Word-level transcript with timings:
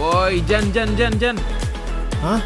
Woi, 0.00 0.40
Jan, 0.48 0.72
Jan, 0.72 0.96
Jan, 0.96 1.12
Jan. 1.20 1.36
Hah? 2.24 2.40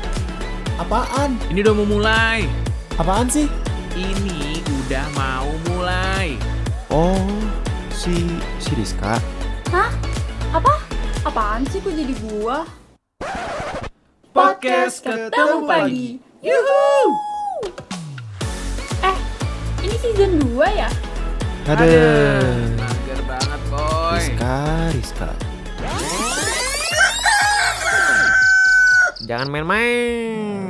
Apaan? 0.74 1.38
Ini 1.54 1.62
udah 1.62 1.74
mau 1.78 1.86
mulai. 1.86 2.50
Apaan 2.98 3.30
sih? 3.30 3.46
Ini 3.94 4.58
udah 4.66 5.06
mau 5.14 5.54
mulai. 5.70 6.34
Oh, 6.90 7.30
si 7.94 8.26
si 8.58 8.74
Rizka. 8.74 9.22
Hah? 9.70 9.86
Apa? 10.50 10.82
Apaan 11.22 11.62
sih 11.70 11.78
kok 11.78 11.94
jadi 11.94 12.10
gua? 12.26 12.66
Podcast 14.34 15.06
ketemu 15.06 15.58
pagi. 15.62 16.18
Yuhu! 16.42 16.90
Eh, 18.98 19.16
ini 19.78 19.96
season 20.02 20.42
2 20.42 20.58
ya? 20.74 20.90
Ada. 21.70 21.86
Mager 22.82 23.20
banget, 23.30 23.60
boy. 23.70 24.18
Rizka, 24.18 24.58
Rizka. 24.90 25.53
Jangan 29.24 29.48
main-main. 29.48 30.68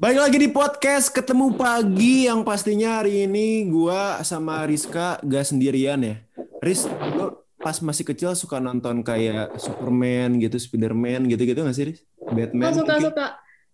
Baik 0.00 0.16
lagi 0.16 0.38
di 0.40 0.48
podcast 0.48 1.12
ketemu 1.12 1.52
pagi 1.52 2.24
yang 2.24 2.40
pastinya 2.40 3.04
hari 3.04 3.28
ini 3.28 3.68
gua 3.68 4.24
sama 4.24 4.64
Rizka 4.64 5.20
gak 5.20 5.44
sendirian 5.52 6.00
ya. 6.00 6.16
Riz, 6.64 6.88
lo 6.88 7.44
pas 7.60 7.76
masih 7.84 8.08
kecil 8.08 8.32
suka 8.32 8.56
nonton 8.56 9.04
kayak 9.04 9.60
Superman 9.60 10.40
gitu, 10.40 10.56
Spiderman 10.56 11.28
gitu-gitu 11.28 11.60
gak 11.60 11.76
sih 11.76 11.92
Riz? 11.92 12.00
Batman? 12.24 12.72
Oh, 12.72 12.80
suka 12.80 12.94
mungkin? 12.96 13.06
suka. 13.12 13.26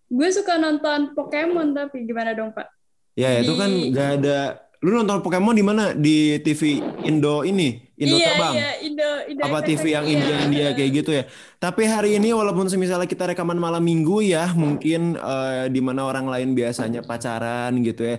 Gue 0.07 0.29
suka 0.35 0.53
nonton 0.59 1.15
Pokemon 1.15 1.71
tapi 1.71 2.03
gimana 2.03 2.35
dong, 2.35 2.51
Pak? 2.51 2.67
Ya 3.15 3.39
itu 3.39 3.55
kan 3.55 3.71
Di- 3.71 3.95
gak 3.95 4.09
ada. 4.19 4.66
Lu 4.85 4.93
nonton 4.93 5.25
Pokemon 5.25 5.57
di 5.57 5.65
mana? 5.65 5.97
Di 5.97 6.37
TV 6.45 6.77
Indo 7.09 7.41
ini, 7.41 7.81
Indo 7.97 8.13
iya, 8.13 8.29
Terbang. 8.29 8.53
iya, 8.53 8.71
Indo, 8.85 9.09
Indo 9.25 9.41
apa 9.41 9.65
FX, 9.65 9.67
TV 9.73 9.83
yang 9.89 10.05
iya. 10.05 10.13
India 10.13 10.35
India 10.45 10.67
kayak 10.77 10.91
gitu 11.01 11.11
ya. 11.17 11.23
Tapi 11.57 11.81
hari 11.89 12.09
ini 12.21 12.29
walaupun 12.29 12.69
misalnya 12.77 13.09
kita 13.09 13.25
rekaman 13.33 13.57
malam 13.57 13.81
minggu 13.81 14.21
ya, 14.21 14.53
mungkin 14.53 15.17
eh, 15.17 15.65
di 15.73 15.81
mana 15.81 16.05
orang 16.05 16.29
lain 16.29 16.53
biasanya 16.53 17.01
pacaran 17.01 17.73
gitu 17.81 18.05
ya. 18.05 18.17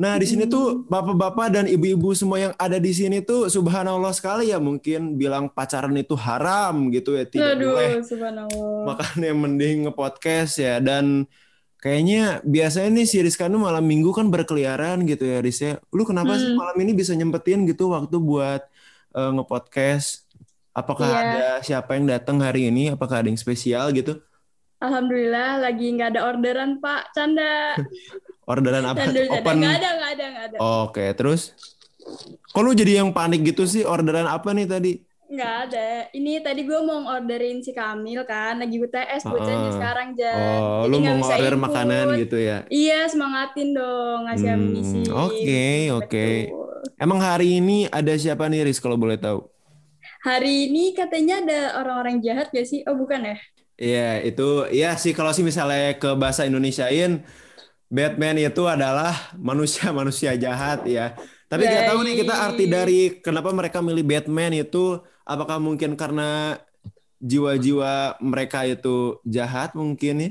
Nah, 0.00 0.16
di 0.16 0.26
sini 0.26 0.48
tuh 0.50 0.82
bapak-bapak 0.88 1.46
dan 1.52 1.64
ibu-ibu 1.68 2.10
semua 2.16 2.40
yang 2.40 2.54
ada 2.56 2.80
di 2.80 2.88
sini 2.90 3.20
tuh 3.20 3.52
subhanallah 3.52 4.16
sekali 4.16 4.48
ya 4.48 4.56
mungkin 4.56 5.20
bilang 5.20 5.52
pacaran 5.52 5.92
itu 5.94 6.16
haram 6.18 6.88
gitu 6.90 7.20
ya, 7.20 7.28
tidak 7.28 7.60
boleh. 7.60 8.00
Aduh, 8.00 8.02
subhanallah. 8.02 8.82
Makanya 8.88 9.30
mending 9.36 9.76
nge-podcast 9.86 10.52
ya 10.58 10.80
dan 10.82 11.28
kayaknya 11.80 12.44
biasanya 12.44 12.90
nih 12.92 13.06
si 13.08 13.16
Rizka 13.18 13.48
tuh 13.48 13.56
malam 13.56 13.82
minggu 13.82 14.12
kan 14.12 14.28
berkeliaran 14.28 15.02
gitu 15.04 15.24
ya 15.24 15.40
Riz 15.40 15.58
ya. 15.58 15.80
Lu 15.90 16.04
kenapa 16.04 16.36
sih 16.36 16.52
Hmm. 16.52 16.60
malam 16.60 16.76
ini 16.78 16.92
bisa 16.92 17.12
nyempetin 17.12 17.64
gitu 17.64 17.90
waktu 17.90 18.16
buat 18.16 18.62
eh, 19.10 19.30
nge-podcast? 19.34 20.28
Apakah 20.70 21.08
Iya. 21.08 21.18
ada 21.18 21.44
siapa 21.60 21.98
yang 21.98 22.06
datang 22.06 22.38
hari 22.38 22.70
ini? 22.70 22.94
Apakah 22.94 23.24
ada 23.24 23.28
yang 23.28 23.34
spesial 23.34 23.90
gitu? 23.90 24.22
Alhamdulillah 24.78 25.58
lagi 25.58 25.92
nggak 25.92 26.14
ada 26.14 26.20
orderan, 26.24 26.78
Pak. 26.78 27.10
Canda. 27.12 27.74
Orderan 28.50 28.82
apa? 28.82 29.02
Canda, 29.02 29.20
canda. 29.20 29.34
Open. 29.36 29.56
Nggak 29.58 29.74
ada, 29.76 29.88
nggak 29.92 30.10
ada, 30.14 30.24
nggak 30.26 30.44
ada. 30.46 30.56
Oke, 30.86 31.04
terus 31.14 31.52
kok 32.50 32.62
lu 32.62 32.72
jadi 32.72 33.02
yang 33.02 33.10
panik 33.10 33.44
gitu 33.44 33.62
sih? 33.64 33.82
Orderan 33.82 34.24
apa 34.24 34.50
nih 34.50 34.66
tadi? 34.66 34.92
Nggak 35.30 35.54
ada. 35.64 35.86
Ini 36.10 36.42
tadi 36.42 36.66
gue 36.66 36.80
mau 36.82 37.06
orderin 37.06 37.62
si 37.62 37.70
Kamil 37.70 38.26
kan, 38.26 38.58
lagi 38.58 38.76
UTS 38.76 39.22
bocahnya 39.22 39.70
Ah. 39.70 39.74
sekarang, 39.78 40.08
Jan. 40.18 40.58
Oh, 40.58 40.82
Jadi 40.82 40.90
lu 40.90 40.96
mau 40.98 41.16
order 41.22 41.54
ikut. 41.54 41.64
makanan 41.64 42.04
gitu 42.18 42.36
ya? 42.36 42.56
Iya, 42.66 43.06
semangatin 43.06 43.68
dong, 43.70 44.18
ngasih 44.26 44.48
Hmm, 44.50 44.56
amunisi. 44.58 45.00
oke, 45.06 45.66
oke. 45.94 46.26
Betul. 46.50 46.78
Emang 46.98 47.20
hari 47.22 47.62
ini 47.62 47.86
ada 47.88 48.12
siapa 48.18 48.50
nih 48.50 48.66
Riz 48.66 48.82
kalau 48.82 48.98
boleh 48.98 49.16
tahu? 49.16 49.46
Hari 50.20 50.68
ini 50.68 50.92
katanya 50.92 51.34
ada 51.40 51.58
orang-orang 51.80 52.20
jahat 52.20 52.50
gak 52.50 52.66
sih? 52.66 52.82
Oh, 52.84 52.96
bukan 52.98 53.22
ya? 53.24 53.36
Iya, 53.80 54.20
itu 54.28 54.42
ya 54.72 54.92
sih 55.00 55.16
kalau 55.16 55.32
sih 55.32 55.40
misalnya 55.40 55.96
ke 55.96 56.12
bahasa 56.12 56.44
Indonesiain 56.44 57.24
Batman 57.88 58.36
itu 58.38 58.62
adalah 58.68 59.12
manusia-manusia 59.40 60.36
jahat 60.36 60.84
ya. 60.86 61.16
Tapi 61.50 61.66
nggak 61.66 61.84
tahu 61.90 62.00
nih 62.06 62.14
kita 62.22 62.34
arti 62.46 62.64
dari 62.70 62.98
kenapa 63.18 63.50
mereka 63.50 63.82
milih 63.82 64.04
Batman 64.06 64.52
itu 64.54 65.00
apakah 65.30 65.62
mungkin 65.62 65.94
karena 65.94 66.58
jiwa-jiwa 67.22 68.18
mereka 68.18 68.66
itu 68.66 69.22
jahat 69.22 69.78
mungkin 69.78 70.14
ya? 70.18 70.30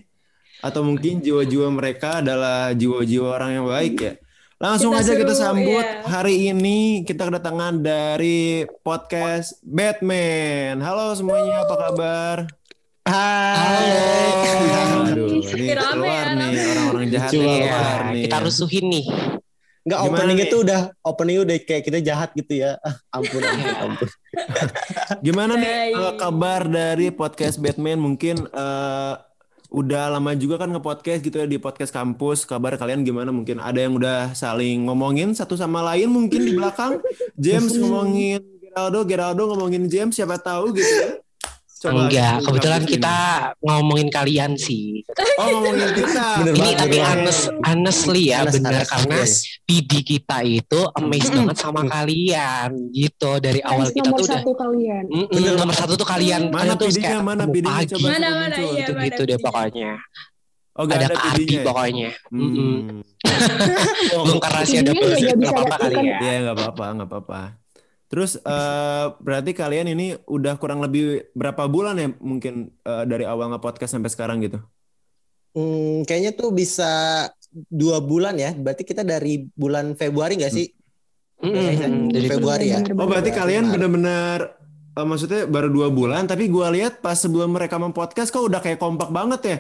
Atau 0.60 0.84
mungkin 0.84 1.24
jiwa-jiwa 1.24 1.72
mereka 1.72 2.20
adalah 2.20 2.76
jiwa-jiwa 2.76 3.28
orang 3.32 3.52
yang 3.64 3.66
baik 3.72 3.96
ya? 4.04 4.14
Langsung 4.60 4.92
Kita 4.92 5.08
aja 5.08 5.14
kita 5.16 5.32
suruh, 5.32 5.56
sambut 5.56 5.88
iya. 5.88 6.04
hari 6.04 6.52
ini 6.52 7.08
kita 7.08 7.32
kedatangan 7.32 7.80
dari 7.80 8.68
podcast 8.84 9.56
Batman. 9.64 10.84
Halo 10.84 11.16
semuanya, 11.16 11.64
apa 11.64 11.76
kabar? 11.80 12.38
Halo. 13.08 14.04
Aduh, 15.16 15.31
ini 15.31 15.72
ya, 15.72 15.80
keluar 15.80 16.26
nih 16.36 16.52
orang-orang 16.76 17.06
jahat 17.08 17.31
banget. 17.31 17.40
keluar 17.40 18.00
Ya, 18.04 18.12
nih. 18.12 18.24
kita 18.28 18.38
rusuhin 18.44 18.86
nih. 18.92 19.06
Enggak 19.89 20.05
Gimana 20.05 20.22
opening 20.22 20.38
nih? 20.38 20.45
itu 20.45 20.57
udah 20.61 20.81
opening 21.01 21.38
udah 21.41 21.55
kayak 21.66 21.83
kita 21.89 21.97
jahat 22.05 22.29
gitu 22.38 22.53
ya. 22.61 22.77
Ah, 22.85 22.95
ampun 23.09 23.41
ampun 23.41 23.73
ampun. 23.89 24.09
Gimana 25.25 25.57
nih 25.57 25.97
eh, 25.97 26.13
kabar 26.13 26.61
dari 26.69 27.09
podcast 27.09 27.57
Batman? 27.57 27.97
Mungkin 27.97 28.45
eh, 28.53 29.13
udah 29.73 30.13
lama 30.13 30.38
juga 30.38 30.61
kan 30.61 30.69
nge-podcast 30.69 31.25
gitu 31.25 31.41
ya 31.41 31.50
di 31.50 31.57
podcast 31.57 31.89
kampus. 31.89 32.45
Kabar 32.45 32.77
kalian 32.77 33.01
gimana? 33.01 33.33
Mungkin 33.33 33.57
ada 33.57 33.81
yang 33.81 33.97
udah 33.97 34.38
saling 34.38 34.85
ngomongin 34.85 35.33
satu 35.33 35.57
sama 35.57 35.81
lain 35.81 36.13
mungkin 36.13 36.45
di 36.45 36.53
belakang. 36.53 37.01
James 37.33 37.73
ngomongin 37.81 38.45
Geraldo, 38.69 39.01
Geraldo 39.09 39.44
ngomongin 39.50 39.89
James, 39.89 40.13
siapa 40.13 40.38
tahu 40.38 40.77
gitu 40.77 40.85
ya. 40.85 41.17
Coba 41.79 41.95
Enggak, 42.06 42.44
kebetulan 42.44 42.84
kita 42.84 43.16
ini. 43.16 43.63
ngomongin 43.63 44.09
kalian 44.09 44.51
sih. 44.53 45.00
Oh, 45.40 45.47
ngomongin 45.50 45.95
kita. 45.95 46.28
Bener 46.44 46.51
Ini 46.51 46.59
banget, 46.62 46.75
tapi 46.78 46.97
honest, 47.00 47.41
honestly 47.62 48.23
ya 48.28 48.38
Honest, 48.38 48.53
benar 48.53 48.72
honest, 48.75 48.91
karena 48.91 49.16
yes. 49.17 49.34
PD 49.63 49.91
kita 50.03 50.38
itu 50.44 50.79
amazed 50.94 51.31
banget 51.31 51.56
sama 51.57 51.81
kalian 51.85 52.69
gitu 52.91 53.31
dari 53.39 53.63
awal 53.63 53.88
kita 53.88 54.06
nomor 54.06 54.19
tuh 54.19 54.28
udah. 54.28 54.41
Mm-mm, 55.07 55.25
Bener 55.31 55.53
nomor 55.56 55.72
satu 55.73 55.94
tuh 55.95 56.03
kalian 56.03 56.41
Mana 56.47 56.75
kalian 56.75 56.75
tuh 56.75 56.88
PD-nya? 56.89 57.07
kayak 57.07 57.23
Mana 57.23 57.44
PD-nya? 57.47 57.84
Coba 57.88 58.07
Mana, 58.09 58.28
mana, 58.29 58.35
muncul. 58.51 58.59
iya. 58.59 58.78
gitu 58.78 58.91
mana 58.91 59.06
gitu 59.07 59.22
deh 59.23 59.39
pokoknya 59.39 59.91
Oh, 60.79 60.88
gak 60.88 60.95
ada 60.95 61.07
ada 61.12 61.18
Ardi 61.28 61.44
ya? 61.50 61.63
pokoknya. 61.66 62.09
Hmm. 62.31 63.03
bisa 65.12 65.35
nggak 65.35 65.51
apa-apa 65.51 65.75
kali 65.78 65.91
dilakukan. 65.91 66.03
ya 66.07 66.18
Iya 66.19 66.35
nggak 66.39 66.56
apa-apa, 66.56 66.85
nggak 66.95 67.09
apa-apa. 67.09 67.41
Terus 68.09 68.42
eh, 68.42 69.06
berarti 69.22 69.53
kalian 69.53 69.94
ini 69.94 70.18
udah 70.25 70.58
kurang 70.58 70.81
lebih 70.81 71.30
berapa 71.38 71.70
bulan 71.70 71.96
ya 72.02 72.09
mungkin 72.18 72.74
eh, 72.81 73.03
dari 73.06 73.24
awal 73.30 73.53
nge-podcast 73.53 73.94
sampai 73.94 74.09
sekarang 74.09 74.42
gitu? 74.42 74.58
Hmm, 75.53 76.02
kayaknya 76.09 76.34
tuh 76.34 76.50
bisa 76.50 76.90
dua 77.69 78.02
bulan 78.02 78.34
ya. 78.42 78.58
Berarti 78.58 78.81
kita 78.81 79.06
dari 79.06 79.46
bulan 79.53 79.94
Februari 79.94 80.42
nggak 80.42 80.53
sih? 80.53 80.74
Mm-mm, 81.40 82.12
dari 82.12 82.28
Februari 82.28 82.66
ya. 82.74 82.84
Oh 82.98 83.08
berarti 83.08 83.31
kalian 83.31 83.69
benar. 83.69 83.74
benar-benar 83.78 84.40
eh, 84.98 85.06
maksudnya 85.06 85.42
baru 85.46 85.69
dua 85.69 85.94
bulan, 85.94 86.25
tapi 86.25 86.50
gua 86.50 86.74
lihat 86.74 87.06
pas 87.06 87.16
sebelum 87.16 87.53
mereka 87.53 87.78
podcast 87.94 88.34
kok 88.34 88.42
udah 88.42 88.58
kayak 88.58 88.81
kompak 88.81 89.14
banget 89.14 89.42
ya. 89.46 89.58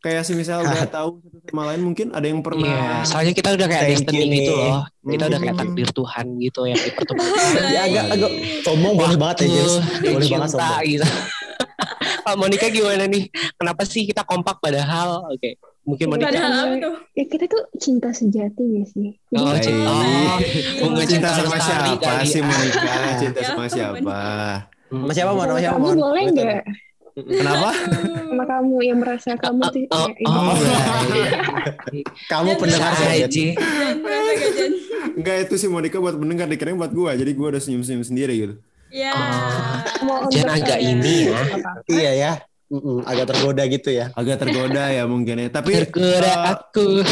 Kayak 0.00 0.22
sih 0.22 0.32
misal 0.32 0.62
udah 0.62 0.88
tahu 0.96 1.20
satu 1.20 1.38
sama 1.44 1.62
lain 1.68 1.82
mungkin 1.82 2.08
ada 2.10 2.24
yang 2.24 2.38
Iya, 2.38 2.46
pernah. 2.46 3.04
soalnya 3.04 3.32
kita 3.32 3.52
udah 3.52 3.66
kayak 3.66 3.84
destiny 3.90 4.16
you 4.22 4.32
gitu 4.40 4.52
loh. 4.54 4.80
Kita 5.02 5.24
udah 5.26 5.38
kayak 5.38 5.54
Hmm. 5.54 5.62
takdir 5.62 5.88
Tuhan 5.90 6.26
gitu 6.38 6.60
yang 6.64 6.78
dipertemukan. 6.78 7.48
Ya 7.70 7.80
agak 7.84 8.04
agak 8.10 8.30
sombong 8.62 8.94
boleh 8.94 9.16
banget 9.16 9.36
ya. 9.42 9.60
Waktu 9.60 10.08
Boleh 10.08 10.26
banget 10.26 10.48
cinta 10.48 10.64
sombong. 10.66 10.84
gitu. 10.86 11.06
Pak 12.20 12.34
Monica 12.36 12.66
gimana 12.66 13.04
nih? 13.06 13.24
Kenapa 13.54 13.82
sih 13.82 14.02
kita 14.02 14.22
kompak 14.22 14.56
padahal? 14.58 15.24
Oke, 15.26 15.56
mungkin 15.82 16.06
Monica. 16.08 16.28
Padahal 16.28 16.52
apa 16.62 16.74
tuh? 16.78 16.94
Ya 17.12 17.24
kita 17.26 17.44
tuh 17.46 17.62
cinta 17.76 18.08
sejati 18.10 18.62
gak 18.70 18.86
sih? 18.88 19.08
Jadi 19.26 19.36
Oh, 19.36 19.50
Baik. 19.50 19.62
cinta. 19.62 19.90
Oh, 19.90 20.36
bunga 20.80 21.02
Cinta 21.02 21.28
cinta 21.28 21.28
sama 21.34 21.58
siapa 21.58 21.92
kali 21.98 22.24
sih 22.26 22.38
ya. 22.38 22.46
Monica? 22.46 22.92
Cinta 23.18 23.38
Ya 23.38 23.46
sama 23.46 23.64
siapa? 23.66 23.96
Sama 24.90 25.12
siapa 25.12 25.30
Mon? 25.30 25.44
Sama 25.46 25.58
siapa 25.58 25.76
kamu 25.78 25.88
Boleh 25.94 26.22
nggak? 26.30 26.62
Kenapa? 27.22 27.70
Sama 28.30 28.44
kamu 28.46 28.76
yang 28.80 28.98
merasa 28.98 29.30
kamu 29.34 29.62
tuh 29.68 29.82
Oh, 29.88 30.06
kayak 30.06 30.16
ini. 30.16 30.30
oh, 30.30 30.56
Kamu 32.26 32.48
Ya, 32.48 32.56
pendengar 32.56 32.90
bisa 32.92 33.04
ya, 33.04 33.26
Jen? 33.26 33.26
aja. 33.26 33.30
Jan, 33.30 33.96
merasa 33.98 34.30
gak, 34.32 34.50
Jan? 34.52 34.72
Enggak 35.10 35.36
itu 35.42 35.54
sih 35.56 35.68
Monica 35.68 35.96
buat 35.96 36.14
mendengar 36.14 36.46
dikirain 36.46 36.74
buat 36.74 36.90
gua, 36.90 37.12
jadi 37.12 37.30
gua 37.32 37.52
udah 37.52 37.60
senyum-senyum 37.60 38.02
sendiri 38.02 38.34
gitu. 38.36 38.54
Ya. 38.88 39.14
Mau 40.00 40.26
Jan 40.28 40.46
untuk 40.46 40.56
agak 40.56 40.78
kalian. 40.78 40.98
ini 40.98 41.14
ya. 41.26 41.40
Apa? 41.52 41.70
Iya 41.86 42.10
ya. 42.12 42.32
Mm-mm, 42.70 43.02
agak 43.02 43.26
tergoda 43.26 43.62
gitu 43.66 43.90
ya. 43.90 44.14
Agak 44.14 44.36
tergoda 44.38 44.84
ya 44.88 45.02
mungkin 45.04 45.34
ya. 45.36 45.48
Tapi 45.50 45.70
Tergoda 45.74 46.30
eh, 46.30 46.38
aku. 46.54 47.02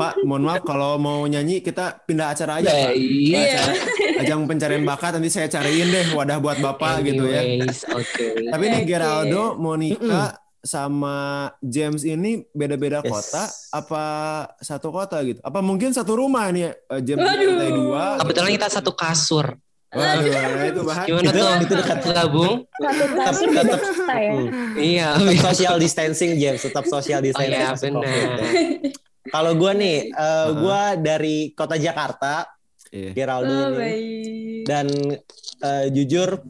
Pak, 0.00 0.24
mohon 0.24 0.42
maaf 0.42 0.64
kalau 0.64 0.96
mau 0.96 1.20
nyanyi 1.24 1.60
kita 1.60 2.00
pindah 2.02 2.32
acara 2.32 2.56
aja, 2.56 2.72
Pak. 2.72 2.96
Iya. 2.96 3.36
Acara, 3.36 3.72
ajang 4.18 4.40
pencarian 4.44 4.80
bakat 4.82 5.10
nanti 5.12 5.28
saya 5.28 5.44
cariin 5.46 5.88
deh 5.88 6.06
wadah 6.10 6.40
buat 6.40 6.56
Bapak 6.56 7.04
gitu 7.04 7.28
ya. 7.28 7.44
Anyways, 7.44 7.84
Oke. 7.86 8.48
Tapi 8.48 8.64
ini. 8.66 8.78
Geraldo, 8.82 9.54
Monica, 9.54 10.40
sama 10.60 11.16
James 11.60 12.00
ini 12.02 12.44
beda-beda 12.50 13.00
Yes. 13.00 13.08
kota 13.08 13.44
apa 13.72 14.04
satu 14.58 14.88
kota 14.88 15.20
gitu? 15.20 15.40
Apa 15.40 15.60
mungkin 15.60 15.92
satu 15.92 16.16
rumah 16.16 16.48
nih 16.48 16.68
eh, 16.72 17.00
James 17.00 17.20
lantai 17.20 17.70
dua? 17.70 18.20
Kebetulan 18.20 18.50
kita 18.56 18.68
satu 18.70 18.92
kasur. 18.92 19.56
Waduh, 19.90 20.22
nah 20.30 20.64
itu 20.64 20.80
bahaya. 20.86 21.06
Gimana 21.08 21.26
Itu- 21.26 21.34
tuh? 21.34 21.54
itu 21.60 21.74
dekat. 21.74 21.98
Gabung? 22.06 22.56
Satu 22.70 23.42
kota 23.50 24.14
ya. 24.14 24.32
Hmm. 24.32 24.48
Iya. 24.78 25.08
Tetap 25.18 25.40
social 25.50 25.76
distancing 25.76 26.30
James, 26.36 26.62
tetap 26.62 26.84
social 26.86 27.18
Oh 27.18 27.26
distancing. 27.26 27.58
iya 27.58 27.74
masuk 27.74 27.90
benar. 27.98 28.38
Kalau 29.22 29.52
gue 29.52 29.72
nih, 29.74 29.96
eh, 30.06 30.16
Heeh. 30.16 30.48
gue 30.56 30.82
dari 30.98 31.36
kota 31.52 31.76
Jakarta, 31.76 32.48
Iya. 32.88 33.10
Geraldo 33.12 33.46
Oh, 33.46 33.60
ini. 33.68 33.76
baik. 33.76 34.62
Dan 34.64 34.86
eh, 35.60 35.86
jujur, 35.90 36.40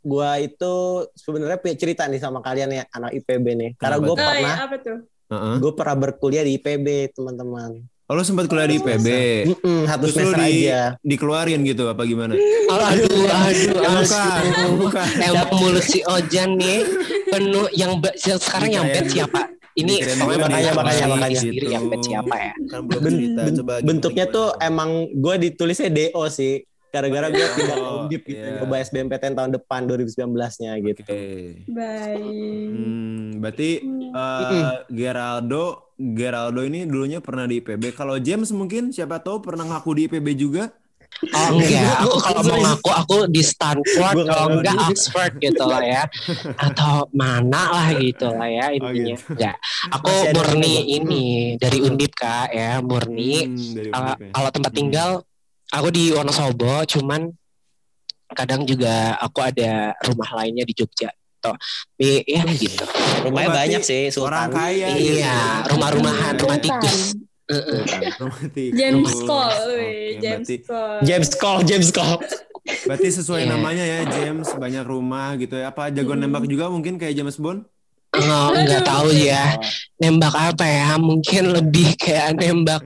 gue 0.00 0.30
itu 0.40 0.74
sebenarnya 1.12 1.58
punya 1.58 1.76
cerita 1.76 2.02
nih 2.04 2.16
sama 2.16 2.40
kalian 2.40 2.70
ya, 2.72 2.84
anak 2.88 3.12
IPB 3.14 3.46
nih. 3.52 3.70
Karena 3.76 3.96
gue? 3.98 4.08
Oh, 4.08 4.16
pernah, 4.16 4.34
iya, 4.34 4.54
apa 4.58 4.76
tuh? 4.78 4.98
Heeh. 5.28 5.54
gue 5.60 5.72
pernah 5.72 5.96
berkuliah 5.98 6.40
di 6.42 6.56
IPB, 6.56 6.86
teman-teman. 7.12 7.84
Oh, 8.08 8.16
lu 8.16 8.24
sempat 8.24 8.48
kuliah 8.48 8.64
di 8.64 8.80
IPB. 8.80 9.08
Mm-mm, 9.44 9.80
satu 9.84 10.08
Terus 10.08 10.16
lu 10.16 10.20
semester 10.24 10.40
di, 10.42 10.64
aja. 10.64 10.80
dikeluarin 10.98 11.60
gitu 11.62 11.84
apa 11.86 12.02
gimana? 12.02 12.32
Oh, 12.68 12.76
aduh, 12.76 13.04
aduh, 13.04 13.80
Bukan, 13.80 14.40
aduh. 14.44 14.72
bukan. 14.78 15.06
Emang 15.20 15.48
mulut 15.54 15.80
si 15.82 16.00
Ojan 16.04 16.52
nih 16.54 16.84
penuh 17.26 17.68
yang 17.70 17.96
ba- 17.96 18.12
sekarang 18.16 18.68
yang 18.70 18.84
bed 18.86 19.06
siapa? 19.06 19.52
Ini 19.78 19.94
makanya, 20.18 20.72
makanya, 20.74 21.04
makanya. 21.06 21.38
sendiri 21.38 21.66
yang 21.70 21.86
bed 21.86 22.02
siapa 22.02 22.34
ya? 22.34 22.52
Kan 22.66 22.80
belum 22.84 23.00
Ben- 23.00 23.12
cerita. 23.12 23.40
ben- 23.40 23.56
Coba 23.56 23.72
bentuknya 23.80 24.24
gimana, 24.24 24.34
tuh 24.34 24.48
gimana? 24.50 24.66
emang 24.66 24.90
gue 25.12 25.34
ditulisnya 25.40 25.88
DO 25.88 26.24
sih. 26.28 26.54
Gara-gara 26.88 27.28
gue 27.28 27.36
Oh, 27.38 27.52
pindah 27.52 27.76
ke 27.76 27.88
Undip 28.00 28.22
gitu. 28.24 28.40
iya. 28.40 28.58
Coba 28.58 28.74
SBMPTN 28.80 29.34
tahun 29.34 29.50
depan 29.52 29.80
2019-nya 29.84 30.72
gitu. 30.82 31.00
Oke. 31.04 31.20
Baik. 31.68 32.68
Hmm, 32.68 33.28
berarti 33.38 33.70
Hmm. 33.78 34.10
eh, 34.10 34.76
Geraldo 34.88 35.64
Geraldo 35.94 36.62
ini 36.62 36.82
dulunya 36.82 37.18
pernah 37.18 37.44
di 37.44 37.58
IPB. 37.58 37.92
Kalau 37.92 38.16
James 38.16 38.48
mungkin 38.50 38.88
siapa 38.88 39.18
tahu 39.18 39.42
pernah 39.42 39.66
ngaku 39.66 39.90
di 39.92 40.02
IPB 40.06 40.28
juga. 40.32 40.70
Oh 41.18 41.50
enggak, 41.50 41.98
aku 42.04 42.14
kalau 42.22 42.42
mau 42.46 42.58
ngaku 42.62 42.90
aku 42.94 43.16
di 43.26 43.42
Stanford 43.42 44.16
kalau 44.22 44.46
enggak. 44.54 44.76
Oxford 44.86 45.32
gitu 45.38 45.64
lah 45.66 45.82
ya. 45.82 46.02
Atau 46.54 47.10
mana 47.10 47.62
lah 47.68 47.88
gitu 47.92 48.30
lah 48.30 48.46
ya 48.46 48.70
Oh, 48.70 48.76
intinya. 48.78 49.16
gitu. 49.18 49.34
Enggak. 49.34 49.56
Aku 49.90 50.06
Masih 50.06 50.22
ada 50.24 50.36
murni 50.36 50.74
ini 50.94 51.24
dari 51.56 51.78
Undip 51.82 52.14
Kak 52.14 52.48
ya, 52.50 52.78
murni. 52.78 53.34
Hmm, 53.42 53.74
dari 53.74 53.90
Kalau 54.30 54.48
ya. 54.48 54.54
tempat 54.54 54.70
Hmm. 54.70 54.78
tinggal 54.78 55.10
aku 55.68 55.88
di 55.90 56.04
Wonosobo 56.10 56.86
cuman 56.86 57.20
kadang 58.30 58.62
juga 58.62 59.16
aku 59.18 59.40
ada 59.40 59.96
rumah 60.04 60.30
lainnya 60.34 60.62
di 60.62 60.72
Jogja. 60.72 61.10
Toh, 61.38 61.54
Tapi 61.94 62.26
ya 62.26 62.42
gitu. 62.50 62.82
Rumahnya 63.22 63.22
Oh, 63.22 63.32
berarti 63.48 63.58
banyak 63.70 63.82
sih, 63.82 64.02
Orang 64.12 64.12
Sultan. 64.12 64.48
kaya. 64.54 64.86
Iya, 64.90 65.36
rumah-rumahan, 65.66 66.34
rumah 66.36 66.58
Sultan. 66.58 66.82
tikus. 66.82 66.98
Heeh. 67.48 67.82
Romantis. 68.18 68.70
James 68.72 69.14
Cole, 69.18 69.56
James 70.14 70.44
berarti, 70.44 70.56
Cole. 70.62 70.98
James 71.02 71.30
Cole, 71.32 71.62
James 71.64 71.90
Cole. 71.90 72.18
berarti 72.84 73.08
sesuai 73.10 73.42
Iya. 73.42 73.50
namanya 73.50 73.80
ya 73.82 74.00
James 74.06 74.48
banyak 74.50 74.84
rumah 74.84 75.32
gitu 75.34 75.56
ya. 75.56 75.68
Apa 75.68 75.88
jago 75.88 76.12
Hmm. 76.12 76.20
nembak 76.22 76.44
juga 76.44 76.68
mungkin 76.68 76.96
kayak 76.96 77.14
James 77.14 77.36
Bond? 77.36 77.64
Oh, 78.10 78.48
enggak 78.50 78.84
tahu 78.84 79.12
ya. 79.12 79.56
Nembak 79.98 80.32
apa 80.32 80.64
ya? 80.64 80.96
Mungkin 80.96 81.44
lebih 81.50 81.92
kayak 81.94 82.36
nembak 82.36 82.80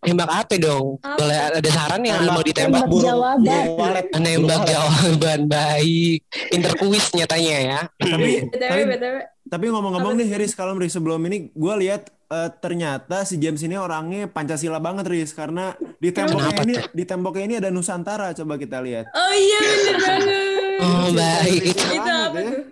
nembak 0.00 0.30
apa 0.32 0.54
dong? 0.56 0.98
Apa? 0.98 1.18
Boleh 1.18 1.38
ada 1.52 1.68
saran 1.68 1.98
yang 2.00 2.18
Nembak- 2.20 2.30
mau 2.32 2.42
ditembak? 2.42 2.82
Tembak 2.82 2.98
jawaban. 3.00 3.42
burung 3.42 3.74
walet. 3.74 4.06
Nembak 4.12 4.38
Burung 4.38 4.48
walet. 4.54 4.70
jawaban 4.70 5.40
baik. 5.46 6.18
Pinter 6.48 6.72
kuis 6.74 7.06
nyatanya 7.12 7.56
ya. 7.60 7.78
Tapi 7.96 8.30
tapi 8.48 8.82
BTW. 8.88 9.16
Tapi 9.48 9.66
ngomong-ngomong 9.66 10.14
nih 10.14 10.36
Riz 10.36 10.52
kalau 10.52 10.72
Riz 10.74 10.92
sebelum 10.92 11.20
ini 11.24 11.50
gue 11.50 11.74
lihat 11.78 12.02
eh, 12.28 12.50
ternyata 12.54 13.22
si 13.22 13.36
James 13.36 13.60
ini 13.60 13.74
orangnya 13.74 14.26
Pancasila 14.26 14.78
banget 14.78 15.04
Riz 15.04 15.32
karena 15.32 15.72
di 15.96 16.08
temboknya 16.08 16.52
Kenapa 16.52 16.62
ini 16.62 16.74
tuh? 16.74 16.84
di 16.92 17.04
temboknya 17.04 17.44
ini 17.44 17.54
ada 17.56 17.68
Nusantara 17.68 18.30
coba 18.32 18.54
kita 18.54 18.78
lihat. 18.78 19.08
Oh 19.08 19.32
iya 19.32 19.58
bener 19.60 19.96
banget. 19.98 20.46
Oh, 20.78 21.08
baik. 21.10 21.60
Itu 21.64 21.82
apa 21.82 22.06
ya. 22.06 22.28
tuh? 22.30 22.62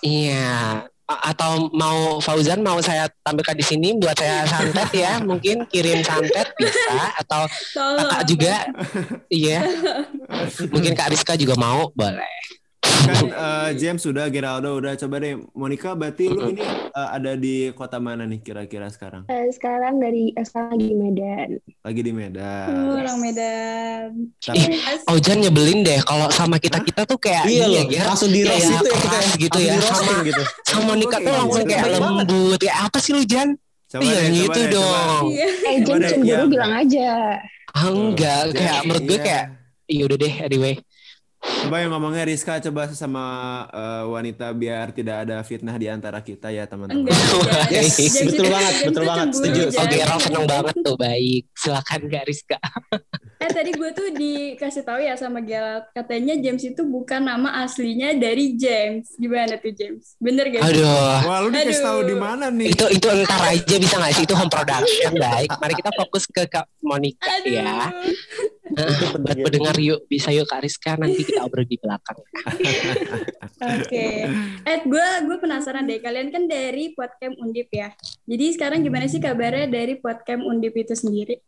Iya. 0.00 0.52
A- 1.04 1.22
Atau 1.28 1.68
mau 1.70 2.16
Fauzan 2.16 2.60
mau 2.60 2.80
saya 2.80 3.04
tampilkan 3.20 3.52
di 3.52 3.60
sini 3.60 3.92
buat 3.94 4.14
saya 4.14 4.46
santet 4.46 4.88
ya? 4.94 5.20
Mungkin 5.28 5.66
kirim 5.66 6.00
santet 6.00 6.48
bisa 6.54 6.96
atau 7.18 7.44
Tolong. 7.72 8.08
kakak 8.08 8.22
juga 8.24 8.54
iya. 9.28 9.60
Mungkin 10.72 10.92
Kak 10.92 11.10
Rizka 11.10 11.34
juga 11.34 11.56
mau 11.56 11.90
boleh. 11.90 12.32
Kan 13.04 13.24
eh, 13.26 13.70
James 13.76 14.00
sudah 14.00 14.26
Geraldo 14.26 14.76
udah 14.76 14.96
coba 14.96 15.16
deh 15.18 15.36
Monica 15.52 15.92
berarti 15.92 16.24
lu 16.26 16.48
ini 16.48 16.62
eh, 16.62 17.08
ada 17.10 17.34
di 17.34 17.54
kota 17.70 17.96
mana 17.96 18.24
nih 18.24 18.40
kira-kira 18.40 18.88
sekarang? 18.88 19.24
Eh, 19.26 19.48
sekarang 19.50 19.98
dari 19.98 20.32
sekarang 20.34 20.72
lagi 20.72 20.86
di 20.86 20.96
Medan. 20.96 21.48
Lagi 21.80 22.00
di 22.00 22.10
Oh, 22.10 22.16
Medan. 22.16 22.66
orang 22.94 23.16
Medan. 23.18 24.08
Tapi 24.38 24.62
Ojan 25.06 25.38
nyebelin 25.38 25.80
deh 25.80 26.00
kalau 26.00 26.26
sama 26.28 26.56
kita 26.56 26.80
kita 26.80 27.04
tuh 27.04 27.16
kayak 27.16 27.44
Iya 27.44 27.64
loh, 27.66 27.84
ya, 27.86 28.02
langsung 28.06 28.30
di 28.30 28.40
roast 28.42 28.66
itu 28.66 28.86
ya 28.86 28.96
kita 28.96 29.18
ya. 29.18 29.32
gitu 29.36 29.58
Langsung 29.58 29.78
ya 29.78 29.92
sama 29.92 30.12
gitu. 30.22 30.42
sama 30.64 30.82
Monica 30.86 31.16
tuh 31.18 31.32
langsung 31.34 31.64
kayak 31.64 31.86
lembut 31.92 32.60
ya 32.60 32.74
apa 32.82 32.98
sih 32.98 33.12
lu 33.12 33.22
Jan? 33.22 33.48
coba 33.86 34.02
Iya 34.02 34.16
deh, 34.16 34.26
gitu 34.32 34.48
coba 34.48 34.54
deh, 34.56 34.64
coba. 34.66 34.74
dong. 34.74 35.24
Iya. 35.30 35.46
Eh, 35.46 35.76
Jen 35.80 35.96
deh, 35.96 36.08
cemburu 36.10 36.26
iya. 36.34 36.50
bilang 36.50 36.72
aja. 36.74 37.08
Ah, 37.70 37.86
enggak 37.86 38.40
kayak 38.52 38.78
menurut 38.82 39.04
gue 39.04 39.14
iya. 39.14 39.22
kayak 39.22 39.44
iya 39.86 40.02
udah 40.02 40.16
deh 40.16 40.34
anyway. 40.40 40.74
Coba 41.44 41.76
yang 41.80 41.92
ngomongnya 41.92 42.24
Rizka 42.24 42.56
coba 42.60 42.88
sesama 42.88 43.22
eh, 43.68 44.04
wanita 44.08 44.52
biar 44.56 44.96
tidak 44.96 45.28
ada 45.28 45.44
fitnah 45.44 45.76
di 45.76 45.88
antara 45.92 46.20
kita 46.24 46.48
ya 46.48 46.64
teman-teman. 46.64 47.08
Yes, 47.74 47.96
betul 48.24 48.48
banget, 48.48 48.74
betul 48.88 49.04
banget, 49.04 49.28
setuju. 49.36 49.62
Oke, 49.72 49.96
Ral 50.04 50.20
seneng 50.20 50.44
banget 50.48 50.74
tuh 50.80 50.96
baik. 50.96 51.42
Silakan 51.56 52.00
Kak 52.08 52.24
Rizka. 52.28 52.58
Eh 53.44 53.52
tadi 53.52 53.76
gue 53.76 53.90
tuh 53.92 54.08
dikasih 54.08 54.88
tahu 54.88 55.04
ya 55.04 55.20
sama 55.20 55.44
Gerald 55.44 55.84
katanya 55.92 56.32
James 56.40 56.64
itu 56.64 56.80
bukan 56.80 57.28
nama 57.28 57.60
aslinya 57.60 58.16
dari 58.16 58.56
James. 58.56 59.12
Gimana 59.20 59.60
tuh 59.60 59.68
James? 59.76 60.16
Bener 60.16 60.48
gak? 60.48 60.64
sih? 60.64 60.80
Aduh. 60.80 61.28
Wah 61.28 61.38
lu 61.44 61.52
dikasih 61.52 61.84
tahu 61.84 61.98
di 62.08 62.16
mana 62.16 62.48
nih? 62.48 62.72
Itu 62.72 62.88
itu 62.88 63.04
entar 63.04 63.44
aja 63.44 63.76
bisa 63.76 64.00
nggak 64.00 64.12
sih 64.16 64.24
itu 64.24 64.32
home 64.32 64.48
production 64.48 65.12
baik. 65.20 65.52
Mari 65.60 65.74
kita 65.76 65.92
fokus 65.92 66.24
ke 66.24 66.48
Kak 66.48 66.64
Monica 66.80 67.20
Aduh. 67.20 67.52
ya. 67.52 67.92
Buat 69.20 69.36
ya. 69.36 69.44
pendengar 69.44 69.76
yuk 69.76 70.08
bisa 70.08 70.32
yuk 70.32 70.48
Kak 70.48 70.64
Rizka 70.64 70.96
nanti 70.96 71.20
kita 71.20 71.44
obrol 71.44 71.68
di 71.68 71.76
belakang. 71.76 72.16
Oke. 73.60 74.08
Eh 74.64 74.78
gue 74.88 75.08
gue 75.28 75.36
penasaran 75.36 75.84
deh 75.84 76.00
kalian 76.00 76.32
kan 76.32 76.48
dari 76.48 76.96
Podcamp 76.96 77.36
Undip 77.44 77.68
ya. 77.68 77.92
Jadi 78.24 78.56
sekarang 78.56 78.80
gimana 78.80 79.04
sih 79.04 79.20
kabarnya 79.20 79.68
dari 79.68 80.00
Podcamp 80.00 80.48
Undip 80.48 80.72
itu 80.80 80.96
sendiri? 80.96 81.44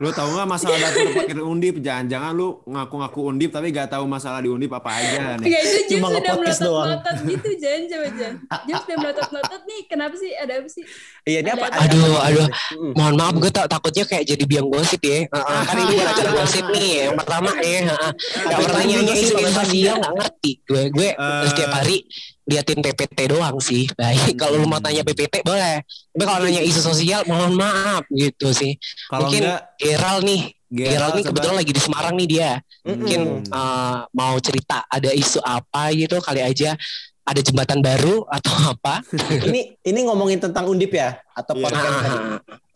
Lu 0.00 0.08
tahu 0.10 0.32
nggak 0.32 0.48
masalah 0.48 0.80
dapur 0.80 1.12
paket 1.12 1.36
undip? 1.38 1.74
Jangan-jangan 1.78 2.32
lu 2.32 2.48
ngaku-ngaku 2.64 3.20
undip 3.26 3.52
tapi 3.52 3.68
gak 3.68 3.92
tahu 3.92 4.08
masalah 4.08 4.40
di 4.40 4.48
undip 4.48 4.72
apa 4.72 4.96
aja 4.96 5.36
nih. 5.36 5.44
Enggak 5.44 5.60
itu 5.60 5.78
James 5.78 5.90
Cuma 5.92 6.06
udah 6.08 6.16
nge-podcast 6.16 6.60
doang. 6.60 6.86
melotot-melotot 6.88 7.16
gitu 7.28 7.48
Jan 7.60 7.80
coba 7.84 8.06
Jan. 8.10 8.34
James 8.64 8.82
udah 8.82 8.96
melotot-melotot 8.96 9.62
nih. 9.62 9.80
Kenapa 9.84 10.14
sih? 10.16 10.30
Ada 10.32 10.52
apa 10.56 10.68
sih? 10.68 10.84
Iya, 11.22 11.38
ini 11.44 11.50
apa? 11.52 11.66
Ada- 11.68 11.80
Aduh, 11.84 12.00
apa- 12.10 12.22
aduh. 12.26 12.46
Hmm. 12.48 12.92
Mohon 12.96 13.14
maaf 13.14 13.34
gue 13.36 13.50
tak 13.52 13.66
takutnya 13.68 14.04
kayak 14.06 14.24
jadi 14.26 14.44
biang 14.48 14.68
gosip 14.68 15.00
ya. 15.04 15.18
Heeh, 15.28 15.60
kan 15.62 15.74
ini 15.76 15.92
bukan 15.92 16.08
acara 16.08 16.30
gosip 16.32 16.64
nih. 16.72 16.88
Yang 17.04 17.16
pertama 17.20 17.50
ya, 17.60 17.78
heeh. 17.84 18.12
Gak 18.40 18.58
pernah 18.64 18.82
nyanyi 18.82 19.12
isu 19.20 19.34
sosial 19.36 19.96
gak 20.00 20.12
ngerti. 20.16 20.52
Gue 20.64 20.82
gue 20.88 21.08
Eh. 21.12 21.42
setiap 21.44 21.70
hari 21.76 21.96
liatin 22.50 22.82
PPT 22.82 23.30
doang 23.30 23.62
sih. 23.62 23.86
Baik, 23.94 24.34
kalau 24.40 24.58
lu 24.58 24.66
mau 24.66 24.82
tanya 24.82 25.00
PPT 25.00 25.40
boleh. 25.40 25.86
Tapi 26.10 26.24
kalau 26.26 26.42
nanya 26.42 26.60
isu 26.60 26.82
sosial 26.82 27.22
mohon 27.24 27.54
maaf 27.54 28.02
gitu 28.10 28.50
sih. 28.50 28.74
Kalau 29.06 29.30
Mungkin 29.30 29.46
enggak 29.46 29.62
Geral 29.78 30.16
nih, 30.20 30.42
Geral 30.66 31.10
nih 31.14 31.24
kebetulan 31.24 31.56
lagi 31.56 31.72
di 31.72 31.80
Semarang 31.80 32.14
nih 32.18 32.28
dia. 32.28 32.50
Mungkin 32.82 33.20
Hmm. 33.40 33.46
eh, 33.46 33.98
mau 34.10 34.34
cerita 34.38 34.82
ada 34.84 35.10
isu 35.10 35.38
apa 35.40 35.94
gitu 35.94 36.18
kali 36.18 36.42
aja 36.42 36.74
ada 37.20 37.38
jembatan 37.38 37.78
baru 37.78 38.26
atau 38.36 38.74
apa. 38.74 39.06
Ini 39.46 39.78
ini 39.80 40.00
ngomongin 40.02 40.42
tentang 40.42 40.66
Undip 40.66 40.90
ya 40.90 41.14
atau 41.30 41.54
Iya. 41.54 41.62
podcast 41.62 41.94
tadi? 42.02 42.18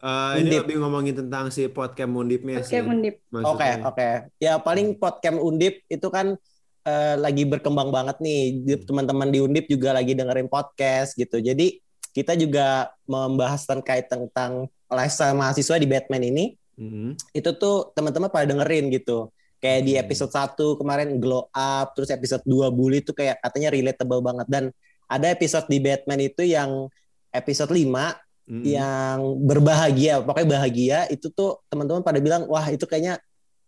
Eh, 0.05 0.33
ini 0.37 0.41
Undip. 0.45 0.61
lebih 0.63 0.77
ngomongin 0.79 1.15
tentang 1.17 1.49
si 1.49 1.65
podcast 1.67 2.13
undipnya 2.13 2.61
sih. 2.61 2.77
Podcamp 2.77 2.93
Undip. 2.93 3.15
Oke, 3.33 3.69
oke. 3.83 4.09
Ya 4.37 4.61
paling 4.61 4.95
podcast 4.95 5.41
Undip 5.41 5.81
itu 5.89 6.09
kan 6.09 6.37
eh, 6.85 7.17
lagi 7.17 7.49
berkembang 7.49 7.89
banget 7.89 8.21
nih. 8.21 8.41
Di- 8.61 8.85
Teman-teman 8.85 9.29
di 9.29 9.41
Undip 9.41 9.67
juga 9.67 9.93
lagi 9.93 10.13
dengerin 10.13 10.47
podcast 10.47 11.17
gitu. 11.17 11.41
Jadi 11.41 11.81
kita 12.15 12.37
juga 12.37 12.93
membahas 13.05 13.65
terkait 13.65 14.07
tentang 14.07 14.69
lifestyle 14.87 15.35
mahasiswa 15.35 15.77
di 15.77 15.89
Batman 15.89 16.23
ini. 16.23 16.45
Mhm. 16.77 17.35
Itu 17.35 17.57
tuh 17.57 17.91
teman-teman 17.93 18.31
pada 18.31 18.47
dengerin 18.47 18.93
gitu. 18.93 19.33
Kayak 19.59 19.81
di 19.83 19.93
Hmm. 19.97 20.03
episode 20.05 20.31
1 20.31 20.77
kemarin 20.77 21.17
glow 21.17 21.49
up, 21.51 21.97
terus 21.97 22.13
episode 22.13 22.45
2 22.45 22.69
bully 22.69 23.01
itu 23.01 23.11
kayak 23.11 23.41
katanya 23.41 23.73
relatable 23.73 24.21
banget 24.21 24.47
dan 24.47 24.65
ada 25.09 25.27
episode 25.33 25.65
di 25.67 25.81
Batman 25.81 26.21
itu 26.21 26.45
yang 26.45 26.87
episode 27.33 27.73
5 27.73 28.13
Mhm. 28.45 28.63
yang 28.63 29.19
berbahagia, 29.41 30.21
pokoknya 30.21 30.49
bahagia 30.53 30.99
itu 31.09 31.33
tuh 31.33 31.65
teman-teman 31.67 32.05
pada 32.05 32.21
bilang 32.21 32.45
wah 32.45 32.69
itu 32.69 32.85
kayaknya 32.85 33.17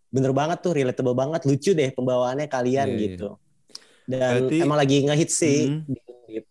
bener 0.09 0.33
banget 0.33 0.59
tuh 0.61 0.73
relatable 0.73 1.13
banget, 1.13 1.43
lucu 1.45 1.71
deh 1.73 1.91
pembawaannya 1.91 2.47
kalian 2.47 2.89
Iya, 2.89 2.97
iya. 2.97 3.05
gitu. 3.11 3.29
dan 4.07 4.47
Berarti- 4.47 4.63
emang 4.63 4.79
lagi 4.79 4.97
ngehit 5.03 5.31
sih 5.31 5.61
Hmm. 5.67 5.83
di 5.85 5.99
Undip. 5.99 6.45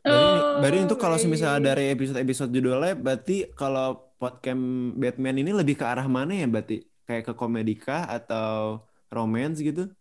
Berarti, 0.00 0.38
Oh, 0.40 0.58
berarti 0.58 0.78
untuk 0.80 0.98
kalau 0.98 1.16
baik. 1.16 1.28
misalnya 1.28 1.60
dari 1.66 1.84
episode-episode 1.92 2.50
judulnya, 2.50 2.94
berarti 2.94 3.36
kalau 3.52 3.86
podcast 4.16 4.60
Batman 4.96 5.36
ini 5.36 5.52
lebih 5.52 5.76
ke 5.76 5.84
arah 5.84 6.08
mana 6.08 6.32
ya? 6.32 6.48
Berarti 6.48 6.80
kayak 7.04 7.22
ke 7.22 7.32
komedika 7.32 8.08
atau 8.08 8.80
romance 9.08 9.60
gitu? 9.60 9.92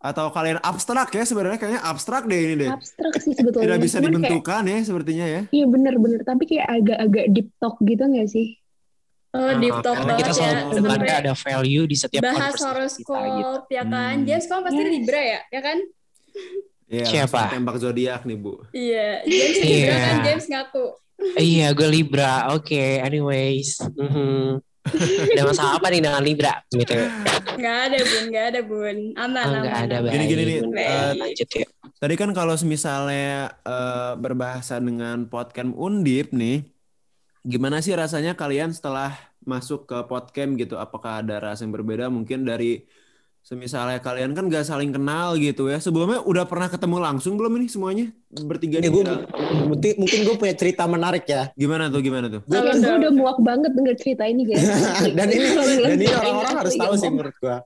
Atau 0.00 0.28
kalian 0.30 0.60
abstrak 0.60 1.12
ya? 1.12 1.24
Sebenarnya 1.24 1.56
kayaknya 1.56 1.82
abstrak 1.82 2.24
deh 2.24 2.40
ini 2.40 2.54
deh. 2.56 2.70
Abstrak 2.72 3.14
sih 3.20 3.32
sebetulnya. 3.32 3.64
Tidak 3.68 3.80
bisa 3.80 3.96
Cuman 3.96 4.04
kayak- 4.04 4.12
dibentukan 4.16 4.62
ya 4.64 4.78
sepertinya 4.80 5.26
ya. 5.28 5.40
Iya 5.48 5.66
bener-bener, 5.68 6.20
tapi 6.24 6.42
kayak 6.44 6.66
agak-agak 6.72 7.26
deep 7.30 7.48
talk 7.56 7.76
gitu 7.80 8.02
nggak 8.02 8.28
sih? 8.28 8.56
Oh, 9.34 9.50
deep 9.58 9.74
talk 9.82 9.98
Karena 9.98 10.14
kita 10.14 10.30
selalu 10.30 10.54
ya. 10.54 10.78
Sampai 10.78 11.10
ada 11.10 11.32
value 11.34 11.84
di 11.84 11.96
setiap 11.98 12.22
bahas 12.22 12.54
horoskop 12.54 13.18
gitu. 13.18 13.54
ya 13.68 13.82
kan. 13.82 14.14
Hmm. 14.14 14.24
James 14.24 14.44
kamu 14.46 14.60
pasti 14.62 14.78
Yes. 14.78 14.92
Libra 14.94 15.20
ya, 15.20 15.40
ya 15.50 15.60
kan? 15.60 15.78
Iya, 16.84 17.04
Siapa? 17.08 17.40
tembak 17.50 17.76
zodiak 17.80 18.22
nih, 18.22 18.36
Bu. 18.36 18.62
Iya, 18.70 19.24
James 19.24 19.58
Libra 19.58 19.74
Iya. 19.90 19.96
kan 19.98 20.16
James 20.22 20.46
ngaku. 20.46 20.86
Iya, 21.34 21.66
gue 21.72 21.88
Libra. 21.88 22.32
Oke, 22.52 23.00
anyways. 23.00 23.82
Mhm. 23.90 24.62
Ada 25.32 25.42
masalah 25.42 25.72
apa 25.80 25.88
nih 25.88 25.98
dengan 25.98 26.20
Libra? 26.20 26.60
Gitu. 26.68 26.92
Nggak 27.56 27.76
ada 27.88 27.98
bun, 28.04 28.24
nggak 28.28 28.46
ada 28.52 28.60
bun. 28.60 28.96
Aman, 29.16 29.32
Oh, 29.40 29.48
aman. 29.48 29.60
nggak 29.64 29.78
ada 29.80 29.94
aman. 29.98 30.10
Gini, 30.12 30.24
gini, 30.28 30.42
nih, 30.44 30.58
eh, 30.76 31.10
lanjut 31.16 31.48
ya. 31.50 31.66
Tadi 31.96 32.14
kan 32.14 32.30
kalau 32.30 32.54
misalnya 32.62 33.32
eh, 33.64 34.12
berbahasa 34.14 34.76
dengan 34.76 35.24
podcast 35.24 35.72
Undip 35.72 36.30
nih, 36.30 36.68
gimana 37.44 37.84
sih 37.84 37.92
rasanya 37.92 38.32
kalian 38.32 38.72
setelah 38.72 39.12
masuk 39.44 39.84
ke 39.84 39.96
podcast 40.08 40.52
gitu? 40.56 40.80
Apakah 40.80 41.20
ada 41.20 41.36
rasa 41.38 41.68
yang 41.68 41.76
berbeda 41.76 42.08
mungkin 42.08 42.48
dari 42.48 42.88
semisalnya 43.44 44.00
kalian 44.00 44.32
kan 44.32 44.48
gak 44.48 44.64
saling 44.64 44.90
kenal 44.90 45.36
gitu 45.36 45.68
ya? 45.68 45.76
Sebelumnya 45.76 46.24
udah 46.24 46.48
pernah 46.48 46.72
ketemu 46.72 46.96
langsung 47.04 47.36
belum 47.36 47.60
ini 47.60 47.68
semuanya 47.68 48.06
bertiga 48.48 48.80
Ini 48.80 48.88
nih? 48.88 48.90
gue 48.90 49.02
mungkin, 49.68 49.92
mungkin 50.00 50.18
gue 50.24 50.36
punya 50.40 50.54
cerita 50.56 50.88
menarik 50.88 51.28
ya. 51.28 51.52
Gimana 51.52 51.92
tuh? 51.92 52.00
Gimana 52.00 52.26
tuh? 52.32 52.40
Gue 52.48 52.58
tuh? 52.58 52.96
udah 52.96 53.12
muak 53.12 53.38
banget 53.44 53.70
denger 53.76 53.94
cerita 54.00 54.24
ini 54.24 54.42
guys. 54.48 54.64
dan 55.20 55.28
ini 55.28 55.46
dan 55.54 55.96
ini 56.00 56.06
orang-orang 56.08 56.54
harus 56.64 56.74
tahu 56.80 56.94
sih 56.96 57.12
menurut 57.12 57.36
gue. 57.36 57.56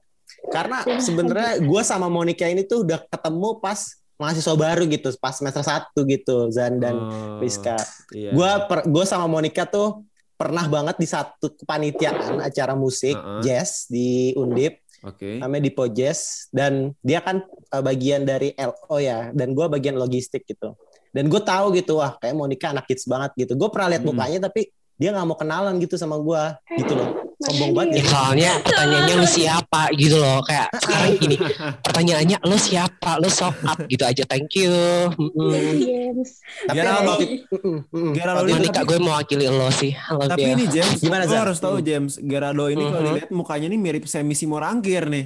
Karena 0.51 0.83
sebenarnya 0.99 1.51
gue 1.63 1.81
sama 1.87 2.11
Monica 2.11 2.43
ini 2.47 2.67
tuh 2.67 2.83
udah 2.83 2.99
ketemu 3.07 3.59
pas 3.63 3.98
mahasiswa 4.19 4.53
baru 4.53 4.83
gitu, 4.85 5.07
pas 5.15 5.31
semester 5.31 5.63
1 5.63 5.95
gitu, 6.05 6.51
Zan 6.51 6.77
dan 6.77 6.95
Oh, 6.95 7.39
Rizka. 7.39 7.79
iya. 8.11 8.29
Gue 8.29 8.51
gue 8.85 9.05
sama 9.05 9.25
Monica 9.25 9.63
tuh 9.63 10.03
pernah 10.35 10.67
banget 10.67 10.95
di 10.95 11.03
satu 11.03 11.51
kepanitiaan 11.53 12.39
acara 12.39 12.71
musik 12.71 13.11
Heeh. 13.11 13.41
jazz 13.41 13.87
di 13.87 14.31
Undip 14.35 14.79
Oke. 15.01 15.35
namanya 15.35 15.63
Dipo 15.65 15.83
Jazz 15.85 16.47
dan 16.49 16.95
dia 16.99 17.19
kan 17.19 17.43
uh, 17.69 17.79
bagian 17.79 18.23
dari 18.23 18.55
LO 18.55 18.95
ya 18.97 19.31
dan 19.31 19.51
gue 19.51 19.67
bagian 19.67 19.95
logistik 19.95 20.43
gitu 20.43 20.79
dan 21.11 21.27
gue 21.27 21.39
tahu 21.39 21.75
gitu 21.75 21.99
wah 21.99 22.15
kayak 22.15 22.35
Monica 22.35 22.71
anak 22.71 22.87
hits 22.87 23.03
banget 23.03 23.35
gitu 23.35 23.51
gue 23.53 23.67
pernah 23.67 23.91
lihat 23.91 23.99
Hmm. 23.99 24.15
mukanya 24.15 24.47
tapi 24.47 24.71
dia 24.95 25.11
nggak 25.11 25.27
mau 25.27 25.35
kenalan 25.35 25.75
gitu 25.75 25.95
sama 25.95 26.15
gue 26.15 26.43
gitu 26.77 26.95
loh 26.95 27.18
sombong 27.39 27.71
banget 27.71 27.89
Ya, 27.89 27.95
ya 27.95 28.05
soalnya 28.05 28.51
pertanyaannya 28.59 29.15
lu 29.15 29.27
siapa 29.29 29.81
gitu 29.95 30.15
loh. 30.15 30.39
Kayak 30.41 30.67
sekarang 30.81 31.11
gini, 31.15 31.35
pertanyaannya 31.79 32.37
lu 32.41 32.57
siapa? 32.57 33.11
Lu 33.15 33.27
sok 33.27 33.55
up 33.63 33.79
gitu 33.85 34.03
aja. 34.03 34.23
Thank 34.23 34.51
you. 34.55 34.75
Mm-mm. 35.09 35.51
James. 35.79 36.29
tapi 36.61 36.75
Gerald, 36.75 37.03
waktu 37.05 37.25
Mm-mm, 37.49 37.77
mm-mm. 37.85 38.11
Gerald 38.11 38.35
Waktu 38.37 38.49
itu- 38.49 38.55
Monica 38.59 38.81
gue 38.83 38.97
mewakili 38.99 39.45
lo 39.47 39.69
sih. 39.69 39.91
Tapi 39.95 40.45
ini 40.49 40.65
James, 40.67 40.99
Gimana, 40.99 41.23
Zan? 41.25 41.39
harus 41.41 41.57
tahu 41.57 41.79
Hmm. 41.79 41.85
James, 41.85 42.13
Gerardo 42.17 42.67
ini 42.67 42.83
kalau 42.83 42.99
Mhm. 42.99 43.07
dilihat 43.09 43.29
mukanya 43.31 43.67
nih 43.67 43.79
mirip 43.79 44.03
Semi 44.03 44.33
Simorangkir 44.33 45.07
nih. 45.07 45.25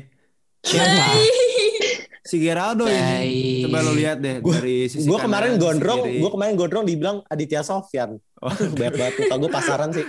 Siapa? 0.61 1.05
Si 2.23 2.39
Geraldo 2.39 2.87
ini. 2.87 3.67
Coba 3.67 3.81
lo 3.81 3.91
lihat 3.91 4.17
deh 4.17 4.39
Gua- 4.39 4.55
dari 4.55 4.87
sisi 4.87 5.03
gue 5.03 5.17
kemarin 5.17 5.57
gondrong 5.57 6.07
gue 6.07 6.29
kemarin 6.29 6.55
gondrong 6.55 6.83
dibilang 6.83 7.19
Aditya 7.25 7.61
Sofyan 7.61 8.15
Oh. 8.39 8.47
Banyak 8.47 8.93
banget 8.93 9.13
muka 9.19 9.35
gue 9.37 9.49
pasaran 9.49 9.89
sih 9.91 10.05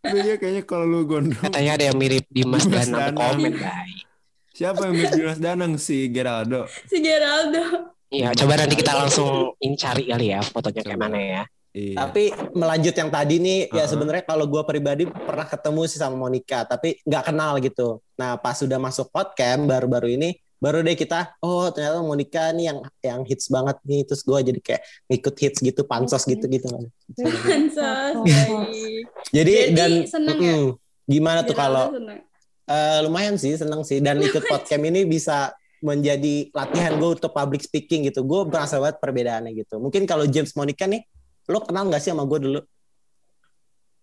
Iya 0.00 0.34
kayaknya 0.40 0.62
kalau 0.64 0.88
lu 0.88 1.04
gondrong. 1.04 1.52
Katanya 1.52 1.76
ada 1.76 1.84
yang 1.92 1.96
mirip 2.00 2.24
Dimas 2.32 2.64
Dimas 2.64 2.88
Danang 2.88 3.12
Danang. 3.12 3.36
komen 3.36 3.52
baik. 3.60 4.04
Siapa 4.56 4.80
yang 4.88 4.94
mirip 4.96 5.12
Dimas 5.12 5.40
Danang 5.40 5.72
si 5.76 6.08
Geraldo? 6.08 6.64
si 6.88 6.96
Geraldo. 7.04 7.64
Iya, 8.10 8.34
coba 8.34 8.58
nanti 8.58 8.74
kita 8.74 8.92
langsung 8.96 9.54
ini 9.62 9.78
cari 9.78 10.10
kali 10.10 10.34
ya 10.34 10.42
fotonya 10.42 10.82
kayak 10.82 10.98
mana 10.98 11.20
ya. 11.20 11.42
Iya. 11.70 11.94
Tapi 12.02 12.34
melanjut 12.58 12.94
yang 12.98 13.10
tadi 13.14 13.38
nih, 13.38 13.70
ya 13.70 13.86
Uh-uh. 13.86 13.90
sebenarnya 13.94 14.26
kalau 14.26 14.50
gue 14.50 14.58
pribadi 14.66 15.06
pernah 15.06 15.46
ketemu 15.46 15.86
sih 15.86 16.02
sama 16.02 16.18
Monica, 16.18 16.66
tapi 16.66 16.98
nggak 17.06 17.30
kenal 17.30 17.62
gitu. 17.62 18.02
Nah 18.18 18.34
pas 18.42 18.58
sudah 18.58 18.82
masuk 18.82 19.06
podcast 19.14 19.62
baru-baru 19.62 20.18
ini, 20.18 20.34
baru 20.60 20.84
deh 20.84 20.92
kita, 20.92 21.40
oh 21.40 21.72
ternyata 21.72 22.04
Monica 22.04 22.52
nih 22.52 22.68
yang 22.68 22.78
yang 23.00 23.20
hits 23.24 23.48
banget 23.48 23.80
nih. 23.88 24.04
Terus 24.04 24.22
gue 24.22 24.38
jadi 24.52 24.60
kayak 24.60 24.82
ngikut 25.08 25.34
hits 25.40 25.58
gitu, 25.64 25.80
pansos 25.88 26.22
gitu 26.28 26.44
gitu. 26.46 26.68
Pansos. 27.16 28.14
Jadi, 29.32 29.32
Jadi 29.32 29.54
dan 29.72 29.90
seneng 30.04 30.38
ya? 30.38 30.54
mm-mm. 30.54 30.76
gimana 31.08 31.40
tuh 31.42 31.56
Geraldo 31.56 31.96
kalau 31.96 32.12
eh, 32.68 32.98
lumayan 33.02 33.34
sih 33.40 33.56
seneng 33.56 33.82
sih 33.82 33.98
dan 34.04 34.20
ikut 34.20 34.44
podcast 34.46 34.78
ini 34.78 35.08
bisa 35.08 35.50
menjadi 35.80 36.52
latihan 36.52 36.92
gue 37.00 37.10
untuk 37.16 37.32
public 37.32 37.64
speaking 37.64 38.06
gitu. 38.12 38.20
Gue 38.22 38.44
merasa 38.44 38.76
banget 38.76 39.00
perbedaannya 39.00 39.56
gitu. 39.56 39.80
Mungkin 39.80 40.04
kalau 40.04 40.28
James 40.28 40.52
Monica 40.52 40.84
nih, 40.84 41.00
lo 41.48 41.64
kenal 41.64 41.88
nggak 41.88 42.04
sih 42.04 42.12
sama 42.12 42.28
gue 42.28 42.38
dulu? 42.38 42.60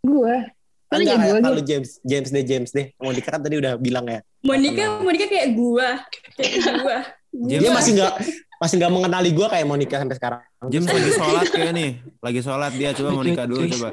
Gue. 0.02 0.57
Kan 0.88 0.98
Enggak 0.98 1.18
kayak 1.18 1.34
gue 1.34 1.44
kalau 1.44 1.62
James 1.62 1.90
James 2.02 2.30
deh 2.30 2.44
James 2.44 2.70
deh. 2.72 2.86
Monica 2.96 3.28
kan 3.28 3.42
tadi 3.42 3.56
udah 3.56 3.76
bilang 3.76 4.06
ya. 4.06 4.20
Monica, 4.40 4.84
Monica 5.00 5.26
kayak 5.26 5.50
gua, 5.54 6.00
kayak 6.34 6.54
gua. 6.80 6.98
James- 7.30 7.60
Dia 7.60 7.72
masih 7.72 7.92
nggak 7.94 8.14
masih 8.58 8.76
nggak 8.78 8.92
mengenali 8.92 9.30
gue 9.30 9.48
kayak 9.48 9.66
Monica 9.66 9.96
sampai 9.96 10.16
sekarang. 10.16 10.42
James 10.66 10.88
lagi 10.88 11.12
sholat 11.12 11.46
kayak 11.48 11.72
nih. 11.72 11.90
Lagi 12.18 12.40
sholat 12.40 12.72
dia 12.74 12.90
coba 12.94 13.10
Monica 13.14 13.44
dulu 13.44 13.64
coba. 13.70 13.90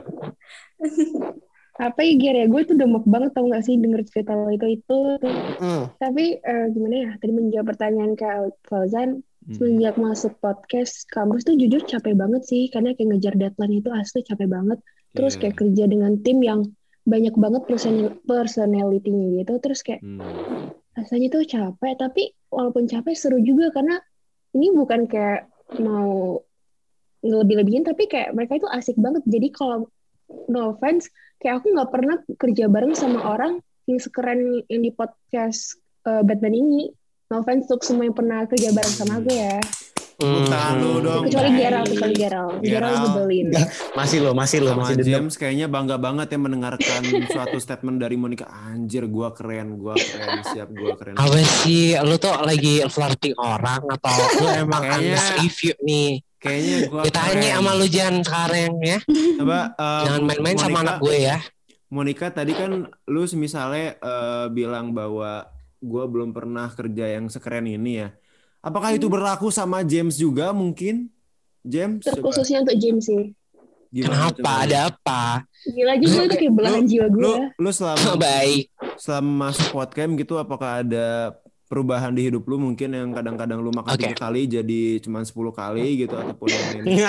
apa 1.74 2.00
ya 2.00 2.14
Ger 2.14 2.36
ya 2.36 2.46
gue 2.46 2.60
tuh 2.62 2.74
udah 2.78 2.86
muak 2.86 3.02
banget 3.04 3.30
tau 3.34 3.50
gak 3.50 3.66
sih 3.66 3.74
denger 3.74 4.06
cerita 4.06 4.30
lo 4.30 4.46
itu 4.48 4.62
itu 4.72 4.98
tuh. 5.18 5.34
Hmm. 5.58 5.90
tapi 5.98 6.38
eh, 6.38 6.66
gimana 6.70 6.94
ya 6.94 7.10
tadi 7.18 7.32
menjawab 7.34 7.66
pertanyaan 7.68 8.14
Kak 8.14 8.36
Fauzan 8.64 9.20
Hmm. 9.44 9.60
semenjak 9.60 10.00
masuk 10.00 10.40
podcast 10.40 11.04
kampus 11.10 11.44
tuh 11.44 11.52
jujur 11.52 11.84
capek 11.84 12.16
banget 12.16 12.48
sih 12.48 12.72
karena 12.72 12.96
kayak 12.96 13.12
ngejar 13.12 13.34
deadline 13.36 13.76
itu 13.76 13.92
asli 13.92 14.24
capek 14.24 14.48
banget 14.48 14.80
terus 15.12 15.36
Iya. 15.36 15.40
kayak 15.44 15.56
kerja 15.58 15.84
dengan 15.84 16.12
tim 16.16 16.40
yang 16.40 16.60
banyak 17.04 17.34
banget 17.36 17.62
personal 17.68 18.16
personality-nya 18.24 19.44
gitu. 19.44 19.54
Terus 19.60 19.80
kayak 19.84 20.00
Hmm. 20.00 20.72
rasanya 20.94 21.28
tuh 21.34 21.42
capek 21.44 21.94
tapi 21.98 22.22
walaupun 22.54 22.86
capek 22.86 23.18
seru 23.18 23.42
juga 23.42 23.74
karena 23.74 23.98
ini 24.54 24.70
bukan 24.70 25.10
kayak 25.10 25.50
mau 25.82 26.38
ngelebih-lebihin 27.24 27.82
tapi 27.82 28.06
kayak 28.06 28.32
mereka 28.36 28.60
itu 28.62 28.68
asik 28.70 28.96
banget. 29.00 29.24
Jadi 29.26 29.48
kalau 29.50 29.90
no 30.48 30.76
offense 30.76 31.10
kayak 31.42 31.60
aku 31.60 31.74
nggak 31.74 31.90
pernah 31.90 32.16
kerja 32.40 32.64
bareng 32.70 32.94
sama 32.96 33.20
orang 33.26 33.60
yang 33.84 34.00
sekeren 34.00 34.64
yang 34.70 34.80
di 34.80 34.92
podcast 34.94 35.76
uh, 36.08 36.24
Batman 36.24 36.56
ini. 36.56 36.82
No 37.32 37.40
offense 37.40 37.68
untuk 37.68 37.82
semua 37.84 38.04
yang 38.06 38.16
pernah 38.16 38.44
kerja 38.44 38.70
bareng 38.70 38.94
sama 38.94 39.20
aku 39.20 39.32
ya 39.32 39.58
Tepuk 40.14 40.46
tangan 40.46 40.74
lu 40.78 40.92
dong. 40.98 41.22
kecuali. 41.26 41.50
Gerald 41.54 41.86
kecuali 41.86 42.14
Gerald 42.14 42.54
Gerald 42.60 42.98
nyebelin 43.02 43.46
Masih 43.92 44.18
lo, 44.20 44.30
masih 44.30 44.58
lo, 44.60 44.70
masih 44.74 44.94
dendam. 44.94 45.10
James 45.26 45.34
kayaknya 45.34 45.66
bangga 45.66 45.96
banget 45.96 46.26
ya 46.30 46.38
mendengarkan 46.38 47.00
suatu 47.34 47.56
statement 47.58 47.98
dari 47.98 48.14
Monica. 48.14 48.46
Anjir, 48.46 49.04
gua 49.06 49.30
keren, 49.30 49.74
gua 49.74 49.94
keren, 49.94 50.38
siap 50.46 50.70
gua 50.70 50.94
keren. 50.94 51.18
Apa 51.18 51.34
sih? 51.64 51.98
Lu 51.98 52.14
tuh 52.16 52.30
lagi 52.40 52.86
flirting 52.86 53.34
orang 53.34 53.82
atau 53.90 54.14
lu 54.38 54.48
emang 54.62 54.82
Kayaknya- 54.82 55.34
review 55.40 55.74
nih? 55.82 56.10
Kayaknya 56.38 56.76
gua 56.86 57.00
Ditanya 57.02 57.34
keren. 57.50 57.56
sama 57.58 57.70
lu 57.74 57.86
Jan 57.88 58.14
sekarang 58.20 58.72
ya. 58.80 58.98
Coba 59.34 59.58
eh, 59.72 60.02
Jangan 60.04 60.22
main-main 60.22 60.56
sama 60.56 60.78
anak 60.80 60.96
gue 61.00 61.16
ya. 61.18 61.36
Monica 61.88 62.26
tadi 62.28 62.52
kan 62.52 62.70
lu 63.06 63.22
misalnya 63.34 63.96
eh, 63.96 64.46
bilang 64.48 64.90
bahwa 64.90 65.46
gua 65.78 66.04
belum 66.06 66.30
pernah 66.30 66.68
kerja 66.68 67.18
yang 67.18 67.26
sekeren 67.26 67.66
ini 67.66 67.98
ya. 67.98 68.08
Apakah 68.64 68.96
itu 68.96 69.06
berlaku 69.12 69.52
sama 69.52 69.84
James 69.84 70.16
juga 70.16 70.48
mungkin? 70.56 71.12
James, 71.64 72.00
coba 72.04 72.16
terkhususnya 72.16 72.64
untuk 72.64 72.76
James 72.80 73.04
sih 73.04 73.32
gimana 73.94 74.26
Kenapa? 74.26 74.34
coba? 74.42 74.52
Ada 74.66 74.78
apa? 74.90 75.22
gila 75.64 75.94
juga 75.96 76.20
itu 76.28 76.34
kayak 76.36 76.52
belahan 76.52 76.84
jiwa 76.84 77.06
gue 77.08 77.22
Lu, 77.24 77.32
lu 77.56 77.70
selama 77.72 78.10
Baik. 78.26 78.68
selama 79.00 79.30
masuk 79.48 79.66
podcast 79.72 80.12
gitu 80.20 80.34
apakah 80.36 80.84
ada 80.84 81.32
perubahan 81.64 82.12
di 82.12 82.28
hidup 82.28 82.44
lu 82.44 82.60
mungkin 82.60 82.92
yang 82.92 83.16
kadang-kadang 83.16 83.64
lu 83.64 83.72
makan 83.72 83.96
tiga 83.96 84.12
kali 84.12 84.44
jadi 84.44 85.00
cuma 85.00 85.24
10 85.24 85.32
kali 85.32 86.04
gitu 86.04 86.12
ataupun 86.12 86.46
yang 86.52 86.64
lain. 86.68 86.84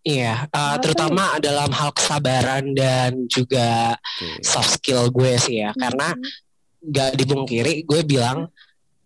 Iya, 0.00 0.46
uh, 0.52 0.76
terutama 0.78 1.40
dalam 1.42 1.68
hal 1.72 1.90
kesabaran 1.92 2.70
dan 2.76 3.26
juga 3.26 3.96
Oke. 3.98 4.44
soft 4.46 4.78
skill 4.80 5.10
gue 5.10 5.34
sih 5.40 5.60
ya. 5.64 5.74
Karena 5.74 6.14
gak 6.80 7.18
dibungkiri, 7.18 7.82
gue 7.84 8.00
bilang 8.06 8.48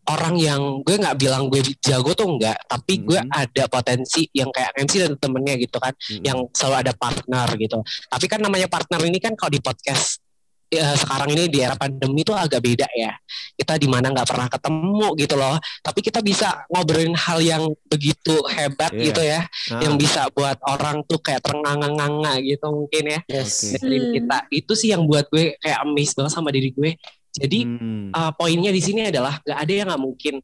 orang 0.05 0.35
yang 0.37 0.63
gue 0.85 0.97
nggak 1.01 1.17
bilang 1.17 1.49
gue 1.49 1.65
jago 1.81 2.13
tuh 2.13 2.29
enggak, 2.37 2.59
tapi 2.69 3.01
gue 3.01 3.21
Mhm. 3.21 3.31
ada 3.33 3.65
potensi 3.67 4.29
yang 4.37 4.53
kayak 4.53 4.77
MC 4.77 5.01
dan 5.01 5.17
temennya 5.17 5.55
gitu 5.57 5.81
kan, 5.81 5.93
Mm-mm. 5.97 6.23
yang 6.25 6.39
selalu 6.53 6.77
ada 6.85 6.93
partner 6.93 7.49
gitu. 7.57 7.79
Tapi 8.09 8.27
kan 8.29 8.41
namanya 8.41 8.69
partner 8.69 9.01
ini 9.05 9.17
kan 9.17 9.33
kalau 9.33 9.49
di 9.49 9.61
podcast 9.61 10.21
ya, 10.69 10.91
sekarang 10.99 11.31
ini 11.31 11.47
di 11.47 11.63
era 11.63 11.79
pandemi 11.79 12.27
itu 12.27 12.35
agak 12.35 12.59
beda 12.59 12.89
ya. 12.93 13.15
Kita 13.55 13.79
di 13.79 13.87
mana 13.87 14.11
nggak 14.11 14.27
pernah 14.27 14.49
ketemu 14.51 15.07
gitu 15.15 15.35
loh. 15.39 15.55
Tapi 15.81 16.01
kita 16.03 16.19
bisa 16.19 16.67
ngobrolin 16.67 17.15
hal 17.15 17.39
yang 17.39 17.63
begitu 17.87 18.43
hebat 18.51 18.91
Iya. 18.91 19.05
gitu 19.07 19.23
ya, 19.23 19.41
Nah, 19.71 19.81
yang 19.87 19.95
bisa 19.95 20.27
buat 20.35 20.59
orang 20.67 21.07
tuh 21.07 21.23
kayak 21.23 21.47
terengah-engah 21.47 22.43
gitu 22.43 22.67
mungkin 22.75 23.03
ya 23.07 23.21
Yes. 23.31 23.79
Hmm. 23.79 24.13
kita. 24.13 24.39
Itu 24.51 24.75
sih 24.75 24.91
yang 24.91 25.07
buat 25.07 25.31
gue 25.31 25.55
kayak 25.63 25.79
amazed 25.87 26.19
banget 26.19 26.33
sama 26.35 26.51
diri 26.51 26.75
gue. 26.75 26.99
Jadi 27.35 27.67
hmm. 27.67 28.14
uh, 28.14 28.31
poinnya 28.38 28.71
di 28.71 28.79
sini 28.79 29.11
adalah 29.11 29.43
nggak 29.43 29.59
ada 29.59 29.73
yang 29.75 29.87
nggak 29.91 30.03
mungkin. 30.03 30.35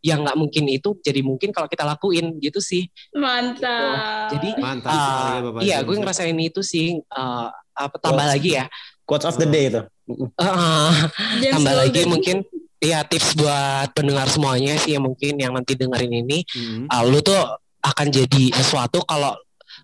Yang 0.00 0.18
nggak 0.24 0.36
mungkin 0.38 0.64
itu 0.72 0.88
jadi 1.04 1.20
mungkin 1.20 1.48
kalau 1.52 1.68
kita 1.68 1.84
lakuin 1.84 2.40
gitu 2.40 2.58
sih. 2.64 2.88
Mantap. 3.12 4.32
Jadi 4.32 4.50
Mantap 4.56 4.90
uh, 4.90 4.96
ya 4.96 5.40
Bapak 5.44 5.60
iya, 5.62 5.76
gue 5.84 5.96
ngerasain 6.00 6.38
itu 6.40 6.60
sih. 6.64 6.96
uh, 7.12 7.48
apa 7.78 7.94
tambah 8.02 8.24
Quotes. 8.26 8.32
lagi 8.34 8.50
ya. 8.58 8.64
Quotes 9.06 9.26
of 9.28 9.36
the 9.38 9.46
day 9.46 9.68
itu. 9.70 9.82
Uh, 10.40 10.90
tambah 11.52 11.74
lagi 11.76 12.00
Golden. 12.02 12.10
mungkin 12.10 12.36
ya 12.78 13.02
tips 13.04 13.34
buat 13.36 13.90
pendengar 13.92 14.30
semuanya 14.30 14.78
sih 14.80 14.94
yang 14.96 15.04
mungkin 15.04 15.34
yang 15.36 15.52
nanti 15.52 15.74
dengerin 15.74 16.24
ini 16.24 16.46
Hmm. 16.54 16.86
uh, 16.88 17.02
lu 17.04 17.18
tuh 17.20 17.36
akan 17.82 18.06
jadi 18.10 18.54
sesuatu 18.54 19.02
kalau 19.04 19.34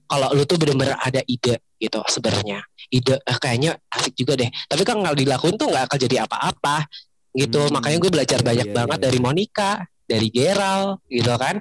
kalau 0.06 0.30
lu 0.35 0.42
tuh 0.47 0.59
benar-benar 0.59 0.99
ada 1.02 1.21
ide 1.26 1.59
gitu 1.85 2.00
sebenarnya 2.09 2.64
ide 2.88 3.21
eh, 3.21 3.38
kayaknya 3.38 3.76
asik 3.93 4.17
juga 4.17 4.41
deh 4.41 4.50
tapi 4.67 4.83
kan 4.83 4.97
nggak 4.99 5.14
dilakuin 5.14 5.55
tuh 5.55 5.69
nggak 5.69 5.85
akan 5.88 5.99
jadi 6.00 6.17
apa-apa 6.25 6.88
gitu 7.35 7.61
Hmm. 7.67 7.73
makanya 7.75 7.99
gue 7.99 8.11
belajar 8.14 8.38
Iya, 8.41 8.47
banyak 8.47 8.69
iya, 8.71 8.75
banget 8.75 8.99
iya. 8.99 9.05
dari 9.11 9.19
Monica 9.19 9.71
dari 10.05 10.29
Geral 10.31 10.83
gitu 11.11 11.35
kan 11.35 11.57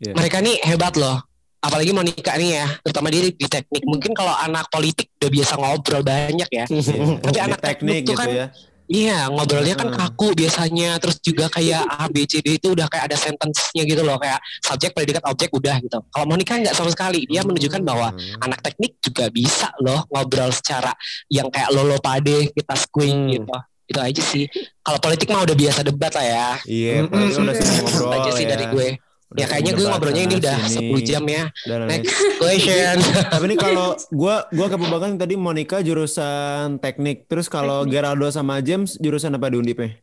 Iya. 0.00 0.12
mereka 0.16 0.36
nih 0.40 0.56
hebat 0.64 0.94
loh 0.96 1.16
apalagi 1.60 1.92
Monica 1.92 2.32
nih 2.40 2.50
ya 2.56 2.66
terutama 2.80 3.12
dia 3.12 3.28
di 3.28 3.46
teknik 3.46 3.84
mungkin 3.84 4.16
kalau 4.16 4.32
anak 4.32 4.72
politik 4.72 5.12
udah 5.20 5.28
biasa 5.30 5.52
ngobrol 5.60 6.00
banyak 6.00 6.48
ya 6.48 6.64
Iya. 6.64 7.20
Tapi 7.20 7.38
anak 7.38 7.60
teknik 7.60 8.00
teknik 8.00 8.00
tuh 8.00 8.14
gitu 8.16 8.20
kan 8.20 8.28
ya. 8.32 8.46
Iya, 8.90 9.30
ngobrolnya 9.30 9.78
kan 9.78 9.86
kaku 9.94 10.34
biasanya, 10.34 10.98
terus 10.98 11.22
juga 11.22 11.46
kayak 11.46 11.86
A, 11.86 12.10
B, 12.10 12.26
C, 12.26 12.42
D 12.42 12.58
itu 12.58 12.74
udah 12.74 12.90
kayak 12.90 13.06
ada 13.06 13.14
sentence-nya 13.14 13.86
gitu 13.86 14.02
loh, 14.02 14.18
kayak 14.18 14.42
subjek, 14.66 14.90
predikat, 14.90 15.22
objek 15.30 15.46
udah 15.54 15.78
gitu. 15.78 16.02
Kalau 16.10 16.26
Monica 16.26 16.58
nggak 16.58 16.74
sama 16.74 16.90
sekali, 16.90 17.22
dia 17.22 17.46
menunjukkan 17.46 17.86
bahwa 17.86 18.10
Hmm. 18.10 18.50
anak 18.50 18.66
teknik 18.66 18.98
juga 18.98 19.30
bisa 19.30 19.70
loh 19.78 20.10
ngobrol 20.10 20.50
secara 20.50 20.90
yang 21.30 21.46
kayak 21.48 21.70
lolo 21.70 22.02
pade, 22.02 22.50
kita 22.50 22.74
squing 22.74 23.30
Hmm. 23.30 23.32
gitu. 23.38 23.54
Itu 23.86 23.98
aja 24.02 24.22
sih. 24.22 24.44
Kalau 24.82 24.98
politik 24.98 25.30
mah 25.30 25.46
udah 25.46 25.54
biasa 25.54 25.80
debat 25.82 26.10
lah 26.10 26.26
ya. 26.26 26.48
Iya, 26.66 27.06
Pak, 27.06 27.20
itu 27.26 27.38
udah 27.38 27.54
sering 27.54 27.74
ngobrol 27.78 28.10
aja 28.10 28.30
sih 28.34 28.42
ya. 28.42 28.50
dari 28.50 28.64
gue. 28.66 28.88
Udah 29.30 29.46
ya 29.46 29.46
kayaknya 29.46 29.72
gue 29.78 29.86
ngobrolnya 29.86 30.22
ini 30.26 30.34
udah 30.42 30.58
sini, 30.66 30.90
10 30.90 31.06
jam 31.06 31.22
ya. 31.30 31.44
dan. 31.62 31.86
Next 31.86 32.18
question. 32.42 32.96
Tapi 33.32 33.44
ini 33.46 33.54
kalau 33.54 33.94
gua 34.20 34.50
gua 34.50 34.66
kebetulan 34.66 35.14
tadi 35.22 35.38
Monica 35.38 35.78
jurusan 35.78 36.82
teknik. 36.82 37.30
Terus 37.30 37.46
kalau 37.46 37.86
Geraldo 37.86 38.26
sama 38.34 38.58
James 38.58 38.98
jurusan 38.98 39.38
apa 39.38 39.46
di 39.54 39.62
Undipnya? 39.62 40.02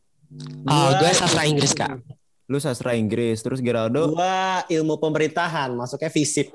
Oh, 0.63 0.95
gue 0.95 1.11
sastra 1.11 1.43
Inggris 1.43 1.75
kak. 1.75 1.99
Lu 2.47 2.55
sastra 2.63 2.95
Inggris, 2.95 3.43
terus 3.43 3.59
Geraldo 3.59 4.15
Gua 4.15 4.63
ilmu 4.71 4.95
pemerintahan, 4.95 5.75
masuknya 5.75 6.07
FISIP. 6.07 6.47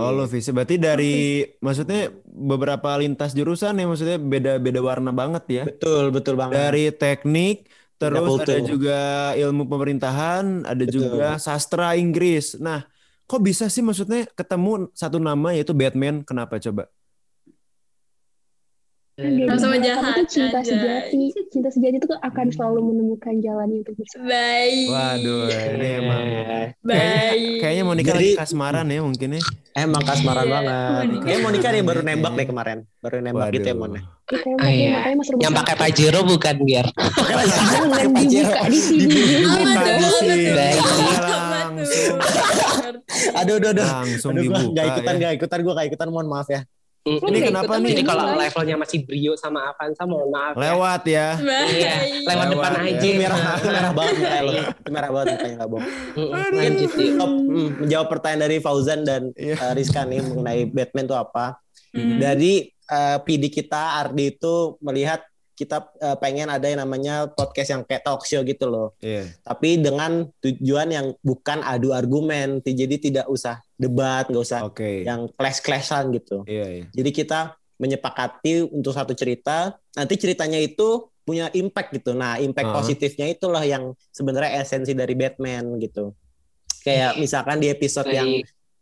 oh 0.00 0.08
lu 0.16 0.24
visi. 0.24 0.48
Berarti 0.56 0.80
dari 0.80 1.44
maksudnya 1.60 2.08
beberapa 2.24 2.96
lintas 2.96 3.36
jurusan 3.36 3.76
ya 3.76 3.84
maksudnya 3.84 4.16
beda-beda 4.16 4.80
warna 4.80 5.12
banget 5.12 5.44
ya. 5.52 5.64
Betul, 5.68 6.08
betul 6.08 6.40
banget. 6.40 6.56
Dari 6.56 6.84
teknik 6.96 7.68
terus 8.00 8.40
ada 8.40 8.56
juga 8.64 9.00
ilmu 9.36 9.68
pemerintahan, 9.68 10.64
ada 10.64 10.84
Betul. 10.88 11.04
juga 11.04 11.36
sastra 11.36 11.92
Inggris. 12.00 12.56
Nah, 12.56 12.88
kok 13.28 13.44
bisa 13.44 13.68
sih 13.68 13.84
maksudnya 13.84 14.24
ketemu 14.32 14.88
satu 14.96 15.20
nama 15.20 15.52
yaitu 15.52 15.76
Batman? 15.76 16.24
Kenapa 16.24 16.56
coba? 16.56 16.88
Sama-sama 19.20 19.76
jahat 19.76 20.12
tuh 20.14 20.26
cinta 20.26 20.58
aja. 20.58 20.70
sejati. 20.70 21.22
Cinta 21.48 21.68
sejati 21.68 21.96
itu 21.96 22.08
akan 22.10 22.46
selalu 22.48 22.80
menemukan 22.86 23.34
jalannya 23.36 23.76
untuk 23.80 23.94
bersama. 23.94 24.24
Baik. 24.26 24.86
Waduh, 24.86 25.42
ini 25.50 25.88
emang 25.96 26.22
Eh, 26.22 26.66
Baik. 26.80 27.56
kayaknya 27.60 27.84
Monica 27.84 28.10
Jadi- 28.10 28.18
lagi 28.26 28.38
kasmaran 28.38 28.86
ya 28.86 29.00
mungkin 29.00 29.28
ya. 29.34 29.42
Emang 29.72 30.02
kasmaran 30.02 30.44
Iya, 30.44 30.52
banget. 30.52 30.90
Monica. 30.90 31.22
Kayak 31.22 31.40
Monica 31.40 31.68
nih 31.68 31.82
baru 31.82 32.00
Iya. 32.00 32.08
nembak 32.08 32.32
deh 32.32 32.46
kemarin. 32.46 32.78
Baru 32.98 33.14
nembak 33.18 33.48
gitu 33.50 33.66
ya, 33.66 33.74
Mon. 33.74 33.92
Ya, 33.92 34.02
iya. 34.64 34.96
Rubus 35.10 35.26
Yang 35.38 35.52
pakai 35.56 35.74
Pajero 35.76 36.20
bukan 36.22 36.56
biar. 36.62 36.86
jangan 36.90 38.10
dibuka 38.12 38.60
di 38.66 38.78
sini. 38.78 39.04
Dibuka 39.06 39.80
di? 39.90 40.06
Langsung. 41.50 42.18
Aduh, 43.32 43.54
aduh, 43.56 43.70
aduh. 43.70 43.86
Langsung 43.86 44.30
Aduh, 44.32 44.42
gua 44.44 44.58
dibuka 44.58 44.74
gak 44.76 44.86
ikutan, 44.90 45.14
ya. 45.14 45.20
gak 45.20 45.32
ikutan, 45.34 45.58
gue 45.60 45.72
gak 45.72 45.86
ikutan, 45.88 46.08
mohon 46.08 46.28
maaf 46.28 46.48
ya. 46.48 46.60
Mm, 47.00 47.16
Ini 47.32 47.38
kenapa 47.48 47.72
nih? 47.80 47.90
Jadi 47.96 48.02
kalau 48.04 48.24
levelnya 48.36 48.76
masih 48.76 48.98
Brio 49.08 49.32
sama 49.32 49.72
Avanza 49.72 50.04
mohon 50.04 50.28
maaf 50.28 50.52
ya. 50.52 50.60
Lewat 50.68 51.02
ya. 51.08 51.28
Iya, 51.40 51.92
lewat 52.28 52.46
depan 52.52 52.70
Lewat, 52.76 52.84
aja. 52.84 52.92
Itu 52.92 53.08
merah, 53.16 53.40
itu 53.40 53.68
merah 53.72 53.92
banget 53.96 54.14
mukanya 54.20 54.42
lo. 54.44 54.52
Itu 54.52 54.90
merah 54.92 55.10
banget 55.10 55.26
mukanya, 55.32 55.54
gak 55.56 55.70
bohong. 55.72 55.88
Mungkin 56.52 56.72
top, 57.16 57.32
hmm, 57.32 57.68
menjawab 57.80 58.06
pertanyaan 58.12 58.42
dari 58.44 58.56
Fauzan 58.60 59.00
dan 59.08 59.22
Iya. 59.32 59.54
eh, 59.56 59.72
Rizka 59.72 60.04
nih 60.04 60.20
mengenai 60.20 60.60
Batman 60.68 61.04
itu 61.08 61.16
apa. 61.16 61.46
Dari 61.96 62.52
eh, 62.68 63.18
PD 63.24 63.44
kita, 63.48 63.96
Ardi 64.04 64.36
itu 64.36 64.76
melihat 64.84 65.24
kita 65.56 65.92
eh, 66.00 66.16
pengen 66.20 66.48
ada 66.48 66.68
yang 66.68 66.84
namanya 66.84 67.28
podcast 67.28 67.68
yang 67.72 67.82
kayak 67.84 68.04
talk 68.04 68.24
show 68.24 68.44
gitu 68.44 68.68
loh. 68.68 68.92
Iya. 69.00 69.24
Tapi 69.40 69.80
dengan 69.80 70.28
tujuan 70.40 70.88
yang 70.88 71.06
bukan 71.20 71.64
adu 71.64 71.96
argumen. 71.96 72.60
Jadi 72.60 73.08
tidak 73.08 73.24
usah 73.24 73.60
debat, 73.80 74.28
nggak 74.28 74.44
usah 74.44 74.60
Oke. 74.68 75.08
yang 75.08 75.24
clash-clashan 75.32 76.12
gitu. 76.12 76.44
Iya, 76.44 76.66
iya. 76.68 76.84
Jadi 76.92 77.10
kita 77.10 77.56
menyepakati 77.80 78.68
untuk 78.68 78.92
satu 78.92 79.16
cerita, 79.16 79.72
nanti 79.96 80.20
ceritanya 80.20 80.60
itu 80.60 81.08
punya 81.24 81.48
impact 81.56 81.96
gitu. 81.96 82.12
Nah, 82.12 82.36
impact 82.36 82.68
Ah. 82.68 82.76
positifnya 82.76 83.24
itulah 83.24 83.64
yang 83.64 83.96
sebenarnya 84.12 84.60
esensi 84.60 84.92
dari 84.92 85.16
Batman 85.16 85.80
gitu. 85.80 86.12
Kayak 86.84 87.16
misalkan 87.16 87.56
di 87.56 87.68
episode 87.68 88.08
yang 88.08 88.28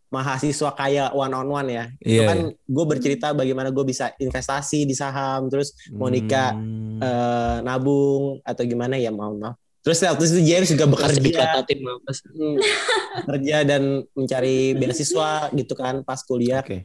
mahasiswa 0.09 0.73
kaya 0.73 1.13
one 1.13 1.35
on 1.37 1.47
one 1.47 1.69
ya, 1.69 1.85
itu 2.01 2.17
Iya, 2.17 2.27
kan 2.27 2.39
gue 2.51 2.85
bercerita 2.89 3.37
bagaimana 3.37 3.69
gue 3.69 3.85
bisa 3.85 4.17
investasi 4.17 4.89
di 4.89 4.97
saham, 4.97 5.47
terus 5.47 5.77
Monica 5.93 6.57
Hmm. 6.57 6.97
eh, 6.99 7.57
nabung 7.61 8.41
atau 8.41 8.63
gimana 8.65 8.97
ya 8.97 9.13
mohon 9.13 9.39
maaf. 9.39 9.55
Terus 9.89 10.05
waktu 10.05 10.23
itu 10.29 10.41
James 10.45 10.69
juga 10.69 10.85
bekerja, 10.85 11.17
dikototin 11.17 11.79
mampus. 11.81 12.19
hmm, 12.29 12.57
kerja 13.25 13.57
dan 13.65 13.83
mencari 14.13 14.77
beasiswa 14.77 15.49
gitu 15.57 15.73
kan 15.73 16.05
pas 16.05 16.21
kuliah. 16.29 16.61
Oke. 16.61 16.85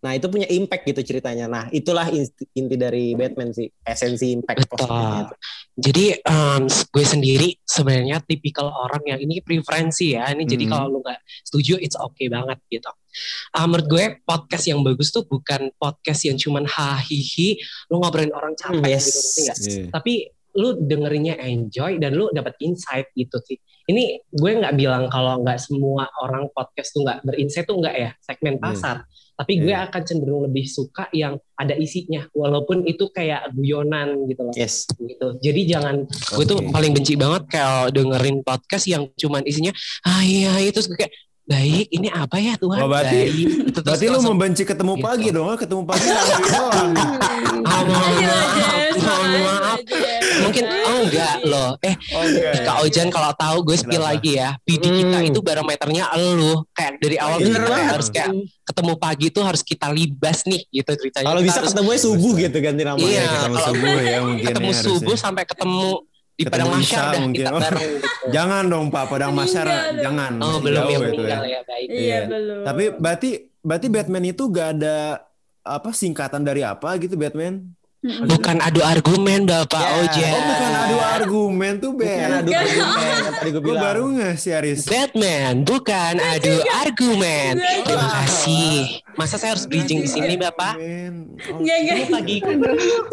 Nah 0.00 0.12
itu 0.12 0.28
punya 0.28 0.44
impact 0.48 0.84
gitu 0.84 1.00
ceritanya. 1.00 1.48
Nah 1.48 1.64
itulah 1.68 2.08
inti, 2.08 2.44
inti 2.52 2.76
dari 2.76 3.12
Batman 3.12 3.52
sih, 3.52 3.68
esensi 3.84 4.36
impact 4.36 4.68
Betul. 4.68 4.84
positifnya 4.88 5.20
itu. 5.24 5.36
Jadi 5.74 6.04
em, 6.20 6.62
gue 6.68 7.04
sendiri 7.04 7.48
sebenarnya 7.60 8.20
tipikal 8.20 8.68
orang 8.68 9.00
yang 9.04 9.20
ini 9.20 9.40
preferensi 9.40 10.12
ya. 10.12 10.28
Ini 10.32 10.44
jadi 10.44 10.64
Hmm. 10.64 10.72
kalau 10.72 10.86
lu 10.92 10.98
nggak 11.00 11.20
setuju, 11.44 11.80
it's 11.80 11.96
okay 11.96 12.28
banget 12.28 12.56
gitu. 12.68 12.88
Ah, 13.56 13.64
menurut 13.64 13.86
gue 13.88 14.04
podcast 14.26 14.64
yang 14.68 14.84
bagus 14.84 15.08
tuh 15.08 15.24
bukan 15.24 15.72
podcast 15.80 16.26
yang 16.26 16.36
cuman 16.36 16.68
hahihi, 16.68 17.56
lu 17.88 18.02
ngobrolin 18.02 18.34
orang 18.36 18.52
capek 18.58 18.80
Hmm, 18.80 18.90
yes. 18.92 19.04
gitu, 19.08 19.18
ngerti 19.20 19.40
nggak? 19.40 19.56
Iya. 19.56 19.84
Tapi 19.88 20.12
lu 20.54 20.78
dengerinnya 20.78 21.34
enjoy 21.36 21.98
dan 21.98 22.14
lu 22.14 22.30
dapat 22.30 22.54
insight 22.58 23.10
gitu 23.12 23.38
sih. 23.42 23.58
Ini 23.84 24.22
gue 24.32 24.50
nggak 24.54 24.74
bilang 24.74 25.12
kalau 25.12 25.44
nggak 25.44 25.60
semua 25.60 26.08
orang 26.22 26.48
podcast 26.50 26.94
tuh 26.94 27.04
nggak 27.04 27.20
berinsight 27.22 27.66
tuh 27.66 27.76
nggak 27.76 27.94
ya 27.94 28.10
segmen 28.22 28.56
Iya. 28.56 28.62
pasar. 28.62 28.96
Tapi 29.34 29.52
gue 29.58 29.74
Iya. 29.74 29.90
akan 29.90 30.02
cenderung 30.06 30.46
lebih 30.46 30.62
suka 30.64 31.10
yang 31.10 31.34
ada 31.58 31.74
isinya, 31.74 32.22
walaupun 32.30 32.86
itu 32.86 33.10
kayak 33.10 33.50
guyonan 33.52 34.24
gitu 34.30 34.46
loh 34.46 34.54
Yes. 34.54 34.86
gitu. 34.94 35.36
Jadi 35.42 35.60
jangan 35.68 36.06
gue 36.06 36.44
tuh 36.46 36.62
paling 36.70 36.94
benci 36.94 37.18
banget 37.18 37.50
kalau 37.50 37.90
dengerin 37.90 38.40
podcast 38.40 38.86
yang 38.86 39.10
cuman 39.18 39.42
isinya 39.42 39.74
ah 40.06 40.22
iya 40.22 40.54
itu 40.62 40.78
gue 40.86 40.96
kayak 40.96 41.12
baik 41.44 41.86
ini 41.90 42.08
apa 42.08 42.36
ya 42.36 42.56
Tuhan 42.56 42.78
Oh, 42.78 42.88
berarti- 42.88 43.20
baik 43.20 43.32
Itu 43.66 43.78
terus 43.78 43.84
Berarti 43.84 44.06
lu 44.08 44.20
membenci 44.22 44.62
ketemu 44.62 44.92
Gitu. 44.94 45.04
pagi 45.04 45.28
dong, 45.28 45.46
ah, 45.46 45.56
ketemu 45.56 45.82
pagi 45.84 46.06
langsung 46.06 46.40
doang. 46.42 46.90
ah, 47.68 47.80
mohon 47.82 48.12
Ayo, 48.14 48.32
maaf 48.32 48.56
mohon 48.96 49.28
maaf 49.36 49.78
mungkin 50.36 50.64
oh 50.66 50.98
enggak 51.04 51.34
loh 51.44 51.70
eh 51.80 51.94
Oke. 51.94 52.48
Kak 52.60 52.76
Ojan 52.82 53.08
kalau 53.08 53.30
tahu 53.34 53.56
gue 53.62 53.76
spill 53.76 53.98
Kenapa? 53.98 54.10
lagi 54.10 54.30
ya 54.34 54.48
PD 54.58 54.84
kita 54.94 55.16
Hmm. 55.16 55.28
itu 55.28 55.38
barometernya 55.40 56.04
elu 56.12 56.64
kayak 56.70 56.92
dari 56.98 57.16
awal 57.16 57.38
Bener 57.38 57.54
kita 57.54 57.68
banget. 57.68 57.90
harus 57.90 58.08
kayak 58.08 58.30
ketemu 58.64 58.92
pagi 58.96 59.26
tuh 59.30 59.42
harus 59.42 59.62
kita 59.62 59.86
libas 59.90 60.38
nih 60.44 60.62
gitu 60.70 60.90
ceritanya 60.96 61.26
Kalau 61.26 61.38
Kita 61.38 61.46
bisa 61.46 61.58
harus 61.60 61.72
ketemunya 61.72 62.00
subuh 62.00 62.32
gitu 62.36 62.56
ganti 62.58 62.82
namanya. 62.82 63.04
Iya, 63.04 63.24
ketemu 63.26 63.54
kalau- 63.54 63.68
subuh 63.68 63.96
ya 64.00 64.18
mungkin 64.22 64.44
ketemu 64.44 64.70
ya 64.70 64.80
subuh 64.80 65.16
sampai 65.16 65.44
ketemu 65.44 65.88
di 66.34 66.42
Ketemu 66.42 66.50
padang 66.50 66.70
masyar 66.74 67.04
dah 67.04 67.20
mungkin. 67.20 67.38
kita 67.38 67.50
bareng 67.54 67.78
gitu. 67.80 68.08
Jangan 68.34 68.62
dong 68.66 68.86
Pak, 68.88 69.04
Padang 69.06 69.32
Masyar 69.32 69.66
jangan. 69.96 70.32
Oh 70.40 70.56
belum 70.58 70.82
itu 70.82 70.98
meninggal 70.98 71.42
ya 71.44 71.60
baik. 71.62 71.86
Iya, 71.86 72.00
Iya. 72.00 72.20
belum. 72.26 72.62
Tapi 72.64 72.84
berarti 72.96 73.30
berarti 73.60 73.86
Batman 73.88 74.24
itu 74.26 74.42
gak 74.46 74.68
ada 74.74 74.96
apa 75.62 75.90
singkatan 75.90 76.40
dari 76.40 76.60
apa 76.60 76.96
gitu 76.96 77.14
Batman? 77.14 77.70
Bukan 78.04 78.60
adu 78.60 78.80
argumen 78.80 79.44
Bapak 79.44 79.80
Ya. 79.80 79.88
Ojen. 79.98 80.28
Oh 80.28 80.42
bukan 80.44 80.72
adu 80.74 80.96
argumen 81.00 81.72
tuh 81.78 81.90
Bukan 81.94 82.04
Ben. 82.04 82.30
adu 82.34 82.50
argumen 82.50 83.12
yang 83.14 83.34
tadi 83.34 83.50
gue 83.54 83.76
baru 83.78 84.02
nggak 84.10 84.34
sih 84.34 84.52
Aris? 84.52 84.80
Batman 84.84 85.52
bukan 85.62 86.14
adu 86.18 86.52
argumen. 86.74 87.52
Terima 87.80 88.08
kasih. 88.18 89.03
Masa 89.14 89.38
saya 89.38 89.54
harus 89.54 89.64
bridging 89.64 90.02
di 90.02 90.10
sini, 90.10 90.34
Bapak? 90.34 90.74
Enggak, 90.78 91.76
enggak. 91.80 91.96
Kamu 92.02 92.14
lagi 92.14 92.36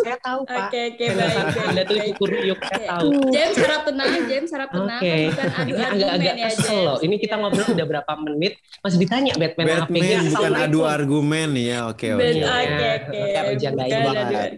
saya 0.02 0.18
tahu, 0.18 0.40
Pak. 0.46 0.68
Oke, 0.68 0.82
oke, 0.94 1.06
baik. 1.14 1.46
Anda 1.62 1.82
tuh 1.86 1.98
cukur 2.10 2.30
yuk, 2.42 2.60
saya 2.66 2.82
tahu. 2.98 3.10
James 3.30 3.58
harap 3.62 3.82
tenang, 3.86 4.10
James 4.26 4.50
harap 4.50 4.70
tenang. 4.74 5.02
Oke, 5.02 5.14
Bukan 5.32 5.48
adu 5.52 5.72
ini 5.72 5.82
argumen 5.82 5.94
agak-agak 5.94 6.36
ya, 6.36 6.48
kesel 6.50 6.66
James. 6.66 6.86
loh. 6.88 6.98
Ini 7.02 7.16
kita 7.18 7.36
Iya. 7.36 7.42
ngobrol 7.42 7.68
udah 7.72 7.88
berapa 7.88 8.12
menit, 8.26 8.54
masih 8.82 8.98
ditanya 9.00 9.32
Batman, 9.38 9.66
apa 9.66 9.76
Batman 9.88 10.24
bukan 10.28 10.54
adu 10.58 10.80
argumen 10.84 11.50
ya. 11.56 11.78
Oke, 11.88 12.08
oke. 12.12 12.22
Iya. 12.26 12.46
Oke, 12.50 12.88
oke. 12.98 13.20
Bukan 13.22 13.44
adu 13.46 14.08
argumen. 14.10 14.52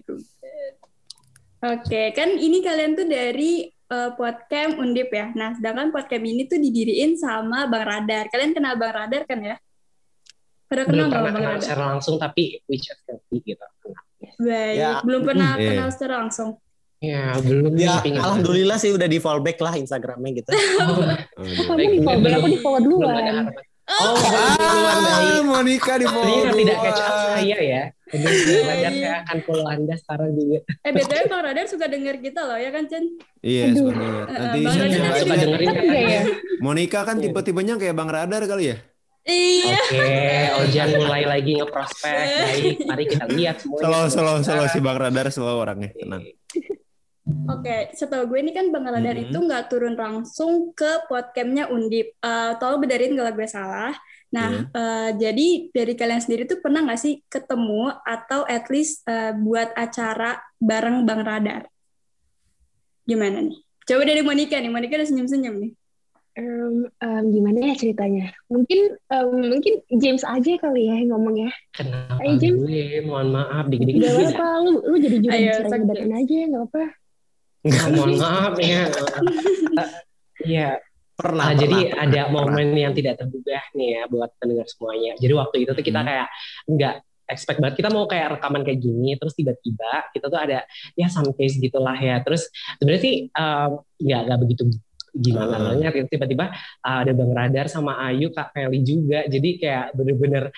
Oke, 1.64 2.02
kan 2.12 2.30
ini 2.36 2.58
kalian 2.60 2.92
tuh 2.94 3.08
dari 3.08 3.52
eh, 3.68 4.12
podcast 4.18 4.76
Undip 4.76 5.14
ya. 5.14 5.32
Nah, 5.32 5.56
sedangkan 5.56 5.94
podcast 5.94 6.20
ini 6.20 6.44
tuh 6.44 6.60
didiriin 6.60 7.16
sama 7.16 7.70
Bang 7.72 7.86
Radar. 7.86 8.28
Kalian 8.28 8.52
kenal 8.52 8.76
Bang 8.76 8.92
Radar 8.92 9.24
kan 9.24 9.40
ya? 9.40 9.56
Pada 10.74 10.84
kenal 10.84 10.90
Belum 10.90 11.06
nggak 11.06 11.14
pernah 11.14 11.30
Bang 11.30 11.36
kenal 11.40 11.54
Radar? 11.54 11.64
secara 11.64 11.84
langsung, 11.88 12.16
tapi 12.18 12.44
WeChat 12.66 12.98
kopi 13.06 13.38
gitu. 13.46 13.66
Baik, 14.40 14.74
Ya. 14.74 14.92
belum 15.00 15.22
pernah 15.22 15.50
Iya. 15.54 15.70
kenal 15.70 15.88
secara 15.88 16.14
langsung. 16.20 16.50
Ya, 16.98 17.36
belum 17.38 17.76
Ya, 17.76 18.00
alhamdulillah 18.00 18.80
sih 18.80 18.90
udah 18.90 19.06
di 19.06 19.20
fallback 19.20 19.60
lah 19.60 19.76
Instagramnya 19.76 20.32
gitu. 20.36 20.50
Oh. 21.36 21.44
Kamu 21.46 21.78
di 21.78 22.00
follow, 22.00 22.30
aku 22.32 22.48
di 22.48 22.58
follow 22.58 22.80
duluan. 22.80 23.52
Oh, 23.84 24.16
dari 24.16 25.28
Ah, 25.28 25.44
Monica 25.44 25.94
di 25.94 26.08
follow 26.08 26.24
Sebenarnya 26.24 26.56
tidak 26.56 26.78
catch 26.80 27.02
up 27.04 27.16
saya 27.28 27.58
ya. 27.60 27.84
Jadi 28.08 28.24
Iya, 28.48 28.62
saya 28.64 29.12
akan 29.22 29.38
follow 29.44 29.68
Anda 29.68 29.96
sekarang 30.00 30.30
juga. 30.34 30.58
Eh, 30.80 30.92
BTW 30.92 31.22
Bang 31.28 31.44
Radar 31.44 31.66
suka 31.68 31.86
denger 31.86 32.16
kita 32.18 32.42
loh, 32.42 32.56
ya 32.56 32.70
kan, 32.72 32.84
Chen? 32.88 33.04
Iya, 33.42 33.64
suka 33.76 33.92
denger. 33.92 34.24
Nanti 34.26 34.40
Eh, 34.56 34.64
Bang 34.64 34.74
saya 34.74 34.88
Radar 34.88 35.14
suka 35.20 35.36
dengerin 35.36 35.68
Kan 35.68 35.76
enggak 35.84 36.04
ya? 36.08 36.24
Monica 36.58 37.00
kan 37.04 37.16
tipe-tipenya 37.20 37.76
kayak 37.76 37.94
Bang 37.94 38.08
Radar 38.08 38.42
kali 38.42 38.64
ya? 38.66 38.78
Iya. 39.24 39.80
Oke, 39.80 40.08
Ojan 40.68 40.90
mulai 41.00 41.24
lagi 41.24 41.56
ngeprospek. 41.56 42.12
Baik, 42.12 42.78
mari 42.84 43.04
kita 43.08 43.26
lihat 43.32 43.56
semuanya. 43.64 43.84
Selalu, 43.88 44.08
selalu, 44.12 44.40
selalu 44.44 44.68
si 44.68 44.80
Bang 44.84 45.00
Radar 45.00 45.28
selalu 45.32 45.58
orangnya. 45.58 45.90
Tenang. 45.96 46.24
Oke, 47.24 47.96
setahu 47.96 48.28
gue 48.28 48.44
ini 48.44 48.52
kan 48.52 48.68
Bang 48.68 48.84
Radar 48.84 49.16
Mhm. 49.16 49.32
itu 49.32 49.38
nggak 49.40 49.72
turun 49.72 49.96
langsung 49.96 50.76
ke 50.76 51.08
podcastnya 51.08 51.72
Undip. 51.72 52.20
Eh 52.20 52.52
tolong 52.60 52.84
benerin 52.84 53.16
kalau 53.16 53.32
gue 53.32 53.48
salah. 53.48 53.96
Nah, 54.34 54.50
Iya. 54.50 54.68
eh, 54.76 55.10
jadi 55.16 55.48
dari 55.72 55.94
kalian 55.96 56.20
sendiri 56.20 56.44
tuh 56.44 56.60
pernah 56.60 56.84
nggak 56.84 57.00
sih 57.00 57.24
ketemu 57.32 57.96
atau 58.04 58.44
at 58.44 58.68
least 58.68 59.08
eh, 59.08 59.32
buat 59.32 59.72
acara 59.72 60.36
bareng 60.60 61.08
Bang 61.08 61.24
Radar? 61.24 61.64
Gimana 63.08 63.40
nih? 63.40 63.56
Coba 63.84 64.04
dari 64.04 64.20
Monica 64.20 64.60
nih, 64.60 64.72
Monica 64.72 64.96
udah 64.96 65.08
senyum-senyum 65.08 65.56
nih. 65.64 65.72
Em, 66.34 66.90
em, 66.98 67.24
gimana 67.30 67.62
ya 67.62 67.74
ceritanya? 67.74 68.34
Mungkin 68.48 68.80
em, 68.98 69.28
mungkin 69.48 69.74
James 69.94 70.24
aja 70.24 70.54
kali 70.58 70.90
ya 70.90 70.98
yang 70.98 71.14
ngomong 71.14 71.36
ya. 71.40 71.52
Kenapa 71.72 72.18
Ayo, 72.20 72.34
Jim. 72.38 72.54
gue? 72.60 73.06
Mohon 73.06 73.28
maaf, 73.32 73.66
dikit-dikit. 73.70 74.02
Gak 74.02 74.14
apa-apa, 74.34 74.48
lu, 74.60 74.72
lu 74.84 74.96
jadi 74.98 75.18
juru 75.20 75.32
Ayo, 75.32 75.46
bicara 75.46 75.78
James. 75.94 76.14
aja, 76.16 76.38
gak 76.44 76.64
apa. 76.64 76.84
Oh, 77.64 77.90
mohon 77.94 78.14
maaf 78.18 78.54
ya. 78.58 78.82
Iya, 80.44 80.70
Pernah, 81.14 81.46
Nah, 81.46 81.54
pernah, 81.54 81.62
jadi 81.62 81.78
pernah, 81.88 82.04
ada 82.04 82.22
pernah. 82.26 82.34
momen 82.42 82.68
yang 82.74 82.92
tidak 82.92 83.14
terduga 83.16 83.62
nih 83.72 83.88
ya 83.94 84.04
buat 84.10 84.34
pendengar 84.42 84.66
semuanya. 84.66 85.14
Jadi 85.16 85.30
waktu 85.32 85.56
itu 85.62 85.72
tuh 85.72 85.86
kita 85.86 86.02
Hmm. 86.02 86.10
kayak 86.10 86.28
nggak 86.66 86.96
expect 87.24 87.60
banget 87.62 87.76
kita 87.80 87.90
mau 87.94 88.04
kayak 88.04 88.28
rekaman 88.36 88.66
kayak 88.66 88.82
gini, 88.82 89.14
terus 89.16 89.32
tiba-tiba 89.32 90.10
kita 90.10 90.26
tuh 90.28 90.40
ada 90.42 90.66
ya 90.94 91.08
some 91.08 91.30
case 91.32 91.56
gitulah 91.56 91.94
ya. 91.96 92.18
Terus 92.20 92.50
sebenarnya 92.76 93.02
sih 93.06 93.16
um, 93.30 93.72
nggak 93.96 94.22
nggak 94.26 94.40
begitu 94.42 94.62
gimana 95.14 95.56
Hmm. 95.56 95.80
banget. 95.80 96.10
Tiba-tiba 96.10 96.46
uh, 96.82 96.98
ada 97.06 97.12
Bang 97.14 97.32
Radar 97.32 97.66
sama 97.70 98.02
Ayu, 98.10 98.34
Kak 98.34 98.52
Feli 98.52 98.82
juga. 98.82 99.24
Jadi 99.30 99.62
kayak 99.62 99.94
bener-bener 99.94 100.50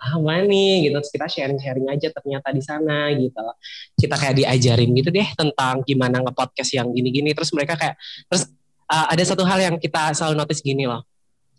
apa 0.00 0.48
nih 0.48 0.88
gitu 0.88 0.96
terus 0.96 1.12
kita 1.12 1.28
sharing-sharing 1.28 1.92
aja 1.92 2.08
ternyata 2.08 2.48
di 2.56 2.62
sana 2.64 3.12
gitu 3.12 3.44
kita 4.00 4.16
kayak 4.16 4.32
diajarin 4.40 4.96
gitu 4.96 5.12
deh 5.12 5.28
tentang 5.36 5.84
gimana 5.84 6.24
nge-podcast 6.24 6.72
yang 6.72 6.88
gini-gini 6.88 7.36
terus 7.36 7.52
mereka 7.52 7.76
kayak 7.76 8.00
terus 8.24 8.48
uh, 8.88 9.12
ada 9.12 9.20
satu 9.20 9.44
hal 9.44 9.60
yang 9.60 9.76
kita 9.76 10.16
selalu 10.16 10.40
notice 10.40 10.64
gini 10.64 10.88
loh 10.88 11.04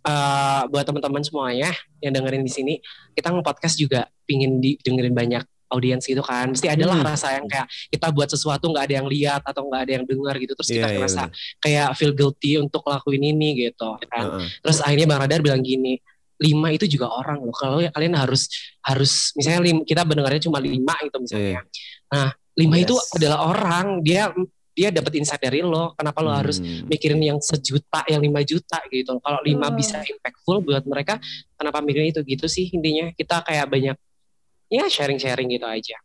Uh, 0.01 0.65
buat 0.73 0.81
teman-teman 0.81 1.21
semuanya 1.21 1.69
yang 2.01 2.09
dengerin 2.09 2.41
di 2.41 2.49
sini 2.49 2.73
kita 3.13 3.29
nge-podcast 3.29 3.77
juga 3.77 4.09
pingin 4.25 4.57
didengerin 4.57 5.13
banyak 5.13 5.45
audiens 5.71 6.03
gitu 6.03 6.19
kan 6.19 6.51
mesti 6.51 6.67
adalah 6.67 6.99
Hmm. 6.99 7.07
rasa 7.07 7.27
yang 7.34 7.47
kayak 7.47 7.65
kita 7.88 8.07
buat 8.12 8.27
sesuatu 8.27 8.67
nggak 8.67 8.84
ada 8.86 8.95
yang 8.99 9.07
lihat 9.07 9.41
atau 9.41 9.63
nggak 9.65 9.81
ada 9.81 9.91
yang 9.95 10.05
dengar 10.05 10.36
gitu 10.36 10.53
terus 10.53 10.69
kita 10.69 10.79
Iya, 10.79 10.88
iya, 10.88 10.97
ngerasa 10.99 11.21
benar. 11.25 11.57
kayak 11.57 11.88
feel 11.95 12.13
guilty 12.13 12.51
untuk 12.55 12.81
lakuin 12.84 13.23
ini 13.25 13.49
gitu 13.65 13.89
kan 14.05 14.23
Heeh. 14.29 14.45
terus 14.60 14.77
akhirnya 14.79 15.07
bang 15.07 15.19
Radar 15.19 15.39
bilang 15.39 15.62
gini 15.62 15.95
lima 16.38 16.67
itu 16.69 16.86
juga 16.86 17.05
orang 17.07 17.38
loh 17.39 17.53
kalau 17.53 17.77
kalian 17.79 18.13
harus 18.15 18.49
harus 18.81 19.29
misalnya 19.31 19.62
lim- 19.62 19.86
kita 19.86 20.01
mendengarnya 20.01 20.41
cuma 20.41 20.57
lima 20.57 20.97
itu 20.99 21.17
misalnya 21.17 21.62
nah 22.07 22.29
lima 22.51 22.75
itu 22.77 22.91
Yes. 22.91 23.15
adalah 23.15 23.39
orang 23.47 23.86
dia 24.01 24.34
dia 24.71 24.88
dapat 24.89 25.13
insight 25.13 25.38
dari 25.39 25.62
lo 25.62 25.93
kenapa 25.93 26.19
lo 26.19 26.31
harus 26.31 26.57
Hmm. 26.57 26.88
mikirin 26.88 27.19
yang 27.21 27.38
sejuta 27.38 28.01
yang 28.05 28.19
lima 28.19 28.41
juta 28.41 28.79
gitu 28.88 29.19
kalau 29.19 29.38
lima 29.41 29.67
Hmm. 29.67 29.75
bisa 29.75 29.99
impactful 30.01 30.60
buat 30.62 30.81
mereka 30.84 31.19
kenapa 31.53 31.77
mikirin 31.79 32.10
itu 32.10 32.23
gitu 32.25 32.47
sih 32.47 32.67
intinya 32.69 33.12
kita 33.12 33.43
kayak 33.43 33.67
banyak 33.67 33.95
ya 34.71 34.88
sharing-sharing 34.88 35.51
gitu 35.51 35.67
aja 35.67 35.99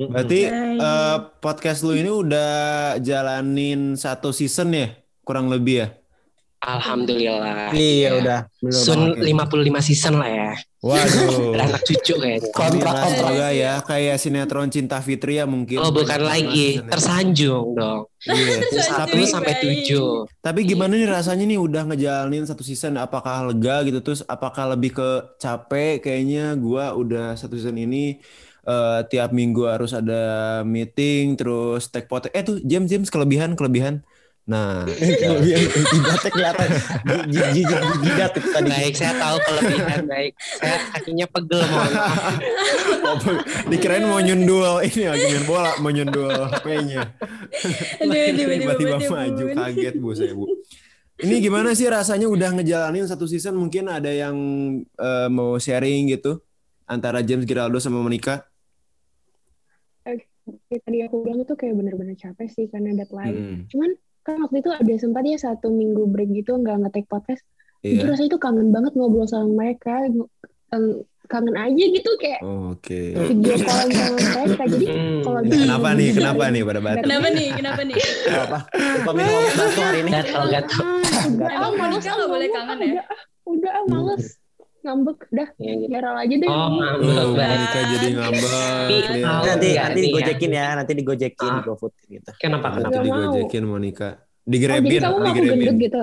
Berarti 0.00 0.48
eh, 0.48 1.18
podcast 1.44 1.84
lu 1.84 1.92
ini 1.92 2.08
udah 2.08 2.96
jalanin 3.04 4.00
satu 4.00 4.32
season 4.32 4.72
ya? 4.72 4.96
Kurang 5.20 5.52
lebih 5.52 5.84
ya? 5.84 5.88
alhamdulillah 6.60 7.72
Iya 7.72 8.20
udah. 8.20 8.40
Bener 8.60 8.80
Sun 8.80 9.00
banget. 9.16 9.80
55 9.80 9.88
season 9.88 10.14
lah 10.20 10.28
ya 10.28 10.50
Waduh. 10.80 11.52
beranak 11.54 11.84
cucu 11.84 12.14
kayaknya 12.16 12.48
Kontrak, 12.56 12.72
Amin 12.72 12.80
lah, 12.80 13.04
kontrak. 13.04 13.28
Semoga 13.28 13.48
ya. 13.52 13.72
Kayak 13.84 14.16
sinetron 14.16 14.68
Cinta 14.72 14.98
Fitri 15.04 15.36
ya 15.36 15.44
mungkin. 15.44 15.76
oh 15.76 15.92
bukan 15.92 16.20
lagi. 16.24 16.80
tersanjung 16.88 17.76
dong. 17.76 18.08
Iya. 18.24 18.64
satu 18.96 19.16
sampai 19.28 19.54
baik. 19.60 19.62
tujuh. 19.62 20.24
Tapi 20.40 20.60
gimana 20.64 20.96
nih 20.96 21.08
rasanya 21.08 21.44
nih 21.44 21.60
udah 21.60 21.82
ngejalanin 21.92 22.48
satu 22.48 22.64
season? 22.64 22.96
Apakah 22.96 23.52
lega 23.52 23.84
gitu? 23.84 24.00
Terus 24.00 24.24
apakah 24.24 24.72
lebih 24.72 24.96
ke 24.96 25.08
capek? 25.36 26.00
Kayaknya 26.00 26.56
gua 26.56 26.96
udah 26.96 27.36
satu 27.36 27.60
season 27.60 27.76
ini 27.76 28.16
eh, 28.64 29.00
tiap 29.12 29.36
minggu 29.36 29.68
harus 29.68 29.92
ada 29.92 30.60
meeting 30.64 31.36
terus 31.36 31.92
take 31.92 32.08
podcast 32.08 32.32
eh 32.32 32.44
tuh 32.44 32.56
James 32.64 32.88
James 32.88 33.08
kelebihan 33.12 33.52
kelebihan 33.52 34.00
nah 34.50 34.82
Kelebihan 34.82 35.62
jidatnya 35.70 36.30
kelihatan. 36.30 36.68
Ji- 37.30 37.50
ji- 37.54 37.62
ji- 37.62 37.98
Jidat 38.02 38.32
itu 38.34 38.48
tadi. 38.50 38.66
baik 38.66 38.94
saya 38.94 39.14
tahu 39.14 39.36
kelebihan 39.38 40.02
baik. 40.04 40.32
Saya 40.58 40.76
kakinya 40.90 41.26
pegel. 41.30 41.62
Oh, 43.00 43.18
dikirain 43.70 44.02
mau 44.02 44.18
nyundul. 44.18 44.82
Ini 44.82 45.06
lagi 45.06 45.24
main 45.30 45.44
bola 45.46 45.70
mau 45.78 45.88
nyundul 45.88 46.34
HP-nya. 46.50 47.14
Tiba-tiba 48.02 48.96
maju 48.98 49.44
kaget 49.54 49.94
bu 49.96 50.08
saya 50.12 50.32
bu. 50.34 50.44
Ini 51.20 51.36
gimana 51.38 51.70
sih 51.70 51.86
rasanya 51.86 52.26
udah 52.26 52.50
ngejalanin 52.56 53.04
satu 53.04 53.28
season? 53.28 53.54
Mungkin 53.54 53.86
ada 53.86 54.08
yang 54.08 54.34
eh, 54.82 55.28
mau 55.28 55.54
sharing 55.56 56.10
gitu 56.10 56.40
antara 56.84 57.20
James 57.20 57.44
Giraldo 57.44 57.78
sama 57.78 58.00
Monica? 58.00 58.42
Kayak 60.02 60.82
tadi 60.82 60.98
aku 61.04 61.22
bilang 61.22 61.44
itu 61.44 61.54
kayak 61.54 61.74
bener-bener 61.76 62.16
capek 62.16 62.48
sih 62.50 62.66
karena 62.66 62.96
deadline. 62.96 63.36
Hmm, 63.36 63.58
Cuman 63.70 63.90
kan 64.26 64.36
waktu 64.44 64.60
itu 64.60 64.70
ada 64.70 64.94
sempat 65.00 65.22
ya 65.24 65.38
satu 65.40 65.72
minggu 65.72 66.06
break 66.12 66.30
gitu 66.36 66.56
nggak 66.60 66.76
nge-take 66.86 67.08
podcast. 67.08 67.42
Itu 67.80 68.04
iya 68.04 68.12
rasanya 68.12 68.36
tuh 68.36 68.40
kangen 68.40 68.68
banget 68.70 68.92
ngobrol 68.92 69.24
sama 69.24 69.48
mereka. 69.48 70.04
Kangen 71.30 71.54
aja 71.54 71.84
gitu 71.94 72.10
kayak 72.18 72.42
oke 72.42 73.00
video 73.30 73.54
callan 73.62 73.88
sama 73.94 74.18
mereka. 74.18 74.62
Jadi 74.66 74.86
Hmm. 74.90 75.22
kalau 75.22 75.40
kenapa 75.46 75.88
nih 75.94 76.08
kenapa 76.10 76.42
nih 76.50 76.62
pada 76.66 76.80
batu 76.82 76.98
Kenapa 77.06 77.26
nih? 77.30 77.48
Kenapa 77.54 77.80
nih? 77.86 77.96
Apa? 78.34 78.58
Lupa 78.74 79.10
minum 79.14 79.32
obat 79.38 79.54
batu 79.54 79.80
hari 79.80 79.98
ini. 80.02 80.10
gatal 80.10 80.44
gatal 80.50 80.86
Emang 81.46 81.72
Monica 81.78 82.10
nggak 82.18 82.30
boleh 82.30 82.48
kangen 82.50 82.78
ya? 82.82 82.90
Udah, 82.90 83.06
ah, 83.06 83.20
udah 83.46 83.70
ah, 83.72 83.84
males. 83.86 84.24
Ngambek, 84.80 85.18
dah. 85.28 85.48
Ya, 85.56 85.72
gitu. 85.76 85.88
Viral 85.88 86.16
aja 86.16 86.34
deh. 86.34 86.48
oh 86.48 86.68
ngambek 86.72 87.12
Oh, 87.12 87.32
jadi 87.86 88.06
ngambek 88.10 88.50
Nanti 89.44 89.68
nanti 89.70 89.70
ya? 89.70 89.84
digojekin 89.94 90.50
ya, 90.50 90.66
nanti 90.72 90.92
digojekin 90.94 91.46
Ah. 91.46 91.54
di 91.54 91.62
GoFood 91.62 91.92
gitu. 92.06 92.30
kenapa 92.36 92.66
nanti 92.70 92.80
kenapa 92.88 92.96
mau. 92.96 93.04
digojekin 93.06 93.64
Monica 93.64 94.10
Oh, 94.40 94.50
jadi 94.50 94.96
kamu 94.98 95.18
mau 95.20 95.74
gitu? 95.78 96.02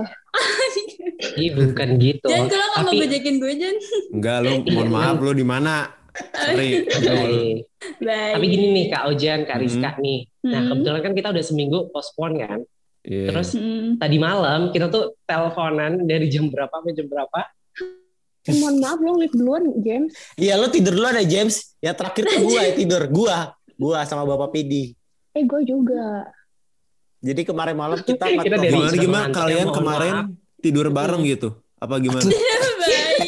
Ih, 1.35 1.49
bukan 1.51 1.89
gitu 1.97 2.27
Jan, 2.27 2.45
kalau 2.45 2.67
kamu 2.71 2.85
tapi 2.87 2.97
gojekin 3.01 3.35
gue, 3.37 3.53
Jan. 3.55 3.75
enggak 4.11 4.37
lu 4.39 4.53
mohon 4.67 4.89
maaf 4.89 5.17
lu 5.17 5.31
di 5.33 5.41
mana 5.41 5.89
sorry 6.15 6.85
Baik. 6.87 7.57
Baik. 7.99 8.33
Tapi 8.33 8.45
gini 8.47 8.65
nih 8.71 8.85
Kak 8.87 9.03
Ojan, 9.07 9.39
Kak 9.43 9.57
Rizka 9.57 9.89
nih. 9.97 10.19
Nah 10.43 10.59
Hmm. 10.59 10.69
kebetulan 10.71 11.01
kan 11.01 11.13
kita 11.13 11.27
udah 11.29 11.43
seminggu 11.43 11.89
postpone 11.89 12.35
kan. 12.39 12.59
Iya. 13.03 13.29
Terus 13.29 13.49
Hmm. 13.53 13.97
tadi 13.97 14.17
malam 14.17 14.69
kita 14.69 14.87
tuh 14.87 15.15
teleponan 15.23 16.03
dari 16.03 16.25
jam 16.27 16.47
berapa 16.47 16.69
sampai 16.71 16.93
jam 16.93 17.05
berapa? 17.05 17.39
Eh, 18.47 18.55
mohon 18.57 18.79
maaf 18.79 18.99
lo 18.99 19.19
live 19.19 19.35
duluan, 19.35 19.63
James. 19.77 20.11
Iya 20.35 20.55
lo 20.55 20.71
tidur 20.71 20.95
dulu 20.95 21.07
ada 21.07 21.21
James. 21.21 21.75
Yang 21.77 21.95
terakhir 21.99 22.23
tuh 22.25 22.39
gua 22.41 22.59
yang 22.63 22.77
tidur. 22.77 23.01
Gua. 23.07 23.37
Gua 23.75 23.99
sama 24.07 24.23
Bapak 24.23 24.55
Pidi. 24.55 24.95
Eh, 25.35 25.43
gue 25.45 25.61
juga. 25.61 26.25
Jadi 27.19 27.41
kemarin 27.43 27.75
malam 27.75 27.99
kita 27.99 28.25
Kita 28.25 28.55
dari- 28.57 28.71
gimana 28.71 28.93
gimana 28.93 29.25
kalian 29.29 29.67
kemarin 29.69 30.13
tidur 30.57 30.89
bareng 30.89 31.21
gitu 31.23 31.53
apa 31.77 31.95
gimana. 31.99 32.25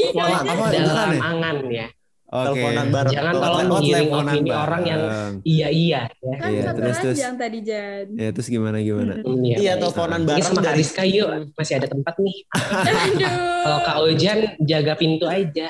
Apa, 0.09 0.73
Dalam 0.73 1.09
ya? 1.13 1.21
angan 1.21 1.55
ya. 1.69 1.87
Oke. 2.29 2.45
Teleponan 2.53 2.87
bareng. 2.89 3.09
Jangan 3.11 3.33
tolong 3.33 3.57
teleponan 3.57 3.81
opini 4.29 4.51
orang 4.51 4.83
yang 4.85 5.01
bareng. 5.01 5.33
iya 5.43 5.67
iya 5.67 6.01
ya. 6.13 6.33
Kan 6.35 6.49
Iya, 6.51 6.61
terus, 6.69 6.95
terus. 6.95 7.17
ranjang 7.17 7.35
tadi 7.35 7.57
Jan. 7.59 8.05
Ya 8.13 8.29
terus 8.29 8.47
gimana 8.47 8.77
gimana? 8.79 9.13
Hmm, 9.17 9.41
Iya, 9.41 9.57
baik. 9.73 9.81
teleponan 9.81 10.19
Ini 10.19 10.27
bareng 10.27 10.45
sama 10.45 10.53
Kak 10.53 10.63
dari 10.63 10.77
Rizka 10.77 11.03
yuk, 11.03 11.29
masih 11.51 11.73
ada 11.75 11.87
tempat 11.87 12.15
nih. 12.19 12.37
Aduh. 12.53 13.33
Kalau 13.59 13.79
Kak 13.81 13.97
Ojan 13.99 14.37
jaga 14.61 14.93
pintu 14.93 15.25
aja. 15.25 15.67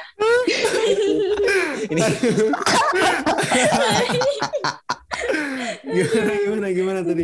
ini 5.82 6.02
gimana 6.04 6.34
gimana 6.38 6.68
gimana 6.70 7.00
tadi? 7.02 7.24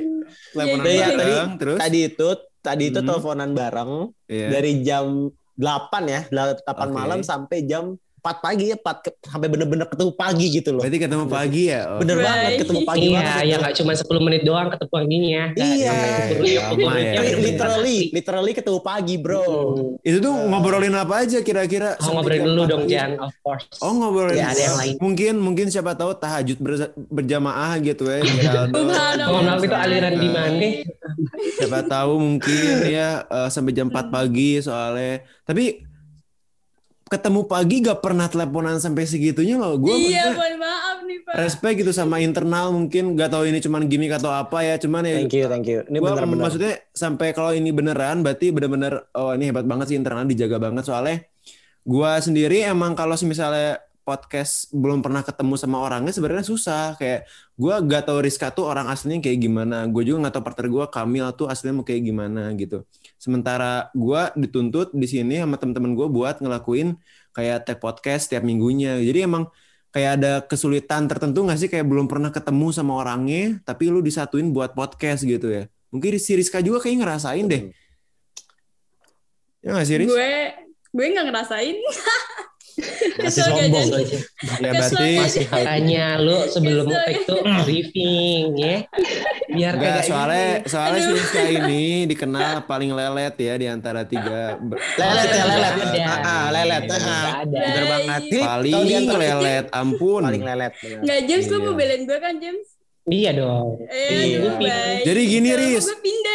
Teleponan 0.53 0.85
Iya, 0.85 1.05
tadi- 1.05 1.17
bareng 1.17 1.51
terus? 1.57 1.77
tadi 1.77 1.99
itu 2.05 2.27
tadi 2.61 2.83
itu 2.87 2.99
Hmm. 2.99 3.07
teleponan 3.07 3.49
bareng 3.51 3.91
Iya. 4.25 4.47
dari 4.49 4.71
jam 4.81 5.05
8 5.53 6.03
ya, 6.05 6.21
8 6.31 6.87
Oke. 6.87 6.93
malam 6.93 7.19
sampai 7.21 7.63
jam 7.63 7.95
4 8.25 8.41
pagi 8.41 8.65
ya, 8.67 8.75
4 8.75 8.97
ke- 8.99 9.13
sampai 9.21 9.47
bener-bener 9.47 9.85
ketemu 9.85 10.11
pagi 10.11 10.45
gitu 10.49 10.69
loh. 10.73 10.81
Berarti 10.81 10.97
ketemu 10.97 11.25
pagi 11.29 11.63
ya? 11.69 11.81
Oh. 11.85 11.99
Bener 12.01 12.17
Baik. 12.17 12.25
banget 12.25 12.51
ketemu 12.57 12.81
pagi 12.81 13.05
Iya, 13.05 13.13
banget. 13.13 13.29
ya 13.29 13.45
itu. 13.45 13.61
nggak 13.61 13.73
cuma 13.77 13.91
10 13.93 14.19
menit 14.19 14.41
doang 14.41 14.67
ketemu 14.73 14.89
paginya. 14.89 15.43
Iya. 15.53 15.93
Ya. 15.93 16.65
Li- 17.21 17.38
literally, 17.45 17.97
literally 18.09 18.51
ketemu 18.51 18.79
pagi, 18.81 19.15
Bro. 19.15 19.45
Itu 20.01 20.17
tuh 20.19 20.33
ngobrolin 20.33 20.95
apa 20.95 21.21
aja 21.21 21.38
kira-kira? 21.39 21.93
Oh, 22.01 22.17
ngobrolin 22.17 22.41
dulu 22.43 22.61
4 22.63 22.71
dong, 22.71 22.83
pagi? 22.83 22.91
Jan. 22.91 23.09
Of 23.21 23.33
course. 23.39 23.65
Oh 23.79 23.93
ngobrolin. 23.93 24.35
Ya, 24.35 24.49
ada 24.49 24.61
yang 24.63 24.77
lain. 24.77 24.95
Mungkin 24.97 25.33
mungkin 25.38 25.65
siapa 25.69 25.93
tahu 25.93 26.17
tahajud 26.17 26.57
ber- 26.57 26.93
berjamaah 27.07 27.77
gitu 27.77 28.09
ya. 28.09 28.25
Mohon 28.73 29.45
maaf 29.45 29.61
itu 29.61 29.75
aliran 29.75 30.15
di 30.15 30.29
mana? 30.29 30.67
Siapa 31.55 31.79
tahu 31.85 32.17
mungkin 32.17 32.73
ya 32.88 33.21
eh, 33.23 33.49
sampai 33.49 33.71
jam 33.71 33.88
4 33.88 34.09
pagi 34.09 34.57
soalnya. 34.57 35.21
Tapi 35.43 35.85
ketemu 37.05 37.45
pagi 37.45 37.85
gak 37.85 38.01
pernah 38.01 38.25
teleponan 38.25 38.81
sampai 38.81 39.05
segitunya 39.05 39.55
loh. 39.55 39.77
Gue 39.77 39.93
Iya, 39.93 40.33
mohon 40.33 40.57
maaf 40.57 40.97
nih 41.05 41.21
Pak. 41.21 41.33
respect 41.37 41.75
gitu 41.77 41.93
sama 41.93 42.17
internal 42.17 42.73
mungkin 42.73 43.13
gak 43.13 43.29
tahu 43.29 43.45
ini 43.45 43.61
cuman 43.61 43.85
gimmick 43.85 44.09
atau 44.11 44.29
apa 44.29 44.61
ya. 44.61 44.75
Cuman 44.75 45.05
ya 45.05 45.21
Thank 45.21 45.37
you, 45.37 45.45
thank 45.45 45.65
you. 45.65 45.85
Ini 45.85 45.97
Gua 45.97 46.17
bener-bener. 46.17 46.41
maksudnya 46.41 46.73
sampai 46.91 47.29
kalau 47.31 47.53
ini 47.53 47.69
beneran 47.69 48.25
berarti 48.25 48.49
bener-bener 48.49 49.05
oh 49.13 49.31
ini 49.31 49.53
hebat 49.53 49.63
banget 49.63 49.93
sih 49.93 49.97
internal 49.97 50.25
dijaga 50.25 50.57
banget 50.57 50.81
soalnya 50.83 51.21
gua 51.81 52.17
sendiri 52.17 52.65
emang 52.65 52.97
kalau 52.97 53.13
misalnya 53.21 53.77
podcast 54.01 54.69
belum 54.69 55.01
pernah 55.01 55.21
ketemu 55.21 55.53
sama 55.55 55.77
orangnya 55.77 56.09
sebenarnya 56.09 56.41
susah 56.41 56.93
kayak 56.93 57.29
gua 57.53 57.81
gak 57.81 58.05
tahu 58.05 58.21
Rizka 58.21 58.49
tuh 58.49 58.65
orang 58.65 58.85
aslinya 58.85 59.21
kayak 59.21 59.37
gimana 59.39 59.85
gue 59.85 60.01
juga 60.01 60.25
gak 60.25 60.33
tahu 60.33 60.43
partner 60.43 60.67
gua 60.69 60.85
Kamil 60.89 61.25
tuh 61.33 61.45
aslinya 61.45 61.77
mau 61.77 61.85
kayak 61.85 62.01
gimana 62.01 62.49
gitu 62.53 62.81
sementara 63.25 63.89
gua 63.97 64.29
dituntut 64.38 64.93
di 64.93 65.09
sini 65.09 65.41
sama 65.41 65.57
temen-temen 65.57 65.97
gue 65.97 66.05
buat 66.05 66.38
ngelakuin 66.38 66.93
kayak 67.33 67.65
tag 67.65 67.81
podcast 67.81 68.29
tiap 68.29 68.45
minggunya. 68.45 69.01
Jadi 69.01 69.25
emang 69.25 69.49
kayak 69.89 70.11
ada 70.21 70.33
kesulitan 70.45 71.09
tertentu 71.09 71.41
nggak 71.41 71.57
sih? 71.57 71.69
Kayak 71.73 71.89
belum 71.89 72.05
pernah 72.05 72.29
ketemu 72.29 72.69
sama 72.69 73.01
orangnya 73.01 73.57
tapi 73.65 73.89
lu 73.89 74.05
disatuin 74.05 74.53
buat 74.53 74.77
podcast 74.77 75.25
gitu 75.25 75.49
ya. 75.49 75.65
Mungkin 75.89 76.21
si 76.21 76.38
Rizka 76.38 76.61
juga 76.61 76.85
kayak 76.85 77.01
ngerasain 77.01 77.49
deh. 77.49 77.73
Ya 79.65 79.73
nggak 79.73 79.88
sih 79.89 79.97
Riz? 79.97 80.09
Gue 80.13 80.33
gue 80.93 81.05
nggak 81.09 81.25
ngerasain. 81.33 81.77
Masih 83.23 83.41
sombong. 83.41 83.88
Ya 84.59 84.71
berarti 84.71 85.09
aja. 85.17 85.41
Makanya 85.47 86.05
lu 86.19 86.38
sebelum 86.45 86.85
Kesel. 86.85 87.03
take 87.03 87.23
tuh 87.23 87.39
briefing 87.63 88.43
ya. 88.55 88.77
Biar 89.45 89.73
enggak 89.73 89.91
kagak 89.93 90.05
soalnya 90.05 90.45
ini. 90.57 90.67
soalnya 90.67 90.99
si 90.99 91.11
Rizka 91.13 91.41
ini 91.57 91.83
dikenal 92.05 92.53
paling 92.65 92.91
lelet 92.91 93.35
ya 93.38 93.53
di 93.55 93.67
antara 93.67 94.03
tiga 94.03 94.59
Lelet 94.95 95.29
ya, 95.29 95.43
lelet. 95.45 95.73
Ah, 96.03 96.19
ah, 96.19 96.45
lelet. 96.51 96.83
Nggak 96.83 97.01
Ah, 97.01 97.31
ada. 97.41 97.57
Bener 97.57 97.83
banget. 97.85 98.21
Paling 98.35 98.73
lelet 99.07 99.65
ampun 99.71 100.21
Paling 100.21 100.43
lelet. 100.43 100.71
Nggak 100.99 101.19
James, 101.25 101.45
lu 101.45 101.55
Iya. 101.55 101.63
mau 101.63 101.73
belain 101.73 102.01
gue 102.03 102.19
kan 102.19 102.35
James? 102.35 102.67
Iya 103.05 103.31
dong. 103.31 103.85
Eh, 103.85 104.33
Iya. 104.33 104.49
baik. 104.57 105.01
Jadi 105.05 105.21
gini, 105.29 105.49
Riz. 105.53 105.85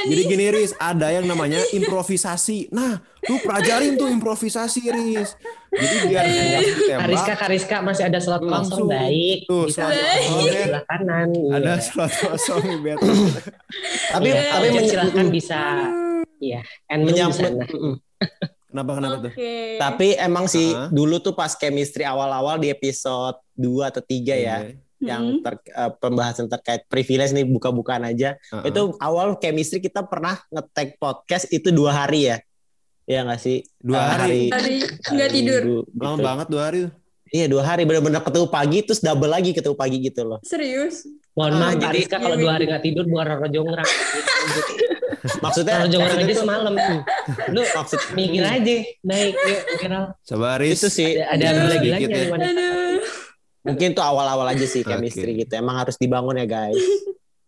Jadi 0.07 0.23
gini 0.23 0.47
Riz, 0.49 0.71
ada 0.79 1.11
yang 1.11 1.27
namanya 1.27 1.59
improvisasi. 1.75 2.71
Nah, 2.71 2.97
lu 3.27 3.37
pelajarin 3.37 3.99
tuh 3.99 4.07
improvisasi 4.07 4.81
Riz. 4.87 5.35
Jadi 5.71 5.97
biar 6.05 6.25
Iya. 6.25 6.59
ditembak, 6.59 6.99
Kariska 7.01 7.35
Kariska 7.37 7.77
masih 7.81 8.05
ada 8.05 8.19
slot 8.19 8.43
Langsung. 8.43 8.83
kosong 8.83 8.89
baik. 8.89 9.39
Tuh, 9.47 9.65
Bisa 9.65 9.81
slot 9.81 9.93
di 9.93 10.03
kosong 10.03 10.41
ya. 10.43 10.53
sebelah 10.61 10.85
kanan. 10.85 11.29
ada 11.49 11.63
Iya. 11.63 11.75
slot 11.79 12.13
kosong 12.17 12.63
biar 12.81 12.99
Tapi 14.13 14.27
Iya, 14.27 14.41
tapi 14.49 14.67
Ojan 14.67 14.75
menye- 14.77 14.91
silahkan 14.91 15.27
bisa 15.29 15.61
Iya, 16.39 16.61
and 16.87 17.01
menyambut. 17.05 17.53
Mm-mm. 17.67 17.95
kenapa 18.67 18.91
kenapa 18.95 19.17
tuh? 19.21 19.31
Oke. 19.31 19.55
Tapi 19.77 20.09
emang 20.17 20.47
sih 20.47 20.69
Ah. 20.71 20.89
dulu 20.89 21.19
tuh 21.19 21.33
pas 21.33 21.53
chemistry 21.53 22.03
awal-awal 22.03 22.57
di 22.57 22.67
episode 22.67 23.39
2 23.53 23.87
atau 23.87 24.01
3 24.01 24.35
ya, 24.35 24.57
Iya. 24.65 24.75
yang 25.01 25.39
ter, 25.39 25.55
eh, 25.67 25.93
pembahasan 25.95 26.47
terkait 26.47 26.85
privilege 26.87 27.31
nih 27.31 27.45
buka-bukaan 27.45 28.05
aja. 28.05 28.35
Uh-uh. 28.49 28.65
Itu 28.65 28.81
awal 28.99 29.37
chemistry 29.37 29.79
kita 29.79 30.03
pernah 30.03 30.41
nge-tag 30.49 30.97
podcast 30.97 31.47
itu 31.49 31.71
dua 31.71 31.95
hari 31.95 32.27
ya. 32.27 32.37
Iya 33.11 33.27
nggak 33.27 33.41
sih? 33.41 33.59
Dua 33.77 33.99
hari. 33.99 34.47
Hari 34.49 34.75
nggak 34.87 35.31
tidur. 35.31 35.61
Minggu, 35.61 35.83
lama 35.93 36.15
gitu. 36.15 36.23
banget 36.23 36.47
dua 36.47 36.63
hari 36.63 36.79
tuh. 36.87 36.93
Iya 37.31 37.47
dua 37.47 37.63
hari 37.65 37.83
bener-bener 37.83 38.21
ketemu 38.21 38.47
pagi 38.49 38.79
terus 38.81 39.01
double 39.01 39.27
lagi 39.29 39.51
ketemu 39.51 39.75
pagi 39.75 39.99
gitu 39.99 40.23
loh. 40.23 40.39
Serius? 40.43 41.07
Mohon 41.33 41.51
Ah, 41.51 41.59
maaf 41.61 41.73
jadi- 41.73 41.83
Kariska 42.07 42.17
kalau 42.19 42.37
dua 42.37 42.51
hari 42.53 42.65
nggak 42.67 42.83
tidur 42.85 43.05
bukan 43.05 43.25
Roro 43.27 43.49
Jonggrang. 43.49 43.91
Maksudnya 45.41 45.75
Jonggrang 45.85 46.01
maksudnya 46.17 46.25
aja 46.25 46.33
tuh- 46.33 46.43
semalam. 46.43 46.73
Lu 47.51 47.63
maksud 47.63 47.99
mikir 48.15 48.43
aja 48.43 48.75
naik 49.05 49.35
yuk 49.37 49.61
viral. 49.77 50.05
Coba 50.23 50.49
Riz. 50.57 50.79
itu 50.79 50.89
sih 50.89 51.11
Ada 51.19 51.35
ada 51.35 51.45
Iya. 51.45 51.51
gila-gilanya 51.61 52.07
Sedikit 52.09 52.25
ya. 52.25 52.39
mungkin 53.61 53.89
tuh 53.93 54.01
awal-awal 54.03 54.47
aja 54.49 54.65
sih 54.65 54.81
chemistry 54.81 55.33
gitu. 55.37 55.53
Emang 55.53 55.77
harus 55.77 55.95
dibangun 55.97 56.35
ya 56.35 56.47
guys. 56.47 56.79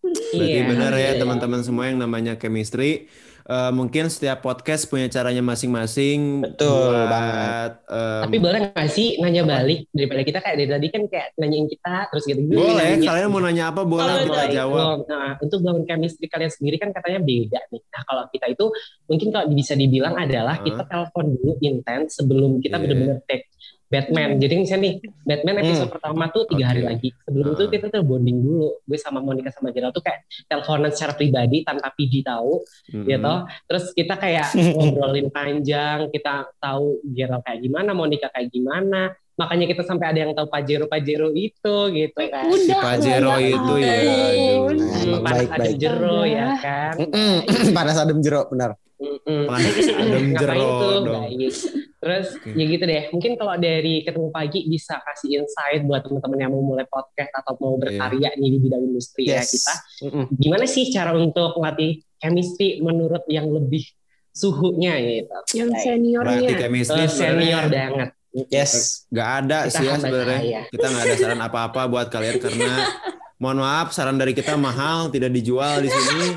Berarti 0.02 0.36
Iya. 0.36 0.62
benar 0.68 0.92
ya 0.92 1.00
Iya. 1.08 1.20
teman-teman 1.22 1.60
semua 1.62 1.84
yang 1.86 1.96
namanya 1.96 2.34
chemistry. 2.34 3.06
Eh, 3.42 3.72
mungkin 3.74 4.06
setiap 4.06 4.38
podcast 4.38 4.86
punya 4.86 5.10
caranya 5.10 5.42
masing-masing. 5.42 6.46
Betul 6.46 6.94
buat, 6.94 7.10
banget. 7.10 7.70
em, 7.90 8.22
Tapi 8.22 8.36
boleh 8.38 8.58
nggak 8.70 8.88
sih 8.88 9.18
nanya 9.18 9.42
balik 9.42 9.90
daripada 9.90 10.22
kita 10.22 10.38
kayak 10.38 10.56
dari 10.56 10.70
tadi 10.70 10.86
kan 10.88 11.02
kayak 11.10 11.26
nanyain 11.34 11.66
kita 11.66 11.94
terus 12.06 12.22
gitu. 12.22 12.40
boleh. 12.46 13.02
Kalian 13.02 13.28
mau 13.28 13.42
nanya 13.42 13.74
apa 13.74 13.82
boleh 13.82 14.06
Kalau 14.06 14.22
kita 14.22 14.42
dari- 14.46 14.54
jawab. 14.54 14.96
Nah, 15.04 15.30
untuk 15.42 15.58
bangun 15.58 15.82
chemistry 15.82 16.26
kalian 16.26 16.52
sendiri 16.54 16.76
kan 16.78 16.94
katanya 16.94 17.18
beda 17.18 17.60
nih. 17.68 17.82
Nah, 17.82 18.02
kalau 18.06 18.22
kita 18.30 18.46
itu 18.46 18.64
mungkin 19.10 19.28
kalau 19.34 19.46
bisa 19.50 19.74
dibilang 19.74 20.14
adalah 20.14 20.56
Hah? 20.56 20.64
kita 20.64 20.82
telepon 20.86 21.34
dulu 21.34 21.52
intens 21.58 22.14
sebelum 22.14 22.62
kita 22.62 22.78
Iya. 22.78 22.82
benar-benar 22.86 23.18
take 23.26 23.50
Batman. 23.92 24.40
Jadi 24.40 24.54
misalnya 24.56 24.82
nih, 24.82 24.94
Batman 25.22 25.56
episode 25.60 25.90
pertama 25.92 26.24
tuh 26.26 26.48
tiga 26.48 26.72
hari 26.72 26.80
Oke. 26.80 26.88
lagi. 26.88 27.08
Sebelum 27.28 27.44
itu 27.52 27.62
Ah. 27.62 27.70
kita 27.70 27.86
tuh 27.88 28.00
bonding 28.00 28.38
dulu. 28.40 28.80
Gue 28.82 28.96
sama 28.96 29.20
Monica 29.20 29.52
sama 29.52 29.68
Gerald 29.68 29.92
tuh 29.92 30.00
kayak 30.00 30.24
teleponan 30.48 30.88
secara 30.88 31.12
pribadi 31.12 31.60
tanpa 31.60 31.92
PG 31.92 32.24
tahu, 32.24 32.64
Mm-mm. 32.88 33.04
gitu. 33.04 33.34
Terus 33.68 33.84
kita 33.92 34.14
kayak 34.16 34.48
ngobrolin 34.72 35.28
panjang, 35.28 36.08
kita 36.08 36.48
tahu 36.56 37.04
Gerald 37.06 37.44
kayak 37.44 37.60
gimana, 37.60 37.92
Monica 37.92 38.32
kayak 38.32 38.48
gimana. 38.48 39.12
Makanya 39.32 39.64
kita 39.64 39.82
sampai 39.82 40.06
ada 40.08 40.18
yang 40.22 40.32
tahu 40.32 40.44
Pajero 40.46 40.84
Pajero 40.86 41.32
itu 41.32 41.76
gitu 41.90 42.20
kan. 42.28 42.48
Udah, 42.48 42.80
Pajero 42.80 43.28
lah, 43.28 43.40
ya 43.40 43.48
itu 43.50 43.74
ya, 43.76 43.92
aduh. 43.96 44.60
Hmm, 44.72 45.20
panas 45.20 45.32
baik, 45.36 45.48
adem 45.48 45.60
baik. 45.64 45.76
jero 45.76 46.18
ya 46.22 46.46
kan. 46.60 46.94
Panas 47.76 47.96
adem 47.96 48.18
jeruk 48.20 48.46
benar. 48.52 48.70
Mm-mm. 49.00 49.42
Panas 49.48 49.76
adem 49.88 50.24
jero 50.36 50.64
dong. 51.00 51.24
Baik. 51.32 51.54
Terus 52.02 52.34
Oke. 52.34 52.50
ya 52.50 52.64
gitu 52.66 52.82
deh. 52.82 53.02
Mungkin 53.08 53.32
kalau 53.36 53.54
dari 53.54 54.02
ketemu 54.02 54.28
pagi 54.28 54.66
bisa 54.66 54.98
kasih 54.98 55.38
insight 55.38 55.86
buat 55.86 56.02
teman-teman 56.02 56.34
yang 56.36 56.50
mau 56.50 56.66
mulai 56.66 56.82
podcast 56.84 57.30
atau 57.32 57.54
mau 57.56 57.78
berkarya 57.78 58.34
nih 58.34 58.48
di 58.48 58.58
bidang 58.58 58.82
industri 58.82 59.22
ya 59.24 59.38
Yes. 59.38 59.54
kita. 59.54 59.74
Mm-mm. 60.04 60.24
Gimana 60.34 60.66
sih 60.66 60.90
cara 60.90 61.14
untuk 61.14 61.54
melatih 61.54 62.02
chemistry 62.18 62.78
menurut 62.78 63.22
yang 63.26 63.46
lebih 63.46 63.86
suhunya 64.28 64.98
gitu? 64.98 65.36
Yang 65.54 65.70
seniornya. 65.80 66.38
Berarti 66.42 66.54
chemistry 66.58 67.00
Eh, 67.00 67.08
senior 67.08 67.64
banget. 67.68 68.10
Yes. 68.48 69.04
Gak 69.06 69.28
ada 69.40 69.58
Kita 69.62 69.76
sih 69.76 69.84
ya 69.84 69.94
sebenarnya. 69.96 70.38
saya. 70.40 70.60
Kita 70.66 70.86
nggak 70.88 71.04
ada 71.04 71.14
saran 71.16 71.40
apa-apa 71.40 71.80
buat 71.86 72.06
kalian 72.08 72.36
karena 72.40 72.72
mohon 73.40 73.58
maaf 73.58 73.92
saran 73.92 74.16
dari 74.16 74.32
kita 74.32 74.56
mahal 74.56 75.06
tidak 75.06 75.30
dijual 75.30 75.78
di 75.78 75.86
sini. 75.86 76.28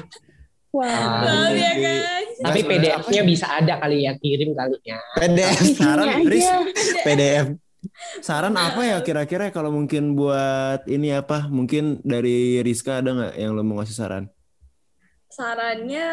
Wah. 0.76 1.24
Maaf 1.24 1.56
ya 1.56 1.74
guys. 1.80 2.36
Tapi 2.36 2.60
PDF-nya 2.68 3.22
bisa 3.24 3.48
ada 3.48 3.80
kali 3.80 4.04
ya 4.04 4.14
kirim 4.20 4.52
kali 4.52 4.76
ya. 4.84 5.00
PDF, 5.16 5.60
Saran, 5.80 6.08
Isinya 6.20 6.28
Riz. 6.28 6.48
PDF. 7.08 7.46
Saran 8.20 8.56
apa 8.60 8.82
ya 8.84 8.98
kira-kira 9.00 9.54
kalau 9.56 9.72
mungkin 9.72 10.20
buat 10.20 10.84
ini 10.92 11.16
apa? 11.16 11.48
Mungkin 11.48 12.04
dari 12.04 12.60
Rizka 12.60 13.00
ada 13.00 13.16
nggak 13.16 13.34
yang 13.40 13.56
lo 13.56 13.64
mau 13.64 13.80
ngasih 13.80 13.96
saran? 13.96 14.26
Sarannya 15.32 16.10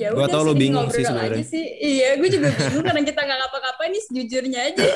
ya 0.00 0.08
Gua 0.16 0.24
udah 0.24 0.28
tau 0.32 0.42
lu 0.42 0.52
sering 0.56 0.60
bingung 0.64 0.88
sih 0.88 1.04
sebenarnya. 1.04 1.44
Iya, 1.80 2.08
gue 2.16 2.28
juga 2.32 2.48
bingung 2.56 2.84
karena 2.88 3.02
kita 3.04 3.20
nggak 3.20 3.38
ngapa-ngapain 3.44 3.90
nih 3.92 4.02
sejujurnya 4.08 4.60
aja. 4.72 4.86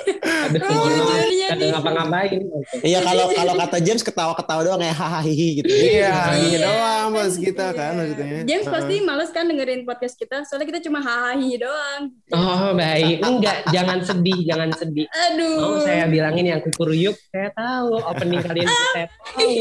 Sejujurnya 0.48 1.48
nih. 1.60 1.70
ngapa-ngapain. 1.76 2.40
Iya 2.80 2.98
kalau 3.04 3.26
kalau 3.36 3.54
kata 3.60 3.76
James 3.84 4.02
ketawa-ketawa 4.02 4.60
doang 4.64 4.80
ya 4.80 4.94
hahaha 4.96 5.28
gitu. 5.28 5.68
Iya, 5.68 5.84
Iya, 5.84 6.16
iya 6.40 6.58
doang 6.64 7.06
bos 7.12 7.36
kan, 7.36 7.44
kita 7.44 7.64
iya. 7.68 7.76
kan 7.76 7.92
maksudnya. 8.00 8.40
James 8.48 8.66
pasti 8.66 8.94
males 9.04 9.30
kan 9.30 9.44
dengerin 9.44 9.82
podcast 9.84 10.14
kita, 10.16 10.36
soalnya 10.48 10.66
kita 10.72 10.80
cuma 10.88 10.98
hahaha 11.04 11.36
doang. 11.60 12.00
Oh 12.32 12.72
baik, 12.72 13.20
enggak, 13.20 13.68
jangan 13.70 14.00
sedih, 14.00 14.40
jangan 14.48 14.72
sedih. 14.72 15.06
Aduh. 15.30 15.58
Mau 15.60 15.76
saya 15.84 16.08
bilangin 16.08 16.48
yang 16.48 16.60
kukuruyuk, 16.64 17.16
saya 17.28 17.52
tahu 17.52 18.00
opening 18.00 18.40
kalian 18.40 18.68
saya 18.96 19.06
tahu. 19.12 19.52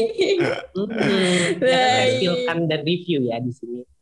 Hmm, 0.94 1.58
Baik. 1.58 2.46
dan 2.70 2.80
review 2.86 3.30
ya 3.30 3.38
di 3.40 3.52
sini. 3.54 3.93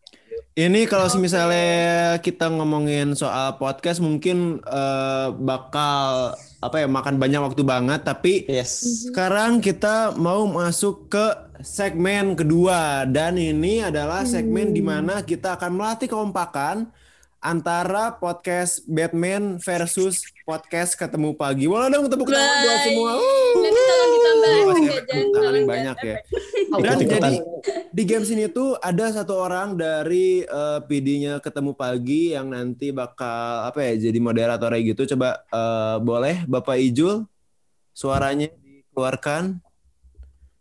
Ini 0.52 0.84
kalau 0.84 1.08
misalnya 1.16 2.20
kita 2.20 2.52
ngomongin 2.52 3.16
soal 3.16 3.56
podcast 3.56 4.04
mungkin 4.04 4.60
eh, 4.60 5.28
bakal 5.32 6.36
apa 6.60 6.76
ya 6.76 6.84
makan 6.92 7.16
banyak 7.16 7.40
waktu 7.40 7.64
banget. 7.64 8.04
Tapi 8.04 8.44
Yes. 8.44 9.08
sekarang 9.08 9.64
kita 9.64 10.12
mau 10.12 10.44
masuk 10.44 11.08
ke 11.08 11.24
segmen 11.64 12.36
kedua. 12.36 13.08
Dan 13.08 13.40
ini 13.40 13.80
adalah 13.80 14.28
segmen 14.28 14.76
di 14.76 14.84
mana 14.84 15.24
kita 15.24 15.56
akan 15.56 15.72
melatih 15.72 16.12
kekompakan 16.12 16.92
antara 17.42 18.14
podcast 18.14 18.86
Batman 18.86 19.58
versus 19.58 20.22
podcast 20.46 20.94
ketemu 20.94 21.34
pagi. 21.34 21.66
Boleh 21.66 21.90
dong 21.90 22.06
tepuk 22.06 22.30
tangan 22.30 22.54
buat 22.62 22.80
semua. 22.86 23.12
Nanti 23.58 23.80
tolong 23.82 24.10
ditambahin 24.14 24.46
ya, 24.46 24.62
efek 24.62 24.78
Jan. 24.78 24.86
tepuk 24.86 25.02
tangan 25.10 25.26
Tolong 25.34 25.50
yang 25.50 25.66
Jan, 25.66 25.74
banyak 25.74 25.96
ya. 26.06 26.16
Dan 26.72 26.96
jadi 27.02 27.30
di 27.90 28.02
games 28.06 28.30
ini 28.30 28.46
tuh 28.46 28.78
ada 28.78 29.10
satu 29.10 29.34
orang 29.42 29.74
dari 29.74 30.46
eh, 30.46 30.80
PD-nya 30.86 31.42
ketemu 31.42 31.74
pagi 31.74 32.30
yang 32.30 32.46
nanti 32.46 32.94
bakal 32.94 33.66
apa 33.66 33.90
ya 33.90 34.06
jadi 34.08 34.18
moderatornya 34.22 34.80
gitu. 34.94 35.02
Coba 35.18 35.42
eh, 35.42 35.96
boleh 35.98 36.46
Bapak 36.46 36.78
Ijul 36.78 37.26
suaranya 37.90 38.54
dikeluarkan. 38.54 39.58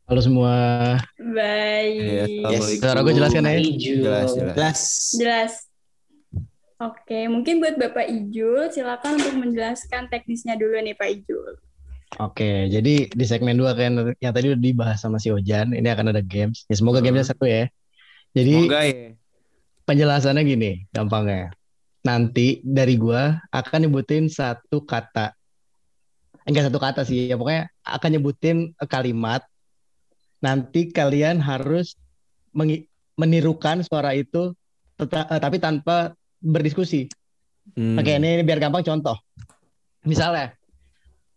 Halo 0.10 0.20
semua. 0.20 0.54
Baik. 1.16 1.94
Iya, 1.94 2.24
Assalamualaikum. 2.26 2.82
Suara 2.84 3.00
gue 3.06 3.14
jelas 3.16 3.32
kan 3.32 3.44
ya? 3.46 3.54
Jelas, 3.62 4.30
jelas. 4.34 4.56
Jelas. 4.58 4.82
Jelas. 5.16 5.71
Oke, 6.82 7.30
mungkin 7.30 7.62
buat 7.62 7.78
Bapak 7.78 8.10
Ijul, 8.10 8.74
silakan 8.74 9.22
untuk 9.22 9.38
menjelaskan 9.38 10.10
teknisnya 10.10 10.58
dulu 10.58 10.82
nih 10.82 10.98
Pak 10.98 11.10
Ijul. 11.14 11.62
Oke, 12.18 12.74
jadi 12.74 13.06
di 13.06 13.26
segmen 13.30 13.54
2 13.54 13.78
kan 13.78 14.18
yang 14.18 14.34
tadi 14.34 14.50
udah 14.50 14.58
dibahas 14.58 14.98
sama 14.98 15.22
si 15.22 15.30
Ojan, 15.30 15.78
ini 15.78 15.86
akan 15.94 16.10
ada 16.10 16.26
games. 16.26 16.66
Ya 16.66 16.76
semoga 16.82 16.98
gamesnya 16.98 17.38
satu 17.38 17.46
ya. 17.46 17.70
Jadi 18.34 18.66
Semoga 18.66 18.82
ya. 18.82 19.14
penjelasannya 19.86 20.42
gini, 20.42 20.72
gampangnya. 20.90 21.54
Nanti 22.02 22.66
dari 22.66 22.98
gua 22.98 23.38
akan 23.54 23.86
nyebutin 23.86 24.26
satu 24.26 24.82
kata. 24.82 25.38
Enggak 26.50 26.74
satu 26.74 26.82
kata 26.82 27.06
sih, 27.06 27.30
ya 27.30 27.38
pokoknya 27.38 27.70
akan 27.86 28.10
nyebutin 28.18 28.58
kalimat. 28.90 29.46
Nanti 30.42 30.90
kalian 30.90 31.38
harus 31.38 31.94
menirukan 33.14 33.86
suara 33.86 34.18
itu 34.18 34.58
teta- 34.98 35.30
eh, 35.30 35.38
tapi 35.38 35.62
tanpa 35.62 36.18
berdiskusi. 36.42 37.08
Hmm. 37.78 37.96
Oke, 37.96 38.18
ini, 38.18 38.42
ini 38.42 38.44
biar 38.44 38.58
gampang 38.58 38.82
contoh. 38.82 39.16
Misalnya, 40.02 40.58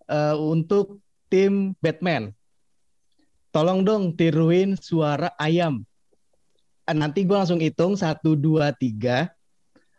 eh, 0.08 0.34
untuk 0.34 1.04
tim 1.28 1.76
Batman, 1.78 2.32
tolong 3.52 3.84
dong 3.84 4.16
tiruin 4.16 4.74
suara 4.80 5.30
ayam. 5.36 5.84
Nanti 6.84 7.24
gue 7.24 7.36
langsung 7.36 7.60
hitung 7.60 7.96
satu 7.96 8.36
dua 8.36 8.72
tiga, 8.72 9.32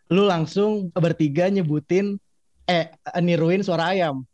lu 0.06 0.26
langsung 0.26 0.90
bertiga 0.94 1.50
nyebutin 1.50 2.18
eh 2.66 2.90
niruin 3.22 3.62
suara 3.62 3.94
ayam. 3.94 4.26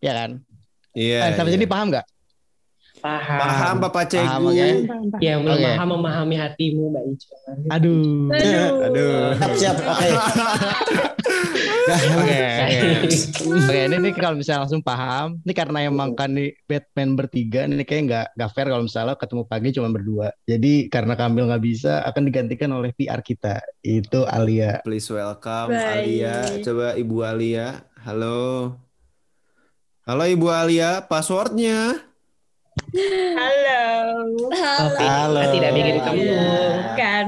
Ya 0.00 0.12
kan? 0.16 0.40
Iya. 0.96 1.32
Eh, 1.32 1.36
sampai 1.36 1.52
iya. 1.52 1.56
sini 1.60 1.68
paham 1.68 1.92
nggak? 1.92 2.06
Paham. 2.98 3.38
Paham 3.40 3.74
Bapak 3.82 4.04
Cegu. 4.10 4.26
Paham, 4.26 4.50
oke. 4.50 4.68
Ya, 5.22 5.34
Oke. 5.38 5.46
memaham 5.46 5.88
memahami 5.98 6.36
hatimu, 6.36 6.82
Mbak 6.90 7.04
Ica. 7.14 7.34
Aduh. 7.72 8.30
Aduh. 8.34 8.86
Aduh. 8.90 9.22
Siap 9.38 9.52
siap. 9.56 9.76
Oke. 11.88 11.88
Oke, 11.88 12.36
oke. 12.68 13.08
Oke, 13.48 13.78
ini 13.88 13.96
nih 13.96 14.12
kalau 14.12 14.36
misalnya 14.36 14.68
langsung 14.68 14.84
paham, 14.84 15.40
ini 15.40 15.52
karena 15.56 15.78
emang 15.88 16.12
kan 16.12 16.28
nih 16.36 16.52
Batman 16.68 17.16
bertiga, 17.16 17.64
ini 17.64 17.80
kayak 17.80 18.02
nggak 18.08 18.26
nggak 18.36 18.50
fair 18.52 18.68
kalau 18.68 18.84
misalnya 18.84 19.14
ketemu 19.16 19.42
pagi 19.48 19.68
cuma 19.72 19.88
berdua. 19.88 20.28
Jadi 20.44 20.92
karena 20.92 21.16
Kamil 21.16 21.48
nggak 21.48 21.64
bisa, 21.64 22.04
akan 22.04 22.22
digantikan 22.28 22.70
oleh 22.76 22.92
PR 22.92 23.24
kita, 23.24 23.64
itu 23.80 24.20
Alia. 24.28 24.84
Please 24.84 25.08
welcome 25.08 25.72
Baik. 25.72 25.88
Alia. 25.88 26.36
Coba 26.60 26.86
Ibu 26.92 27.16
Alia. 27.24 27.68
Halo. 28.04 28.76
Halo 30.04 30.24
Ibu 30.24 30.46
Alia, 30.52 31.04
passwordnya. 31.04 32.07
Halo. 33.38 33.84
Oke, 34.88 35.04
Halo. 35.04 35.40
tidak 35.54 35.70
bikin 35.76 35.96
kamu. 36.02 36.22
Kan. 36.96 37.26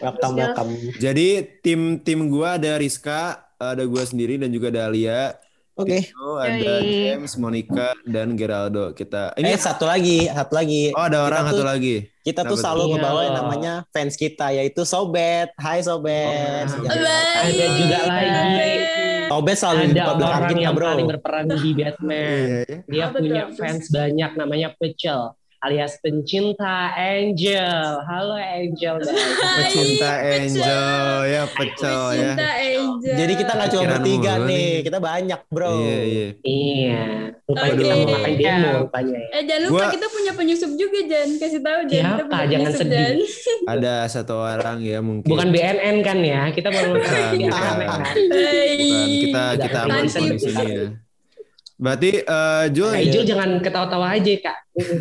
Welcome 0.00 0.34
welcome. 0.40 0.70
Jadi 0.96 1.60
tim 1.60 2.00
tim 2.00 2.32
gua 2.32 2.56
ada 2.56 2.80
Rizka, 2.80 3.52
ada 3.60 3.84
gua 3.84 4.04
sendiri 4.08 4.40
dan 4.40 4.48
juga 4.48 4.72
ada 4.72 4.88
Alia. 4.88 5.36
Oke. 5.80 5.98
Tino, 6.02 6.28
ada. 6.36 6.74
James, 6.80 7.32
Monica 7.34 7.88
dan 8.04 8.28
Geraldo. 8.32 8.84
Kita 8.90 9.32
Eh 9.34 9.40
ini 9.40 9.52
satu 9.54 9.84
lagi, 9.84 10.26
satu 10.26 10.52
lagi. 10.52 10.82
oh 10.90 11.02
ada 11.02 11.18
orang 11.22 11.40
kita 11.40 11.50
satu 11.50 11.58
tuh- 11.58 11.68
lagi. 11.68 11.96
Kita 12.20 12.40
tuh 12.44 12.54
selalu 12.54 12.82
tuh? 12.82 12.90
ngebawa 12.92 13.20
yang 13.20 13.30
Iya. 13.30 13.40
namanya 13.40 13.72
fans 13.88 14.14
kita 14.14 14.46
yaitu 14.50 14.82
Sobet. 14.84 15.48
Hai 15.56 15.80
Sobet. 15.80 16.68
Oh, 16.68 16.84
Ya. 16.84 17.08
Ada 17.40 17.66
juga 17.74 17.98
lagi. 18.02 18.68
Sobet 19.26 19.56
selalu 19.56 19.80
di 19.80 19.92
Ada 19.94 20.12
belakang 20.12 20.26
orang 20.36 20.50
kita, 20.50 20.60
yang 20.60 20.74
bro. 20.74 20.86
paling 20.90 21.08
berperan 21.08 21.44
di 21.48 21.70
Batman. 21.72 22.18
Iya, 22.18 22.60
iya. 22.60 22.78
Dia 22.84 23.04
punya 23.08 23.42
fans 23.50 23.84
banyak 23.88 24.30
namanya 24.34 24.68
Pecel 24.74 25.20
alias 25.60 26.00
pencinta 26.00 26.96
Angel. 26.96 28.00
Halo 28.00 28.32
Angel. 28.34 28.96
Pecinta 28.96 30.10
Angel 30.18 30.88
ya 31.28 31.42
pecel 31.46 32.00
ya. 32.16 32.32
Angel. 32.32 33.14
Jadi 33.14 33.32
kita 33.36 33.52
nggak 33.52 33.68
cuma 33.68 33.84
bertiga 33.92 34.32
nih, 34.40 34.48
nih. 34.48 34.72
kita 34.80 34.98
banyak, 34.98 35.40
bro. 35.52 35.72
Iya 35.76 35.98
iya. 36.00 36.28
Iya. 36.40 37.02
Rupanya 37.44 37.68
Oke. 37.68 37.76
kita 37.76 37.92
mau 37.92 38.08
makan 38.08 38.32
demo 38.34 38.68
rupanya 38.80 39.16
ya. 39.18 39.28
Eh 39.30 39.42
jangan 39.44 39.62
lupa 39.68 39.74
Gua- 39.76 39.92
kita 39.92 40.06
punya 40.08 40.32
penyusup 40.32 40.72
juga 40.74 40.98
Jan. 41.04 41.28
Kasih 41.36 41.60
tahu 41.60 41.80
Jan. 41.82 41.90
kita 41.90 42.08
Siapa? 42.08 42.24
punya 42.24 42.46
Jangan 42.48 42.64
penyusup, 42.64 42.80
sedih. 42.80 43.04
Jan. 43.04 43.16
Ada 43.68 43.94
satu 44.08 44.34
orang 44.38 44.78
ya 44.80 44.98
mungkin. 45.04 45.28
Bukan 45.28 45.48
BNN 45.52 45.96
kan 46.00 46.18
ya? 46.22 46.42
Kita 46.50 46.68
baru 46.72 46.90
Bukan, 46.96 47.10
bukan. 47.36 47.50
kan. 47.52 48.00
Bukan 48.00 48.00
kita 49.20 49.44
kita 49.60 49.78
amankan 49.84 50.22
di 50.24 50.38
sini 50.40 50.64
ya. 50.72 50.84
Berarti 51.80 52.10
eh, 52.20 52.64
Jul, 52.76 52.92
Kak 52.92 53.04
Ijul 53.08 53.24
jangan 53.24 53.50
ketawa-tawa 53.64 54.12
aja 54.12 54.32
kak. 54.36 54.56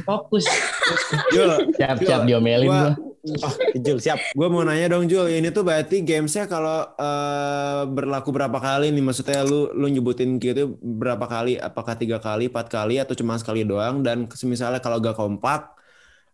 Fokus. 0.07 0.47
Jul, 1.35 1.75
Siap-siap 1.75 2.23
diomelin 2.23 2.71
Gua- 2.71 2.95
gua. 2.95 3.07
Oh, 3.19 3.53
Jul, 3.75 3.99
siap. 3.99 4.31
gue 4.31 4.47
mau 4.47 4.63
nanya 4.63 4.95
dong 4.95 5.03
Jul, 5.03 5.27
ini 5.27 5.51
tuh 5.51 5.67
berarti 5.67 5.99
gamesnya 6.07 6.47
kalau 6.47 6.87
eh, 6.95 7.83
berlaku 7.91 8.31
berapa 8.31 8.55
kali 8.55 8.95
nih? 8.95 9.03
Maksudnya 9.03 9.43
lu 9.43 9.75
lu 9.75 9.91
nyebutin 9.91 10.39
gitu 10.39 10.79
berapa 10.79 11.27
kali? 11.27 11.59
Apakah 11.59 11.99
tiga 11.99 12.23
kali, 12.23 12.47
empat 12.47 12.71
kali, 12.71 12.95
atau 12.95 13.11
cuma 13.19 13.35
sekali 13.35 13.67
doang? 13.67 13.99
Dan 13.99 14.31
misalnya 14.47 14.79
kalau 14.79 15.03
gak 15.03 15.19
kompak, 15.19 15.67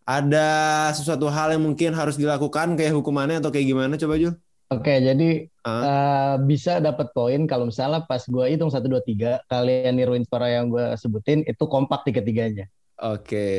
ada 0.06 0.46
sesuatu 0.94 1.26
hal 1.26 1.58
yang 1.58 1.66
mungkin 1.66 1.90
harus 1.98 2.22
dilakukan 2.22 2.78
kayak 2.78 2.94
hukumannya 2.94 3.42
atau 3.42 3.50
kayak 3.50 3.66
gimana? 3.66 3.98
Coba 3.98 4.22
Jul. 4.22 4.38
Oke, 4.66 4.98
jadi 4.98 5.30
Ah. 5.62 5.82
eh, 5.82 6.36
bisa 6.46 6.78
dapat 6.78 7.10
poin 7.14 7.46
kalau 7.46 7.70
misalnya 7.70 8.02
pas 8.06 8.22
gua 8.26 8.50
hitung 8.50 8.70
satu 8.70 8.86
dua 8.86 9.02
tiga 9.02 9.42
kalian 9.46 9.94
niruin 9.98 10.26
suara 10.26 10.50
yang 10.50 10.70
gua 10.70 10.94
sebutin 10.94 11.42
itu 11.46 11.64
kompak 11.66 12.06
tiga-tiganya. 12.06 12.66
Oke, 12.98 13.50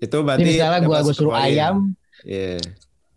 itu 0.00 0.08
Jadi 0.12 0.24
berarti 0.24 0.48
misalnya 0.56 0.78
gua 0.84 1.00
dapat 1.00 1.04
gua 1.04 1.14
suruh 1.16 1.32
poin. 1.32 1.44
ayam, 1.48 1.76
Iya. 2.24 2.60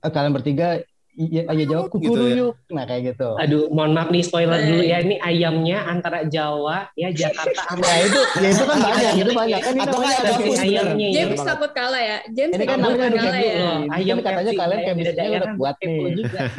eh, 0.04 0.12
kalian 0.12 0.34
bertiga 0.36 0.68
iya 1.14 1.42
iya 1.46 1.66
jawab 1.66 1.92
Gitu 1.92 2.18
ya. 2.18 2.48
Nah, 2.70 2.84
kayak 2.84 3.02
gitu. 3.12 3.30
Aduh, 3.36 3.68
mohon 3.68 3.92
maaf 3.92 4.08
nih 4.08 4.22
spoiler 4.22 4.58
dulu 4.58 4.82
ya. 4.82 4.98
Ini 5.00 5.16
ayamnya 5.18 5.84
antara 5.84 6.24
Jawa, 6.24 6.88
ya 6.94 7.12
Jakarta 7.20 7.62
sama 7.68 7.82
Nah, 7.82 7.98
itu 8.00 8.20
ya 8.38 8.50
itu 8.50 8.64
kan 8.64 8.78
banyak, 8.80 9.12
itu 9.18 9.32
banyak 9.32 9.60
kan 9.60 9.72
ini 9.72 9.82
Atau 9.82 9.92
namanya 9.94 10.08
nggak 10.08 10.22
ada 10.22 10.32
kampus, 10.34 10.58
ayamnya 10.58 11.08
ya. 11.08 11.16
James 11.18 11.42
takut 11.42 11.72
kalah 11.72 12.02
ya. 12.02 12.18
James 12.28 12.52
Ini 12.52 12.64
kan 12.64 12.78
takut 12.78 12.96
namanya 12.96 13.10
kalah 13.22 13.36
ya. 13.36 13.52
game. 13.52 13.84
Ayam 13.92 14.16
Ini 14.16 14.24
katanya 14.24 14.52
kalian 14.56 14.80
beda 14.98 15.12
udah 15.22 15.52
kuat 15.56 15.76
kepo 15.78 16.02
nih. 16.02 16.14
juga. 16.16 16.40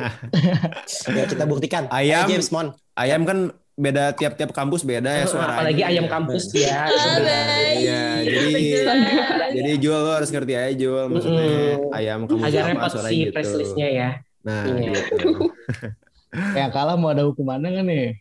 Ya 1.13 1.25
kita 1.27 1.45
buktikan. 1.45 1.83
Ayam. 1.89 2.25
James 2.27 2.49
Mon. 2.49 2.67
Ayam 2.93 3.23
kan 3.23 3.39
beda 3.73 4.13
tiap-tiap 4.13 4.53
kampus 4.53 4.85
beda 4.85 5.09
ya 5.09 5.25
suaranya. 5.25 5.59
Apalagi 5.59 5.83
ayam 5.83 6.05
kampus 6.07 6.53
ya. 6.53 6.87
Iya, 7.73 8.05
jadi 8.21 8.55
jadi 9.51 9.71
Jul 9.79 9.97
lo 9.97 10.13
harus 10.13 10.29
ngerti 10.29 10.53
aja 10.53 10.73
Jul 10.73 11.09
maksudnya 11.09 11.41
Mm-mm. 11.81 11.97
ayam 11.97 12.19
kamu 12.29 12.41
Agak 12.43 12.63
apa 12.63 12.69
repot 12.69 12.93
sih 13.09 13.17
gitu. 13.19 13.33
press 13.33 13.51
listnya 13.55 13.89
ya. 13.89 14.09
Nah, 14.43 14.67
Iya. 14.67 14.91
gitu. 14.91 15.51
Yang 16.59 16.71
kalah 16.73 16.97
mau 16.97 17.13
ada 17.13 17.23
hukumannya 17.25 17.71
kan 17.71 17.85
nih? 17.85 18.17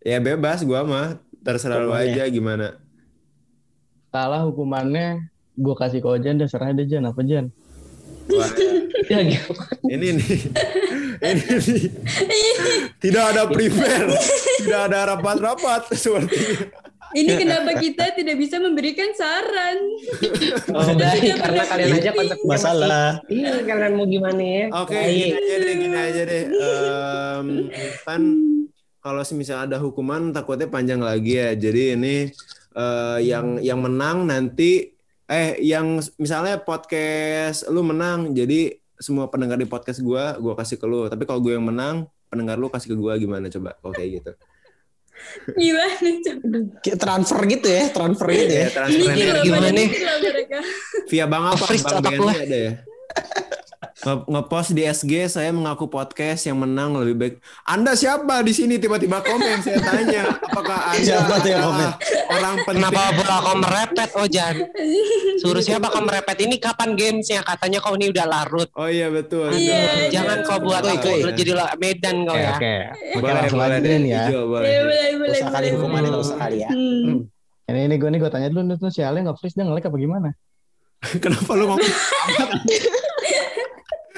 Ya 0.00 0.16
bebas 0.16 0.64
gua 0.64 0.80
mah 0.80 1.06
terserah 1.42 1.82
lu 1.82 1.92
aja 1.92 2.24
gimana. 2.26 2.80
Kalah 4.08 4.46
hukumannya 4.46 5.28
gue 5.54 5.74
kasih 5.76 6.00
ke 6.00 6.08
Ojan 6.08 6.40
deh 6.40 6.48
serah 6.48 6.72
deh 6.72 6.82
Jan 6.82 7.04
apa 7.04 7.20
Jan 7.20 7.52
Wah, 8.30 8.48
Ya, 9.10 9.20
gitu. 9.28 9.52
ini 9.84 10.16
nih. 10.16 10.28
ini 11.20 11.42
nih. 11.58 11.82
Tidak 13.02 13.24
ada 13.34 13.44
prepare. 13.44 14.08
Tidak 14.62 14.80
ada 14.88 15.14
rapat-rapat 15.14 15.90
sepertinya. 15.92 16.70
Ini 17.10 17.32
kenapa 17.42 17.70
kita 17.78 18.14
tidak 18.14 18.36
bisa 18.38 18.62
memberikan 18.62 19.10
saran? 19.14 19.78
Oh, 20.70 20.94
baik, 20.94 21.20
Tidak 21.26 21.38
karena 21.42 21.62
kalian 21.66 21.90
aja 21.98 22.10
konsepnya 22.14 22.46
Masalah. 22.46 23.08
Iya, 23.26 23.52
kalian 23.66 23.92
mau 23.98 24.06
gimana 24.06 24.42
ya? 24.42 24.64
Oke, 24.78 24.94
Baik. 24.94 25.10
gini 25.10 25.34
aja 25.34 25.56
deh, 25.58 25.74
gini 25.74 25.96
aja 25.98 26.22
deh. 26.22 26.44
Em, 26.50 27.46
kan 28.06 28.22
kalau 29.00 29.22
misalnya 29.34 29.62
ada 29.66 29.78
hukuman 29.82 30.30
takutnya 30.30 30.70
panjang 30.70 31.02
lagi 31.02 31.34
ya. 31.34 31.50
Jadi 31.58 31.82
ini 31.98 32.16
eh, 32.78 33.18
yang 33.26 33.58
yang 33.58 33.80
menang 33.82 34.30
nanti 34.30 34.94
eh 35.30 35.58
yang 35.62 36.02
misalnya 36.18 36.58
podcast 36.62 37.66
lu 37.70 37.86
menang, 37.86 38.34
jadi 38.34 38.78
semua 39.00 39.30
pendengar 39.32 39.56
di 39.56 39.66
podcast 39.66 39.98
gua 40.04 40.38
gua 40.38 40.54
kasih 40.54 40.78
ke 40.78 40.86
lu. 40.86 41.08
Tapi 41.08 41.24
kalau 41.24 41.40
gue 41.40 41.56
yang 41.56 41.64
menang, 41.64 42.06
pendengar 42.28 42.60
lu 42.60 42.68
kasih 42.68 42.94
ke 42.94 42.96
gua 42.98 43.16
gimana 43.16 43.48
coba? 43.48 43.74
Kalau 43.80 43.94
kayak 43.94 44.10
gitu. 44.20 44.32
Gimana 45.56 46.08
coba? 46.26 46.58
Transfer 46.96 47.40
gitu 47.48 47.68
ya, 47.70 47.84
transfer 47.90 48.28
gitu 48.34 48.54
ya. 48.54 48.62
Ya, 48.66 48.70
transfer 48.70 49.12
gimana 49.44 49.68
nih? 49.72 49.88
via 51.10 51.26
Bang 51.26 51.44
apa? 51.50 51.64
Bang 51.64 52.02
BNI 52.04 52.36
ada 52.44 52.56
ya? 52.56 52.72
Nge- 54.00 54.24
Ngepost 54.26 54.72
di 54.72 54.82
SG 54.82 55.12
saya 55.28 55.50
mengaku 55.50 55.84
podcast 55.84 56.44
yang 56.44 56.56
menang 56.56 56.96
lebih 56.96 57.14
baik. 57.14 57.34
Anda 57.62 57.92
siapa 57.92 58.40
di 58.40 58.50
sini 58.50 58.76
tiba-tiba 58.76 59.20
komen 59.20 59.60
saya 59.60 59.76
tanya 59.76 60.40
apakah 60.40 60.78
Anda 60.90 61.04
Siapa 61.04 61.34
tuh 61.36 61.48
yang 61.48 61.60
adalah 61.62 61.92
orang 62.30 62.54
penting? 62.64 62.80
Kenapa 62.80 63.02
pula 63.12 63.36
kau 63.38 63.56
merepet, 63.56 64.10
Ojan? 64.16 64.54
Suruh 65.36 65.60
siapa 65.60 65.86
kau 65.86 66.00
merepet? 66.00 66.36
Ini 66.40 66.56
kapan 66.56 66.96
gamesnya? 66.96 67.44
Katanya 67.44 67.78
kau 67.78 67.92
ini 67.92 68.08
udah 68.08 68.24
larut. 68.24 68.68
Oh 68.72 68.88
iya 68.88 69.12
betul. 69.12 69.52
Iya, 69.52 70.08
Jangan 70.08 70.38
iya. 70.40 70.48
kau 70.48 70.58
buat 70.58 70.80
aku 70.80 70.96
oke. 71.04 71.20
udah 71.20 71.34
jadi 71.36 71.52
Medan 71.76 72.16
kau 72.24 72.32
Oke, 72.32 72.40
ya. 72.40 72.50
oke. 72.50 72.74
Oke, 72.80 73.20
Boleh, 73.20 73.34
langsung 73.36 73.58
boleh 73.60 73.78
deh. 73.78 73.90
ya. 74.00 74.22
Hijau, 74.24 74.42
boleh. 74.48 74.64
Iya, 74.66 74.80
boleh, 74.80 75.08
boleh, 75.20 75.36
Usah 75.36 75.48
kali 75.50 75.60
boleh. 75.60 75.76
hukumannya 75.76 76.08
nggak 76.08 76.24
usah 76.24 76.36
kali 76.40 76.56
ya. 76.64 76.70
Hmm. 76.72 77.16
Ini 77.68 77.80
ini 77.86 77.94
gue 78.00 78.08
nih 78.08 78.18
gue 78.18 78.30
tanya 78.32 78.48
dulu 78.48 78.62
nih 78.64 78.88
si 78.88 79.00
Ale 79.04 79.20
nggak 79.20 79.36
freeze 79.36 79.54
dia 79.54 79.62
nge 79.62 79.76
apa 79.76 79.98
gimana? 80.00 80.28
Kenapa 81.22 81.52
lu 81.52 81.64
ngomong? 81.68 81.84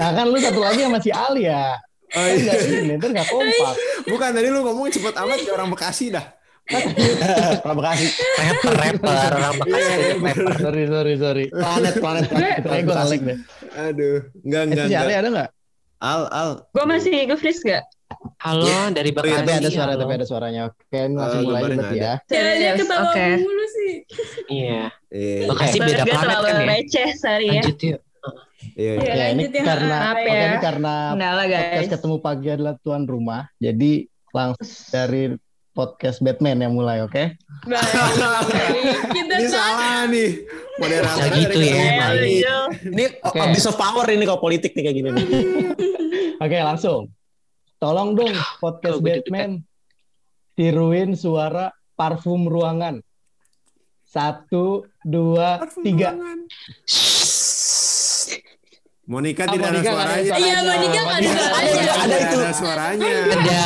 Nah 0.02 0.10
kan 0.12 0.26
lu 0.26 0.34
satu 0.36 0.58
lagi 0.58 0.82
sama 0.82 0.98
si 0.98 1.14
Ali 1.14 1.46
ya. 1.46 1.78
Oh 2.12 2.20
Kan 2.20 2.34
iya. 2.34 2.54
ini, 2.60 2.98
ntar 2.98 3.08
nggak 3.08 3.24
kompak. 3.24 3.72
Bukan 4.04 4.28
tadi 4.34 4.48
lu 4.50 4.60
ngomong 4.60 4.90
cepet 4.90 5.14
amat 5.14 5.38
kayak 5.38 5.54
orang 5.54 5.70
Bekasi 5.70 6.10
dah. 6.10 6.26
Terima 7.62 7.82
kasih. 7.84 8.08
Rapper, 8.36 8.72
rapper, 8.74 9.30
orang 9.32 9.54
Bekasi 9.56 9.92
rapper. 10.18 10.34
sorry 10.58 10.84
sorry 10.84 11.14
sorry. 11.16 11.44
Planet, 11.48 11.94
planet, 11.96 12.24
planet. 12.28 12.60
Kayak 12.60 12.82
gue 12.82 12.94
nge 12.94 13.16
deh. 13.22 13.38
Aduh, 13.80 14.16
enggak 14.42 14.60
Eh, 14.60 14.68
enggak 14.68 14.86
si 14.86 14.92
Ale 14.92 15.02
enggak. 15.04 15.16
ada 15.16 15.28
nggak? 15.30 15.50
Al 16.02 16.22
al. 16.28 16.50
Gue 16.68 16.84
masih 16.84 17.14
nge-freeze 17.24 17.62
gak? 17.62 17.84
Halo 18.38 18.66
dari 18.90 19.10
Oh, 19.10 19.22
iya, 19.22 19.38
Bekasi. 19.38 19.38
Tapi 19.40 19.52
ada 19.56 19.70
suara, 19.70 19.86
halo. 19.88 20.00
tapi 20.02 20.12
ada 20.12 20.26
suaranya. 20.26 20.60
Oke, 20.66 20.98
ini 21.00 21.14
langsung 21.14 21.40
Eh, 21.40 21.46
mulai 21.46 21.62
berarti 21.64 21.96
ya. 21.96 22.14
Jangan 22.26 22.52
lihat 22.52 22.74
Serius, 22.74 22.80
ketawa 22.84 23.12
mulu 23.38 23.64
sih. 23.70 23.92
Iya. 24.50 24.82
Iya. 25.08 25.46
Bekasi 25.48 25.76
beda 25.78 26.04
planet 26.04 26.36
kan 26.36 26.52
ya. 26.52 26.66
receh 26.68 27.08
sorry 27.16 27.46
ya. 27.48 27.62
Lanjut 27.62 27.78
yuk. 27.80 28.00
Iya. 28.72 28.92
iya. 28.96 29.02
Ya, 29.02 29.14
Ya 29.14 29.26
ini 29.34 29.44
ya. 29.48 29.62
karena 29.62 29.96
oke, 30.12 30.22
ya. 30.26 30.42
ini 30.44 30.56
karena 30.58 30.94
Kendala 31.14 31.42
podcast 31.42 31.74
guys. 31.82 31.92
ketemu 31.92 32.16
pagi 32.18 32.48
adalah 32.48 32.74
tuan 32.80 33.02
rumah. 33.04 33.42
Jadi 33.58 33.92
langsung 34.30 34.68
dari 34.88 35.22
podcast 35.72 36.18
Batman 36.20 36.58
yang 36.60 36.72
mulai, 36.76 37.00
oke? 37.00 37.24
Kita 37.64 39.34
Ini 39.40 39.46
salah 39.48 40.04
nih. 40.04 40.30
Moderator 40.76 41.26
gitu 41.32 41.58
ya. 41.64 41.76
Ya. 42.20 42.56
Ini 42.84 43.04
Oke. 43.24 43.38
abuse 43.40 43.68
of 43.68 43.76
power 43.76 44.04
ini 44.08 44.24
kalau 44.24 44.40
politik 44.40 44.72
nih 44.72 44.82
kayak 44.84 44.96
gini. 45.00 45.10
Oke, 46.44 46.58
langsung. 46.60 47.08
Tolong 47.80 48.14
dong 48.14 48.30
podcast 48.60 49.00
Batman 49.00 49.64
tiruin 50.52 51.16
suara 51.16 51.72
parfum 51.96 52.44
ruangan. 52.46 53.00
Satu, 54.04 54.84
dua, 55.00 55.56
tiga. 55.80 56.12
Monica 59.12 59.42
Ah, 59.42 59.48
tidak 59.52 59.60
ada 59.62 59.68
Monica 59.68 59.84
ada 59.84 59.92
suaranya. 59.92 60.24
suaranya. 60.24 60.40
Iya, 60.40 60.56
Monica 60.62 61.00
nggak 61.02 61.12
ada 61.12 61.28
suaranya. 61.28 61.72
Tidak 61.72 61.96
Ada 62.02 62.16
itu. 62.16 62.38
ada 62.38 62.52
suaranya. 62.54 63.12
Ada. 63.12 63.60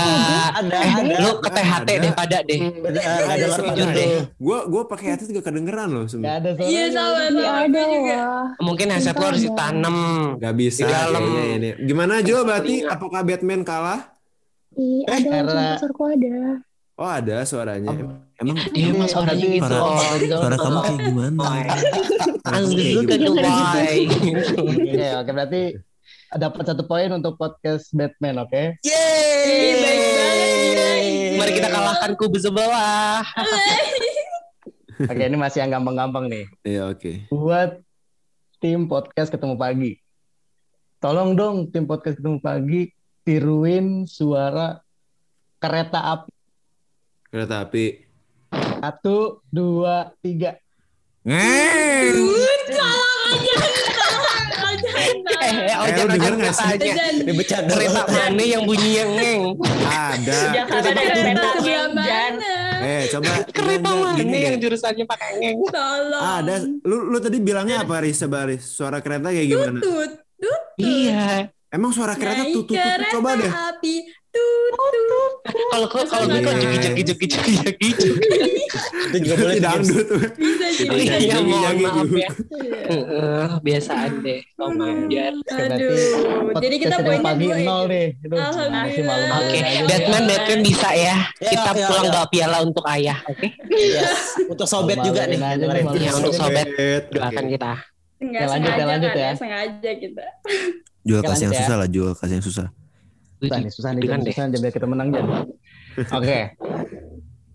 Ada, 0.56 0.76
ada. 0.82 1.14
lu 1.16 1.30
ke 1.36 1.48
THT 1.48 1.70
Ada. 1.86 1.94
deh 1.96 2.12
pada 2.12 2.38
deh. 2.42 2.60
Bener, 2.74 3.02
ada 3.04 3.22
Ada 3.28 3.46
suara 3.48 3.70
Jujur 3.70 3.88
deh. 3.92 4.08
Gua 4.36 4.58
gua 4.66 4.82
pakai 4.84 5.06
headset 5.08 5.28
juga 5.28 5.42
kedengeran 5.44 5.88
loh 5.88 6.04
sebenarnya. 6.04 6.34
ada 6.34 6.50
suaranya. 6.50 6.72
Iya, 6.72 6.84
sama 6.90 7.06
Iya 7.06 7.28
sama 7.30 7.60
ada 7.62 7.80
juga. 7.86 8.18
Mungkin 8.58 8.86
headset 8.90 9.14
lo 9.14 9.24
harus 9.24 9.42
ditanam. 9.44 9.96
Gak 10.36 10.54
bisa 10.56 10.82
Di 10.82 10.90
dalam. 10.90 11.22
Gimana 11.80 12.14
Jo 12.20 12.36
berarti 12.42 12.74
apakah 12.82 13.20
Batman 13.22 13.62
kalah? 13.62 14.00
Ih, 14.74 15.06
ada 15.06 15.46
suara 15.46 15.62
pasarku 15.72 16.02
ada. 16.04 16.65
Oh 16.96 17.04
ada 17.04 17.44
suaranya. 17.44 17.92
Emang 18.36 18.56
Dia 18.72 18.88
emang 18.88 19.04
suaranya 19.04 19.36
Berarti 19.36 19.60
gitu. 19.60 19.68
suara- 19.68 20.40
suara 20.40 20.56
kamu 20.56 20.78
kayak 20.80 21.00
gimana? 21.04 21.44
Anjir 22.46 23.04
Kayak 23.04 23.32
why. 23.36 23.96
Oke, 24.56 25.06
oke 25.20 25.30
berarti 25.30 25.62
dapat 26.32 26.62
satu 26.64 26.82
poin 26.84 27.12
untuk 27.12 27.36
podcast 27.36 27.92
Batman, 27.92 28.40
oke? 28.40 28.80
Baik 28.80 29.74
banget, 29.76 30.48
gila. 30.56 30.88
Mari 31.36 31.52
kita 31.52 31.68
kalahkan 31.68 32.10
kubu 32.16 32.38
sebelah. 32.40 33.20
Oke, 34.96 35.20
ini 35.20 35.36
masih 35.36 35.60
yang 35.60 35.76
gampang-gampang 35.76 36.24
nih. 36.24 36.48
Iya 36.64 36.88
oke. 36.88 37.28
Buat 37.28 37.84
tim 38.56 38.88
podcast 38.88 39.28
ketemu 39.28 39.52
pagi. 39.52 40.00
Tolong 41.04 41.36
dong 41.36 41.68
tim 41.68 41.84
podcast 41.84 42.16
ketemu 42.16 42.40
pagi 42.40 42.88
tiruin 43.20 44.08
suara 44.08 44.80
kereta 45.60 46.00
api. 46.00 46.32
Kereta 47.26 47.66
api. 47.66 47.86
Satu, 48.78 49.42
dua, 49.50 50.14
tiga. 50.22 50.54
Eh, 51.26 52.14
Eh, 55.46 55.74
oh, 55.78 55.86
jangan 55.86 56.10
denger 56.18 56.32
nggak 56.38 56.54
sih? 56.54 56.68
bercanda. 57.34 57.72
Kereta 57.74 58.02
mana 58.06 58.42
yang 58.42 58.62
bunyi 58.66 58.90
yang 58.98 59.10
ngeng? 59.14 59.42
Ada. 59.86 60.38
Jakarta 60.54 60.88
ada 60.90 61.02
kereta 61.06 61.48
mana? 61.94 62.52
Eh 62.82 63.02
coba 63.10 63.30
Kereta 63.46 63.90
mana 63.94 64.22
yang 64.22 64.56
jurusannya 64.58 65.04
pakai 65.06 65.30
ngeng? 65.38 65.56
Tolong. 65.66 66.22
Ada. 66.22 66.54
Lu 66.82 67.10
lu 67.10 67.18
tadi 67.18 67.38
bilangnya 67.38 67.82
apa 67.82 68.02
Riz? 68.02 68.18
Coba 68.18 68.46
Riz. 68.46 68.62
Suara 68.66 68.98
kereta 68.98 69.30
kayak 69.30 69.46
gimana? 69.46 69.78
Tut, 69.78 70.10
tut. 70.38 70.62
Iya. 70.78 71.50
Emang 71.70 71.90
suara 71.90 72.14
kereta 72.14 72.42
kereta 72.46 73.10
coba 73.12 73.30
deh. 73.34 73.50
api. 73.50 73.94
Kalau 75.66 75.86
kalau 75.88 76.06
kalau 76.06 76.24
gue 76.26 76.40
kan 76.40 76.54
Iya. 76.56 76.70
gijek 76.72 76.92
gijek 76.94 77.16
gijek 77.18 77.42
gijek 77.44 77.74
gijek. 77.76 78.14
Itu 79.06 79.16
juga 79.22 79.34
boleh 79.36 79.56
dangdut 79.58 80.04
tuh. 80.06 80.20
Bisa 80.34 80.66
sih, 80.72 80.86
Iya, 80.86 81.16
Iya, 81.18 81.36
mohon 81.40 81.76
maaf 81.80 82.10
ya. 82.12 82.30
Heeh, 82.86 83.46
biasaan 83.60 84.12
deh. 84.20 84.40
Oh. 84.56 84.70
Aduh. 84.72 85.96
Jadi 86.58 86.76
kita 86.78 86.96
poinnya 87.00 87.24
pagi 87.24 87.46
nol 87.64 87.82
ya. 87.86 87.92
deh. 87.92 88.08
Alhamdulillah. 88.26 89.38
Oke, 89.42 89.58
aja. 89.58 89.82
Batman 89.86 90.22
Batman 90.26 90.60
bisa 90.62 90.88
ya. 90.92 91.16
Ya, 91.38 91.50
Kita 91.50 91.70
ya, 91.72 91.86
pulang 91.88 92.06
ya. 92.06 92.12
bawa 92.14 92.26
piala 92.28 92.58
untuk 92.62 92.84
ayah, 92.86 93.18
oke? 93.24 93.48
Yes. 93.70 94.40
Untuk 94.46 94.66
sobet 94.66 94.98
juga 95.00 95.26
nih. 95.26 95.38
Ya 95.98 96.10
untuk 96.12 96.32
sobat 96.32 96.66
doakan 97.10 97.44
kita. 97.48 97.72
Enggak 98.16 98.40
Ya, 98.40 98.48
lanjut 98.48 98.64
ya, 98.64 98.72
sengaja 98.72 98.84
lanjut 98.88 99.10
kan 99.10 99.20
ya. 99.20 99.30
Sengaja 99.36 99.90
kita. 99.92 100.24
Jual 101.06 101.20
Oke, 101.20 101.28
kasih 101.28 101.42
yang 101.42 101.52
lanjut 101.52 101.60
ya. 101.60 101.68
susah 101.68 101.76
lah, 101.76 101.88
jual 101.88 102.12
kasih 102.16 102.34
yang 102.34 102.46
susah. 102.46 102.66
Susah 103.36 103.58
nih, 103.60 103.72
susah 103.72 103.90
nih, 103.92 104.00
susah 104.08 104.48
Jan, 104.48 104.60
biar 104.60 104.72
kita 104.72 104.88
menang 104.88 105.08
Jan. 105.12 105.26
Oke. 106.16 106.40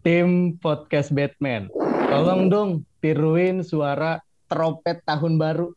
Tim 0.02 0.58
podcast 0.62 1.10
Batman. 1.14 1.70
Tolong 2.10 2.50
dong 2.50 2.70
tiruin 3.02 3.66
suara 3.66 4.22
trompet 4.46 5.02
tahun 5.06 5.42
baru. 5.42 5.74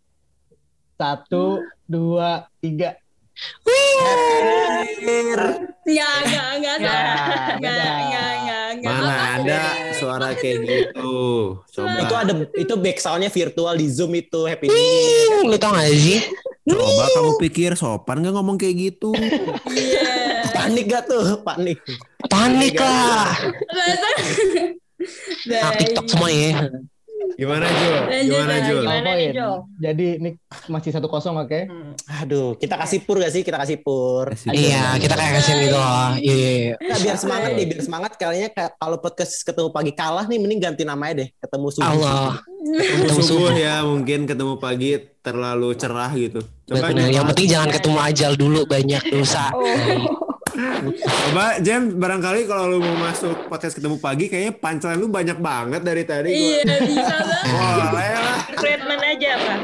Satu, 1.00 1.60
dua, 1.88 2.48
tiga. 2.60 3.00
Ya, 5.84 6.08
enggak, 6.24 6.48
enggak, 6.56 6.76
Ya, 6.80 6.88
enggak, 6.88 7.06
enggak, 7.60 7.60
enggak, 7.60 8.30
enggak, 8.40 8.64
enggak. 8.72 8.92
Mana 8.94 9.12
Apa 9.14 9.26
ada 9.36 9.60
suara 9.98 10.28
kayak 10.32 10.58
gitu. 10.64 11.12
Coba. 11.60 11.98
Itu 12.00 12.14
ada 12.16 12.32
itu 12.56 12.74
back 12.80 12.98
soundnya 12.98 13.30
virtual 13.30 13.74
di 13.76 13.86
Zoom 13.92 14.16
itu 14.16 14.40
Happy 14.48 14.72
New 14.72 14.74
Year. 14.74 15.44
Lu 15.44 15.56
tau 15.60 15.76
gak 15.76 15.92
sih? 15.92 16.24
Coba 16.64 17.04
kamu 17.12 17.32
pikir 17.44 17.70
sopan 17.76 18.24
nggak 18.24 18.34
ngomong 18.34 18.56
kayak 18.56 18.74
gitu? 18.92 19.12
Iya. 19.68 20.48
Panik 20.56 20.84
gak 20.88 21.04
tuh? 21.10 21.44
Panik. 21.44 21.78
Panik 22.32 22.74
lah. 22.80 23.36
Nah, 25.44 25.70
TikTok 25.76 26.06
semua 26.08 26.32
ya. 26.32 26.72
Gimana? 27.34 27.66
Lanjut, 27.66 28.84
Gimana 28.84 29.10
nih, 29.16 29.28
Jol? 29.34 29.58
Jadi 29.80 30.06
ini 30.22 30.30
masih 30.70 30.90
satu 30.94 31.10
kosong 31.10 31.40
oke. 31.40 31.66
Aduh, 32.22 32.54
kita 32.60 32.78
kasih 32.78 33.02
pur 33.02 33.18
gak 33.18 33.32
sih? 33.32 33.42
Kita 33.42 33.58
kasih 33.58 33.82
pur. 33.82 34.30
Iya, 34.48 35.00
kita 35.00 35.14
kayak 35.18 35.32
kasihan 35.40 35.58
gitu 35.64 35.76
loh. 35.76 36.10
Iya. 36.20 36.78
Nah, 36.78 36.98
biar 37.02 37.16
semangat 37.18 37.50
nih, 37.56 37.66
biar 37.66 37.82
semangat 37.82 38.12
kayaknya 38.14 38.48
kayak 38.54 38.70
kalau 38.78 38.96
podcast 39.02 39.32
ketemu 39.42 39.68
pagi 39.74 39.92
kalah 39.96 40.24
nih 40.28 40.38
mending 40.38 40.60
ganti 40.62 40.82
namanya 40.86 41.24
deh, 41.24 41.28
ketemu 41.40 41.66
subuh. 41.72 41.90
Allah. 41.90 42.32
Ketemu 42.64 43.22
subuh 43.24 43.52
ya, 43.52 43.84
mungkin 43.84 44.24
ketemu 44.24 44.54
pagi 44.56 44.96
terlalu 45.20 45.76
cerah 45.76 46.12
gitu. 46.16 46.40
Coba. 46.64 46.92
Yang 46.92 47.24
penting 47.32 47.46
jangan 47.48 47.68
ketemu 47.72 47.98
ajal 48.00 48.32
dulu 48.36 48.60
banyak 48.64 49.02
dosa. 49.12 49.52
Coba 50.54 51.58
Jem, 51.58 51.98
barangkali 51.98 52.46
kalau 52.46 52.70
lu 52.70 52.78
mau 52.78 52.96
masuk 53.00 53.50
podcast 53.50 53.74
ketemu 53.74 53.98
pagi, 53.98 54.30
kayaknya 54.30 54.54
pancelan 54.54 54.96
lu 54.96 55.10
banyak 55.10 55.34
banget 55.36 55.82
dari 55.82 56.02
tadi. 56.02 56.30
Gua- 56.30 56.38
Iya, 56.62 56.76
bisa 56.80 57.14
banget. 57.18 57.50
Wah, 57.54 57.90
lah. 57.90 58.40
Treatment 58.54 59.02
aja 59.02 59.28
apa? 59.34 59.54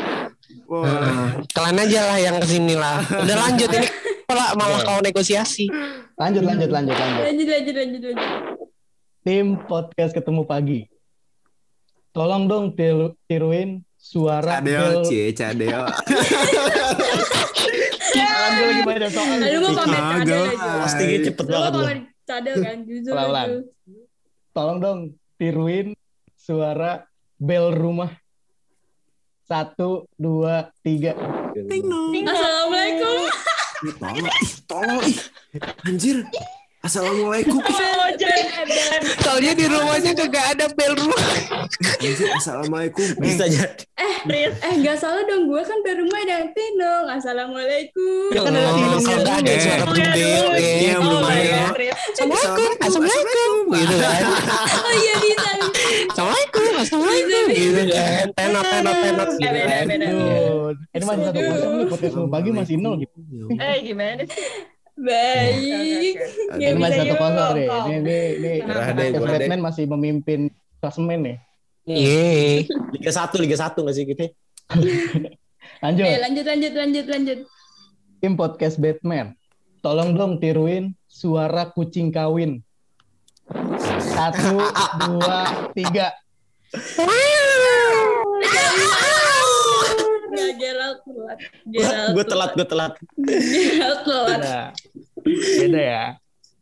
Wah. 0.66 0.82
Heeh. 0.82 1.28
Kalian 1.51 1.78
aja 1.80 2.01
lah 2.05 2.18
yang 2.18 2.36
ke 2.38 2.47
sini 2.49 2.74
lah. 2.74 2.99
Udah 3.07 3.36
lanjut 3.38 3.70
ini 3.70 3.88
malah 4.26 4.49
malah 4.55 4.80
kau 4.82 4.99
negosiasi. 4.99 5.66
Lanjut 6.14 6.43
lanjut 6.43 6.70
lanjut 6.70 6.95
lanjut. 6.95 7.22
Lanjut, 7.24 7.47
lanjut, 7.49 7.74
lanjut, 7.74 8.01
lanjut. 8.07 8.28
Tim 9.20 9.47
podcast 9.62 10.12
ketemu 10.12 10.43
pagi. 10.43 10.80
Tolong 12.11 12.47
dong 12.47 12.74
tiru- 12.74 13.14
tiruin 13.24 13.86
suara 13.95 14.59
Cadeo, 14.59 15.07
cie, 15.07 15.30
cadeo. 15.30 15.86
Kan 18.15 18.51
gue 18.57 18.67
lagi 18.67 18.83
baca 18.87 19.09
soal. 19.11 19.39
Lu 19.39 19.59
mau 19.63 19.73
komen 19.75 19.95
Kagak. 19.95 20.27
cadel 20.27 20.43
aja. 20.51 20.71
Pasti 20.85 21.03
gitu 21.07 21.23
cepet 21.31 21.47
banget 21.47 21.73
komen 21.73 21.99
cadel 22.27 22.57
kan? 22.63 22.77
Jujur. 22.87 23.15
Jujur. 23.15 23.49
Tolong 24.51 24.79
dong 24.79 24.99
tiruin 25.39 25.89
suara 26.35 27.07
bel 27.39 27.71
rumah. 27.73 28.11
Satu, 29.51 30.07
dua, 30.15 30.71
tiga. 30.79 31.11
Assalamualaikum. 31.59 33.19
Ih, 33.83 33.95
Tolong, 33.99 34.51
tolong, 34.71 35.03
ih. 35.03 35.19
Anjir. 35.83 36.23
Assalamualaikum. 36.81 37.61
Oh. 37.70 39.22
Soalnya 39.22 39.53
di 39.55 39.64
rumahnya 39.64 40.12
kagak 40.12 40.47
ada 40.53 40.66
bel 40.70 40.93
rumah. 40.93 41.16
Anjir, 41.97 42.28
assalamualaikum. 42.35 43.07
Bisa 43.16 43.47
aja. 43.47 43.64
Pris. 44.26 44.53
Eh, 44.53 44.74
nggak 44.76 44.97
salah 44.99 45.24
dong. 45.24 45.49
Gue 45.49 45.62
kan 45.62 45.78
baru 45.81 46.05
rumah 46.05 46.20
ada 46.20 46.45
tinong. 46.51 47.07
Assalamualaikum. 47.09 48.28
Ya 48.35 48.41
kan 48.43 48.53
ada 48.53 48.61
Oh, 48.61 48.74
tinongnya 48.76 49.16
kalau 49.16 49.22
nggak 49.24 49.39
ada 49.41 49.53
suara 49.57 49.85
eh. 49.89 50.76
Iya, 50.85 50.97
belum 50.99 51.16
Oh, 51.16 51.24
ada. 51.24 51.41
ya, 51.41 51.64
Pris. 51.72 51.93
Assalamualaikum, 52.12 52.72
assalamualaikum, 52.76 53.53
gitu 53.72 53.97
kan. 53.97 54.22
Oh 54.61 54.95
iya 54.95 55.14
bisa. 55.16 55.51
Assalamualaikum, 56.11 56.62
assalamualaikum, 56.76 57.43
gitu 57.49 57.83
kan. 57.89 58.24
Tenot, 58.35 58.64
tenot, 58.66 58.97
tenot, 58.99 59.28
Eh, 59.31 59.39
beda, 59.41 59.76
beda. 59.87 60.07
Aduh, 60.11 60.68
Ini 60.91 61.05
masih 61.07 61.24
satu 61.24 61.41
kosong 61.41 61.72
nih 61.72 61.87
podcast 61.89 62.12
ketemu 62.12 62.28
pagi 62.28 62.51
masih 62.53 62.74
nol 62.76 62.95
gitu. 62.99 63.16
Eh, 63.57 63.76
gimana 63.83 64.22
sih? 64.26 64.45
Baik. 65.01 66.15
Oke, 66.21 66.57
Nggak 66.61 66.71
Ini 66.71 66.81
masih 66.81 66.99
satu 67.01 67.15
kosong 67.17 67.49
deh. 67.57 67.67
Ini 67.69 68.19
ini 68.37 68.51
ini. 68.61 69.19
Batman 69.19 69.61
masih 69.65 69.85
memimpin 69.89 70.41
klasemen 70.81 71.21
nih. 71.25 71.37
Iya. 71.89 72.69
Liga 72.93 73.13
1, 73.13 73.43
Liga 73.43 73.57
1 73.57 73.73
gak 73.81 73.97
sih 73.97 74.05
gitu? 74.05 74.27
Lanjut. 75.85 76.05
Eh, 76.05 76.21
lanjut, 76.21 76.45
lanjut, 76.45 76.73
lanjut, 76.77 77.07
lanjut. 77.09 77.39
Tim 78.21 78.37
podcast 78.37 78.77
Batman. 78.77 79.33
Tolong 79.81 80.13
dong 80.13 80.37
tiruin 80.37 80.93
suara 81.09 81.73
kucing 81.73 82.13
kawin. 82.13 82.61
Satu, 83.97 84.61
dua, 85.09 85.73
tiga. 85.73 86.13
Nggak, 90.31 90.51
Gerald 90.57 90.99
telat. 91.03 91.39
Gerald 91.66 92.11
Gue 92.14 92.24
telat, 92.24 92.51
gue 92.55 92.66
telat. 92.66 92.93
Gerald 93.18 94.01
telat. 94.07 94.39
Beda. 94.41 94.61
Beda 95.61 95.81
ya. 95.81 96.05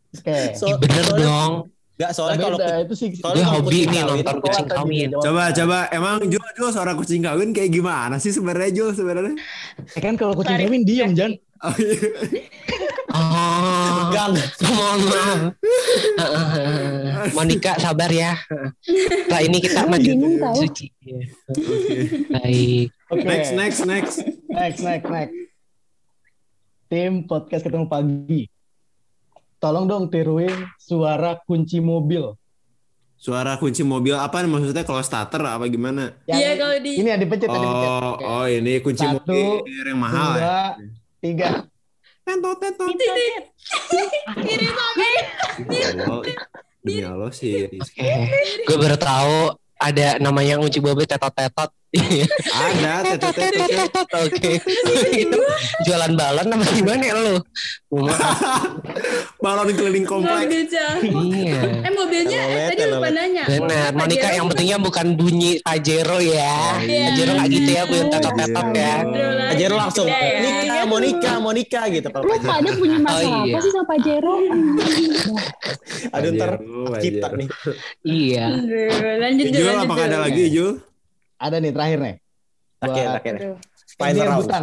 Oke. 0.09 0.39
So, 0.57 0.67
Bener 0.81 1.05
soalnya- 1.05 1.29
dong. 1.29 1.53
Nggak, 1.99 2.11
soalnya 2.15 2.39
kalau 2.39 2.59
itu 2.87 2.95
sih. 2.95 3.09
soalnya 3.19 3.43
Dia 3.43 3.51
kalau 3.51 3.59
hobi 3.59 3.79
nih 3.91 4.01
nonton 4.07 4.37
kucing 4.39 4.67
kawin. 4.71 5.09
Coba, 5.19 5.51
coba. 5.51 5.79
Emang 5.91 6.23
Jul, 6.31 6.45
Jul, 6.55 6.71
suara 6.71 6.95
kucing 6.95 7.27
kawin 7.27 7.51
kayak 7.51 7.75
gimana 7.75 8.23
sih 8.23 8.31
sebenarnya 8.31 8.71
Jul 8.71 8.95
sebenarnya? 8.95 9.35
Ya 9.99 10.01
kan 10.07 10.15
kalau 10.15 10.39
kucing 10.39 10.55
kawin 10.55 10.87
diem, 10.87 11.11
Jan. 11.19 11.35
Oh, 11.59 11.75
iya. 11.75 11.99
Oh, 13.11 14.15
Gang. 14.15 14.35
Monica 17.35 17.75
sabar 17.83 18.11
ya. 18.15 18.39
Setelah 18.79 19.43
ini 19.43 19.59
kita 19.59 19.91
maju 19.91 20.11
suci. 20.55 20.87
Baik. 22.31 22.95
Oke. 23.09 23.25
Next, 23.25 23.57
next, 23.57 23.81
next. 23.89 24.17
Next, 24.53 24.81
next, 24.85 25.09
next. 25.09 25.37
Tim 26.93 27.25
podcast 27.25 27.65
ketemu 27.65 27.89
pagi. 27.89 28.53
Tolong 29.57 29.89
dong 29.89 30.13
tiruin 30.13 30.53
suara 30.77 31.41
kunci 31.41 31.81
mobil. 31.81 32.37
Suara 33.17 33.57
kunci 33.57 33.81
mobil 33.81 34.13
apa 34.13 34.45
nih 34.45 34.53
maksudnya 34.53 34.85
kalau 34.85 35.01
starter 35.01 35.41
apa 35.41 35.65
gimana? 35.73 36.21
Iya, 36.29 36.61
kalau 36.61 36.77
di 36.85 37.01
Ini 37.01 37.17
ada 37.17 37.25
dipencet, 37.25 37.49
ada 37.49 37.59
dipencet. 37.59 37.89
Oh, 37.89 38.13
Oke. 38.13 38.25
oh 38.29 38.47
ini 38.47 38.73
kunci 38.85 39.05
Satu, 39.09 39.41
mobil 39.41 39.85
yang 39.89 39.99
mahal 39.99 40.31
ya. 40.37 40.37
Dua, 40.39 40.61
tiga. 41.25 41.49
Tentot, 42.29 42.57
tentot. 42.61 42.89
itu 42.93 43.05
nih. 43.09 43.33
Kiri 44.37 44.69
sampai. 44.69 45.15
Demi 46.85 47.03
Allah, 47.09 47.33
sih. 47.33 47.73
Gue 48.69 48.77
baru 48.77 49.01
tahu 49.01 49.57
ada 49.81 50.21
namanya 50.21 50.61
kunci 50.61 50.77
mobil 50.85 51.09
tetot-tetot. 51.09 51.73
Ada 51.89 53.01
tetot. 53.17 53.33
Tetot, 53.33 54.07
Oke. 54.21 54.53
Jualan 55.89 56.13
balon 56.13 56.47
apa 56.51 56.65
gimana 56.71 57.01
ya 57.03 57.15
lu? 57.17 57.37
Maaf. 57.89 58.77
Balon 59.45 59.71
keliling 59.71 60.05
komplek. 60.05 60.51
Iya. 60.51 61.59
Eh 61.81 61.93
mobilnya 61.95 62.41
tadi 62.69 62.83
lupa 62.85 63.09
nanya. 63.09 63.45
Benar, 63.47 63.95
Monica 63.95 64.05
Pajero 64.21 64.35
yang 64.35 64.45
bukan- 64.45 64.51
pentingnya 64.51 64.79
bukan 64.79 65.07
bunyi 65.15 65.51
Pajero 65.63 66.19
ya. 66.19 66.77
Iya. 66.79 67.05
Pajero 67.09 67.31
nggak 67.33 67.49
gitu 67.49 67.71
ya, 67.71 67.83
bunyi 67.87 68.05
tetot-tetot 68.11 68.69
ya. 68.69 68.95
Telolet. 68.99 69.49
Aja 69.49 69.65
langsung 69.71 70.07
Udah 70.07 70.21
ya. 70.21 70.41
Nika, 70.43 70.81
Monica, 70.85 71.33
Monica 71.39 71.81
gitu 71.89 72.09
kalau 72.11 72.25
Lu 72.25 72.33
Pajero. 72.35 72.51
pada 72.51 72.71
punya 72.75 72.99
masalah 72.99 73.17
Oh, 73.19 73.25
iya. 73.25 73.41
apa 73.49 73.59
sih 73.63 73.71
sama 73.73 73.87
Pajero? 73.87 74.35
Aduh 76.11 76.31
ntar 76.35 76.51
Pajero, 76.53 77.01
kita 77.01 77.27
Pajero. 77.27 77.39
nih. 77.39 77.49
Iya. 78.05 78.45
Lanjut 79.17 79.47
lanjut 79.47 79.47
Jul. 79.55 80.03
ada 80.03 80.19
lagi 80.21 80.43
Jul? 80.51 80.73
Ada 81.39 81.57
nih 81.63 81.73
terakhir 81.73 81.99
nih. 82.03 82.17
Oke, 82.79 83.01
Buat- 83.01 83.17
oke. 83.17 83.29
Aduh. 83.31 83.57
Ini 83.89 83.97
Final 83.99 84.21
round. 84.21 84.35
rebutan. 84.39 84.63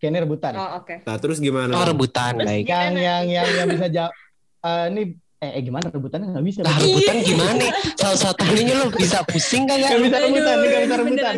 Kayak 0.00 0.10
ini 0.10 0.18
rebutan. 0.24 0.52
Oh, 0.56 0.70
oke. 0.80 0.94
Nah, 1.04 1.16
terus 1.20 1.36
gimana? 1.36 1.72
Oh 1.76 1.84
rebutan, 1.84 2.32
baik. 2.40 2.64
Yang 2.64 2.94
yang 2.96 3.24
yang 3.28 3.48
yang 3.52 3.68
bisa 3.68 3.86
jawab. 3.88 4.12
Eh, 4.60 4.84
ini 4.88 5.02
eh, 5.40 5.50
eh 5.56 5.62
gimana 5.64 5.86
rebutannya 5.88 6.26
nggak 6.32 6.44
bisa. 6.44 6.60
Lah 6.64 6.76
rebutan 6.76 7.16
gimana? 7.20 7.64
Salah 7.96 8.32
tadinya 8.36 8.74
lu 8.80 8.86
bisa 8.92 9.20
pusing 9.28 9.68
Nggak 9.68 9.76
kagak? 9.76 10.00
bisa 10.00 10.16
rebutan, 10.16 10.20
ini 10.24 10.38
nggak 10.40 10.84
bisa 10.84 10.96
rebutan. 10.96 11.34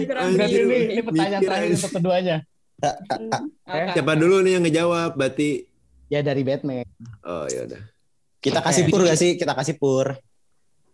ini, 0.47 0.79
ini 0.95 1.01
pertanyaan 1.03 1.43
terakhir 1.43 1.69
untuk 1.75 1.93
keduanya. 1.95 2.37
Apa? 2.83 3.91
Siapa 3.95 4.13
dulu 4.19 4.37
nih 4.43 4.53
yang 4.59 4.63
ngejawab? 4.67 5.11
Berarti 5.15 5.51
Ya 6.13 6.21
dari 6.21 6.43
Batman. 6.45 6.85
Oh 7.25 7.49
ya 7.49 7.65
udah. 7.65 7.83
Kita 8.43 8.59
kasih 8.61 8.91
pur 8.91 9.01
gak 9.07 9.17
sih? 9.17 9.39
Kita 9.41 9.55
kasih 9.57 9.79
pur. 9.81 10.19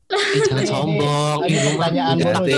Eh, 0.09 0.41
jangan 0.49 0.65
sombong. 0.65 1.39
Ini 1.45 1.53
Ini 1.53 1.69
pertanyaan 1.77 2.17
bonus. 2.17 2.49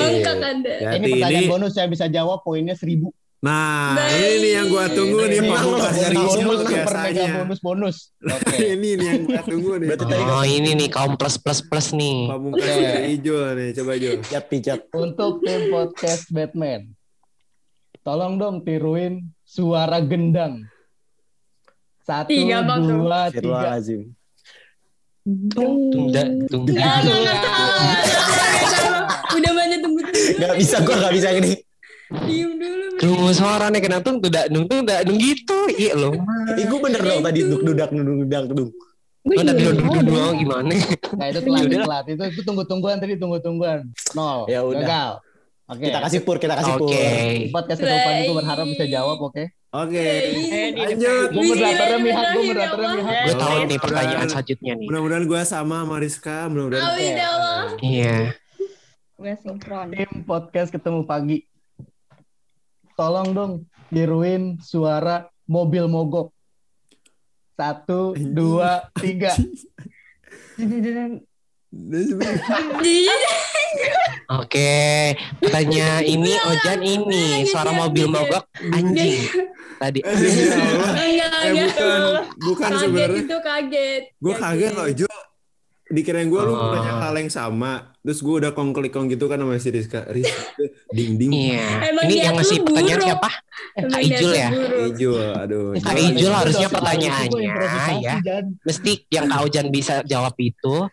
Ya, 0.70 0.90
Ini 0.94 1.06
pertanyaan 1.10 1.50
bonus 1.50 1.72
saya 1.74 1.88
bisa 1.90 2.06
jawab 2.06 2.46
poinnya 2.46 2.78
seribu. 2.78 3.10
Nah, 3.40 3.96
Baik. 3.96 4.20
ini 4.20 4.36
nih 4.36 4.52
yang 4.52 4.66
gua 4.68 4.84
tunggu 4.92 5.20
nih 5.24 5.40
Ini 5.40 5.48
pamungkas 5.48 5.94
dari 5.96 6.16
bonus, 6.20 6.60
biasanya. 6.60 7.28
bonus 7.40 7.60
bonus. 7.64 7.96
Oke. 8.20 8.56
ini 8.76 8.88
nih 9.00 9.06
yang 9.08 9.22
gua 9.24 9.40
tunggu 9.48 9.70
nih. 9.80 9.88
Berarti 9.88 10.04
tadi 10.04 10.24
Oh 10.28 10.44
ini 10.44 10.70
nih 10.76 10.88
kaum 10.92 11.12
plus 11.16 11.36
plus 11.40 11.60
plus 11.64 11.96
nih. 11.96 12.28
Pamungkas 12.28 12.68
Oke. 12.68 12.84
dari 12.84 13.16
nih, 13.16 13.68
coba 13.80 13.92
Jul. 13.96 14.14
Pijat, 14.20 14.44
pijat. 14.52 14.80
Untuk 14.92 15.32
tim 15.40 15.60
podcast 15.72 16.28
Batman. 16.28 16.92
Tolong 18.04 18.36
dong 18.36 18.56
tiruin 18.60 19.24
suara 19.40 20.04
gendang. 20.04 20.68
Satu, 22.04 22.28
dua, 22.28 23.32
tiga. 23.32 23.80
Tunda, 25.24 26.22
tunda. 26.48 26.80
Ah, 26.80 26.98
nggak, 27.04 27.18
nggak 27.20 27.36
nggak. 27.36 28.00
Udah 29.36 29.52
banyak 29.52 29.78
tunggu 29.84 30.00
tunggu. 30.00 30.40
Gak 30.40 30.56
bisa, 30.56 30.76
gue 30.80 30.96
gak 30.96 31.12
bisa 31.12 31.28
gini. 31.36 31.52
Diem 32.24 32.52
dulu. 32.56 32.86
Tunggu 32.98 33.28
suara 33.36 33.68
nih 33.68 33.80
kena 33.84 34.00
tung 34.00 34.18
tidak 34.18 34.48
dung 34.48 34.64
tung 34.66 34.82
tidak 34.82 35.04
dung 35.06 35.18
gitu. 35.20 35.58
Iya 35.76 35.92
loh. 35.94 36.12
Ih, 36.56 36.64
gue 36.66 36.78
bener 36.80 37.00
dong 37.04 37.20
tadi 37.22 37.38
duduk 37.44 37.60
dudak 37.68 37.90
duduk 37.92 38.16
dudak 38.24 38.44
duduk. 38.48 38.70
Gue 39.20 39.34
tadi 39.36 39.60
nggak 39.60 39.76
duduk 39.76 40.02
dong. 40.08 40.34
gimana? 40.40 40.72
Nah 41.14 41.26
itu 41.28 41.40
telat, 41.44 41.64
telat. 41.68 42.04
Itu, 42.08 42.22
itu 42.24 42.40
tunggu-tungguan 42.42 42.96
tadi 42.98 43.14
tunggu-tungguan. 43.20 43.78
Nol. 44.16 44.48
Ya 44.48 44.64
udah. 44.64 44.80
Gagal. 44.80 45.12
Oke. 45.70 45.86
Kita 45.86 45.98
kasih 46.02 46.20
pur, 46.24 46.36
kita 46.40 46.54
kasih 46.58 46.72
pur. 46.80 46.90
Podcast 47.54 47.78
pagi 47.84 48.20
gue 48.26 48.36
berharap 48.40 48.66
bisa 48.66 48.84
jawab, 48.88 49.18
oke? 49.20 49.44
Oke. 49.70 50.02
Baik. 50.02 50.74
Lanjut. 50.74 51.30
Gue 51.30 51.46
moderatornya 51.46 51.98
Mihak, 52.02 52.26
gue 52.34 52.42
ya 52.42 52.50
moderatornya. 52.50 52.90
Mihak. 52.98 53.22
Gue 53.22 53.38
tahu 53.38 53.70
nih 53.70 53.78
pertanyaan 53.78 54.26
selanjutnya 54.26 54.72
nih. 54.74 54.86
Mudah-mudahan 54.90 55.24
gua 55.30 55.46
sama 55.46 55.86
Rizka, 56.02 56.50
mudah-mudahan. 56.50 56.90
Amin 56.90 57.14
ya 57.14 57.30
Allah. 57.30 57.70
Iya. 57.78 58.34
Nggak 59.14 59.36
sinkron. 59.46 59.94
Tim 59.94 60.26
podcast 60.26 60.74
ketemu 60.74 61.06
pagi. 61.06 61.46
Tolong 62.98 63.30
dong 63.30 63.52
tiruin 63.94 64.58
suara 64.58 65.30
mobil 65.46 65.86
mogok. 65.86 66.34
Satu, 67.54 68.18
dua, 68.18 68.90
tiga. 68.98 69.38
Oke, 74.30 75.10
katanya 75.42 75.98
ini 76.06 76.30
Ojan 76.40 76.80
ini 76.80 77.42
suara 77.44 77.74
mobil 77.74 78.06
mogok 78.06 78.46
anjing 78.62 79.26
tadi. 79.76 80.00
Ya. 81.10 81.26
Enggak, 81.26 81.32
Eh 81.42 81.52
bukan, 81.56 82.00
bukan 82.38 82.70
Kaget 82.70 82.80
sebenarnya. 82.80 83.20
itu 83.20 83.36
kaget. 83.40 84.02
Gue 84.16 84.34
kaget 84.34 84.72
loh 84.72 84.86
Jo. 84.94 85.08
Dikirain 85.90 86.30
gue 86.30 86.38
lu 86.38 86.52
Oh. 86.52 86.70
banyak 86.70 86.94
hal 86.94 87.14
yang 87.16 87.26
sama. 87.26 87.90
Terus 88.00 88.22
gue 88.22 88.34
udah 88.38 88.54
kongklik-kong 88.54 89.10
gitu 89.10 89.26
kan 89.26 89.36
sama 89.36 89.58
si 89.58 89.68
Rizka. 89.68 90.06
Rizka, 90.06 90.38
ding 90.88 91.18
ding. 91.18 91.32
Iya. 91.34 91.90
Emang 91.90 92.04
Ini 92.06 92.14
yang 92.22 92.32
lu 92.32 92.38
ngasih 92.38 92.58
pertanyaan 92.62 93.00
siapa? 93.02 93.30
Kak 93.82 94.00
Ijul 94.00 94.22
lu 94.22 94.36
ya? 94.36 94.48
Ijo, 94.86 95.10
aduh. 95.34 95.64
Kak. 95.76 95.94
Ijul 95.98 96.30
harusnya 96.30 96.68
pertanyaannya 96.70 97.40
ya. 97.98 98.14
Mesti 98.62 98.92
yang 99.10 99.26
Kak 99.26 99.40
Ojan 99.42 99.66
bisa 99.68 99.94
jawab 100.06 100.38
itu 100.38 100.86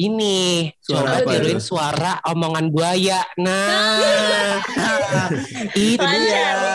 ini 0.00 0.72
Suara 0.80 1.20
apa 1.20 1.28
tiruin 1.28 1.60
tuh? 1.60 1.64
suara 1.64 2.12
omongan 2.24 2.72
buaya. 2.72 3.20
Nah, 3.36 4.56
itu 5.76 6.00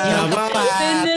yang 0.05 0.29
tepat. 0.29 0.67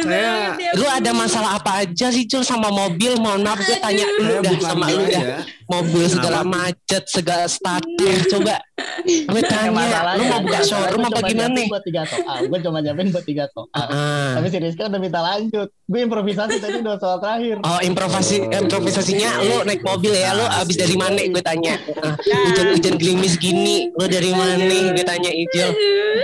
Saya- 0.02 0.56
ya. 0.56 0.67
Lu 0.78 0.86
ada 0.86 1.10
masalah 1.10 1.58
apa 1.58 1.82
aja 1.82 2.06
sih 2.14 2.22
Cul 2.24 2.46
sama 2.46 2.70
mobil? 2.70 3.18
Mohon 3.18 3.50
maaf 3.50 3.58
gue 3.60 3.76
tanya 3.82 4.06
lu 4.06 4.22
Saya 4.22 4.40
dah 4.46 4.54
sama 4.62 4.86
lu 4.88 5.02
dah. 5.10 5.42
Mobil 5.68 6.04
segala 6.08 6.40
macet, 6.46 7.04
segala 7.10 7.44
starter. 7.50 8.16
Coba 8.30 8.56
gue 9.04 9.42
tanya, 9.44 10.14
lu 10.16 10.24
mau 10.30 10.40
buka 10.40 10.62
showroom 10.62 11.02
apa 11.04 11.20
gimana? 11.26 11.60
Buat 11.66 11.84
tiga 11.84 12.02
soal. 12.06 12.38
Gue 12.46 12.58
cuma 12.62 12.78
jawabin 12.80 13.10
buat 13.10 13.26
tiga 13.26 13.44
soal. 13.50 13.68
Ah. 13.74 14.38
Tapi 14.38 14.46
si 14.48 14.58
Rizka 14.62 14.86
udah 14.86 15.00
minta 15.02 15.20
lanjut. 15.20 15.68
Gue 15.84 16.00
improvisasi 16.06 16.56
tadi 16.62 16.78
dua 16.80 16.96
soal 16.96 17.18
terakhir. 17.18 17.58
Oh 17.66 17.80
improvisasi 17.82 18.48
improvisasinya 18.48 19.30
lu 19.42 19.56
naik 19.66 19.82
mobil 19.82 20.14
ya 20.14 20.30
lu 20.32 20.44
abis 20.46 20.76
dari 20.78 20.94
mana 20.94 21.18
gue 21.18 21.42
tanya 21.42 21.74
Ah, 22.04 22.14
hujan-hujan 22.20 22.94
gerimis 23.00 23.34
gini 23.36 23.88
lu 23.92 24.06
dari 24.06 24.30
mana 24.30 24.94
gue 24.94 25.04
tanya 25.04 25.30
Ijil 25.32 25.70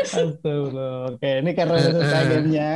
Astagfirullah. 0.05 1.17
Oke, 1.17 1.31
ini 1.43 1.51
karena 1.53 1.75
Eh, 1.75 1.85
selesai 1.91 2.21
eh. 2.21 2.27
gamenya, 2.29 2.71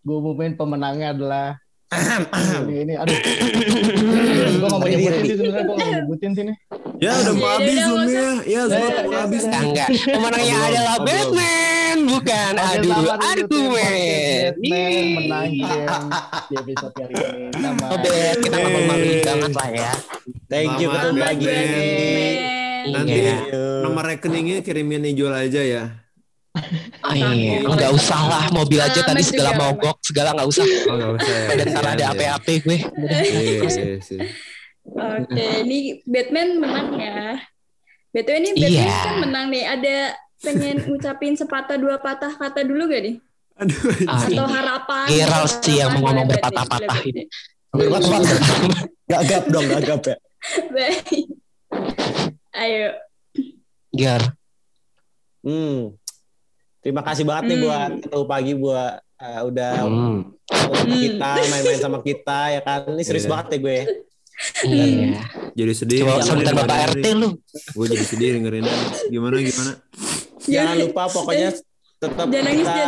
gue 0.00 0.16
umumin 0.16 0.52
pemenangnya 0.54 1.12
adalah 1.12 1.46
ini, 1.90 2.86
ini, 2.86 2.94
aduh. 2.94 3.10
gue 3.10 4.62
nggak 4.62 4.70
mau 4.70 4.86
nyebutin 4.86 5.20
sih 5.20 5.34
sebenarnya, 5.34 5.64
gue 5.66 5.74
nggak 5.74 5.80
mau 5.82 5.98
nyebutin 5.98 6.30
sih 6.30 6.44
nih. 6.46 6.56
Ya 7.00 7.10
udah 7.16 7.32
mau 7.32 7.42
Ya, 7.42 7.50
habis 7.56 7.76
zoomnya. 7.82 8.28
Ya 8.46 8.60
zoom 8.62 8.78
Ya, 8.78 9.00
mau 9.02 9.10
ya, 9.10 9.20
habis. 9.24 9.42
Ah, 9.42 9.62
enggak 9.64 9.88
pemenangnya 10.06 10.56
adalah. 10.62 10.96
Batman 11.00 11.96
bukan 12.06 12.52
Oke, 12.54 12.70
aduh 12.70 12.94
Batman 13.02 13.26
menang 15.18 15.50
game 15.50 16.06
di 16.46 16.54
episode 16.62 16.94
kali 16.94 17.12
ini 17.12 17.58
sama 17.58 17.86
Bet, 17.98 18.36
kita 18.38 18.56
nggak 18.56 18.72
banget 19.26 19.52
lah 19.52 19.68
ya 19.68 19.92
Thank 20.46 20.72
you 20.78 20.88
pagi. 20.88 21.18
Batman. 21.18 22.34
Nanti 22.80 23.18
Iya. 23.18 23.36
nomor 23.82 24.04
rekeningnya 24.06 24.62
kirimin 24.62 25.04
Ijul 25.04 25.34
aja 25.34 25.60
ya. 25.60 25.99
Oh, 27.12 27.32
iya 27.32 27.58
nggak 27.60 27.92
usah 27.92 28.20
lah 28.22 28.44
mobil 28.50 28.78
aja 28.78 29.00
tadi 29.00 29.20
segala 29.20 29.50
juga. 29.50 29.60
mogok 29.64 29.96
segala 30.00 30.28
nggak 30.32 30.48
usah 30.48 30.64
Oh 30.86 30.94
nggak 30.94 31.12
usah 31.16 31.32
ya. 31.32 31.46
dan 31.52 31.66
ntar 31.68 31.84
ada 31.88 31.96
Iya, 31.96 32.10
AP-AP 32.10 32.46
gue 32.60 32.78
Iya, 32.78 33.18
iya, 33.20 33.96
iya. 33.98 34.26
Oke, 34.90 35.44
ini 35.62 35.78
Batman 36.02 36.48
menang 36.56 36.88
ya. 36.96 37.18
BTW 38.10 38.36
ini 38.38 38.50
Batman 38.52 38.72
Iya. 38.80 38.96
kan 39.00 39.16
menang 39.20 39.46
nih. 39.48 39.64
Ada 39.64 39.96
pengen 40.40 40.76
ngucapin 40.84 41.34
sepatah 41.34 41.76
dua 41.76 41.96
patah 41.96 42.32
kata 42.32 42.62
dulu 42.62 42.86
gak 42.86 43.02
nih? 43.02 43.16
Aduh. 43.56 43.76
Ah, 44.04 44.24
Atau 44.24 44.46
harapan? 44.46 45.06
Gerald 45.06 45.46
atau 45.46 45.60
sih 45.60 45.74
yang 45.76 45.90
mau 45.92 46.08
ngomong 46.08 46.26
berpatah-patah 46.26 46.98
ini. 47.04 47.22
Berpatah-patah. 47.70 48.32
Gagap 49.06 49.44
dong, 49.46 49.66
gagap 49.68 50.00
ya. 50.02 50.16
Batman. 50.16 50.20
Baik. 50.74 51.26
Ayo. 52.52 52.88
Ger 53.90 54.22
Hmm. 55.40 55.96
Terima 56.80 57.02
kasih 57.02 57.24
banget 57.24 57.44
nih 57.46 57.56
Hmm. 57.56 57.64
buat 57.64 57.90
ketemu 58.00 58.24
pagi 58.26 58.52
buat 58.54 58.92
uh, 59.18 59.40
udah 59.44 59.72
Hmm. 59.84 60.18
sama 60.48 60.76
Hmm. 60.80 60.96
kita 60.96 61.30
main-main 61.46 61.78
sama 61.78 61.98
kita 62.00 62.40
ya 62.50 62.60
kan. 62.60 62.80
Ini 62.88 63.02
serius 63.02 63.24
Iya. 63.24 63.30
banget 63.30 63.46
ya 63.46 63.58
gue. 63.58 63.78
iya 64.64 65.20
Jadi 65.52 65.72
sedih. 65.74 65.98
coba 66.02 66.24
sambutan 66.24 66.54
bapak 66.56 66.78
RT 66.94 67.06
lu 67.12 67.28
Gue 67.70 67.86
jadi 67.86 68.04
sedih 68.06 68.30
dengerin. 68.34 68.64
Gimana 69.06 69.36
gimana? 69.38 69.72
Jangan 70.42 70.76
lupa 70.78 71.02
pokoknya 71.06 71.48
tetap 72.00 72.26
nangis, 72.26 72.64
kita 72.64 72.86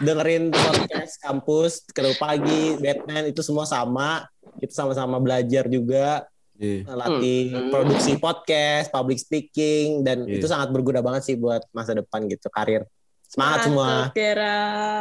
dengerin 0.00 0.50
podcast 0.50 1.12
kampus 1.20 1.72
ketemu 1.88 2.16
pagi 2.18 2.62
Batman 2.76 3.24
itu 3.24 3.40
semua 3.40 3.62
sama. 3.64 4.26
Kita 4.58 4.74
sama-sama 4.74 5.16
belajar 5.18 5.70
juga 5.70 6.26
Iya. 6.58 6.90
latih 6.90 7.42
Hmm. 7.48 7.70
produksi 7.70 8.18
podcast, 8.18 8.90
public 8.90 9.16
speaking 9.16 10.02
dan 10.02 10.26
Iya. 10.26 10.42
itu 10.42 10.46
sangat 10.46 10.68
berguna 10.68 10.98
banget 10.98 11.22
sih 11.22 11.38
buat 11.38 11.62
masa 11.70 11.94
depan 11.94 12.26
gitu 12.26 12.50
karir. 12.50 12.82
Semangat 13.28 13.68
semua. 13.68 14.08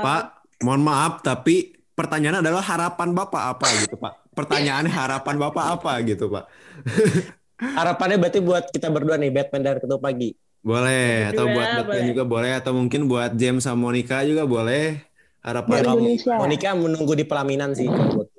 Pak, 0.03 0.23
mohon 0.59 0.83
maaf 0.83 1.23
tapi 1.23 1.79
pertanyaan 1.95 2.43
adalah 2.43 2.61
harapan 2.61 3.15
Bapak 3.15 3.43
apa 3.57 3.67
gitu, 3.81 3.95
Pak? 3.95 4.13
Pertanyaannya 4.35 4.91
harapan 4.91 5.35
Bapak 5.39 5.65
apa 5.79 5.91
gitu, 6.05 6.29
Pak? 6.29 6.45
Harapannya 7.57 8.21
berarti 8.21 8.37
buat 8.37 8.69
kita 8.69 8.93
berdua 8.93 9.17
nih 9.17 9.33
Batman 9.33 9.61
dan 9.65 9.81
ketemu 9.81 9.97
pagi. 9.97 10.29
Boleh 10.61 11.33
atau 11.33 11.49
Berdua, 11.49 11.55
buat 11.57 11.67
Batman 11.73 11.89
boleh. 11.89 12.09
juga 12.13 12.23
boleh 12.29 12.51
atau 12.53 12.71
mungkin 12.77 13.01
buat 13.09 13.31
James 13.33 13.65
sama 13.65 13.89
Monica 13.89 14.21
juga 14.21 14.45
boleh. 14.45 15.01
Harapan. 15.41 15.89
Monica 16.37 16.69
menunggu 16.77 17.17
di 17.17 17.25
pelaminan 17.25 17.73
sih. 17.73 17.89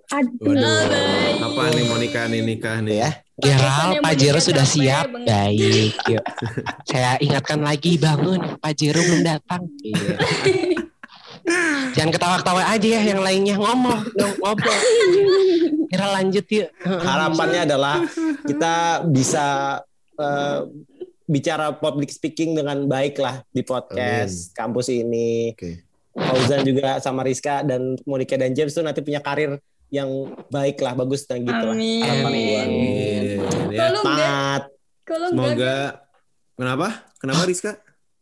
Aduh. 0.08 0.56
Oh. 0.56 1.44
Apa 1.52 1.62
nih 1.76 1.84
Monica 1.84 2.22
nih 2.24 2.40
nikah 2.40 2.80
nih? 2.80 3.04
Ya. 3.04 3.10
Gerald, 3.38 4.02
Pak 4.02 4.14
Jero 4.18 4.40
sudah 4.42 4.66
siap. 4.66 5.12
Baik, 5.12 5.94
yuk. 6.10 6.24
Saya 6.88 7.20
ingatkan 7.22 7.62
lagi 7.62 7.94
bangun, 8.00 8.58
Pak 8.58 8.72
Jero 8.74 8.98
belum 8.98 9.22
datang. 9.22 9.62
Iya. 9.84 10.16
Jangan 11.96 12.10
ketawa-ketawa 12.12 12.62
aja 12.66 12.88
ya, 12.98 13.00
yang 13.14 13.22
lainnya 13.22 13.56
ngomong, 13.56 14.10
dong, 14.16 14.34
ngobrol. 14.42 14.80
Kira 15.88 16.06
lanjut 16.18 16.46
yuk. 16.50 16.68
Harapannya 16.82 17.60
adalah 17.68 18.02
kita 18.42 19.06
bisa 19.06 19.78
eh, 20.18 20.58
bicara 21.28 21.76
public 21.76 22.10
speaking 22.10 22.56
dengan 22.56 22.88
baik 22.88 23.20
lah 23.20 23.44
di 23.52 23.60
podcast 23.62 24.50
kampus 24.56 24.88
ini. 24.88 25.52
Oke. 25.52 25.84
Fauzan 26.18 26.66
juga 26.66 26.98
sama 26.98 27.22
Rizka 27.22 27.62
dan 27.62 27.94
Monica 28.02 28.34
dan 28.34 28.50
James 28.50 28.74
tuh 28.74 28.82
nanti 28.82 29.04
punya 29.06 29.22
karir 29.22 29.62
yang 29.88 30.08
baik 30.52 30.80
lah, 30.84 30.92
bagus 30.92 31.24
dan 31.24 31.44
gitu 31.44 31.64
lah. 31.64 31.74
Amin. 31.74 32.04
Harapan 32.04 32.32
gua. 32.32 32.60
Amin. 32.64 33.22
Ya. 33.72 33.78
Kalau 33.78 34.00
kalau 35.08 35.26
enggak 35.32 35.56
Semoga 35.56 35.76
Kenapa? 36.58 36.88
Kenapa 37.22 37.42
Rizka? 37.46 37.72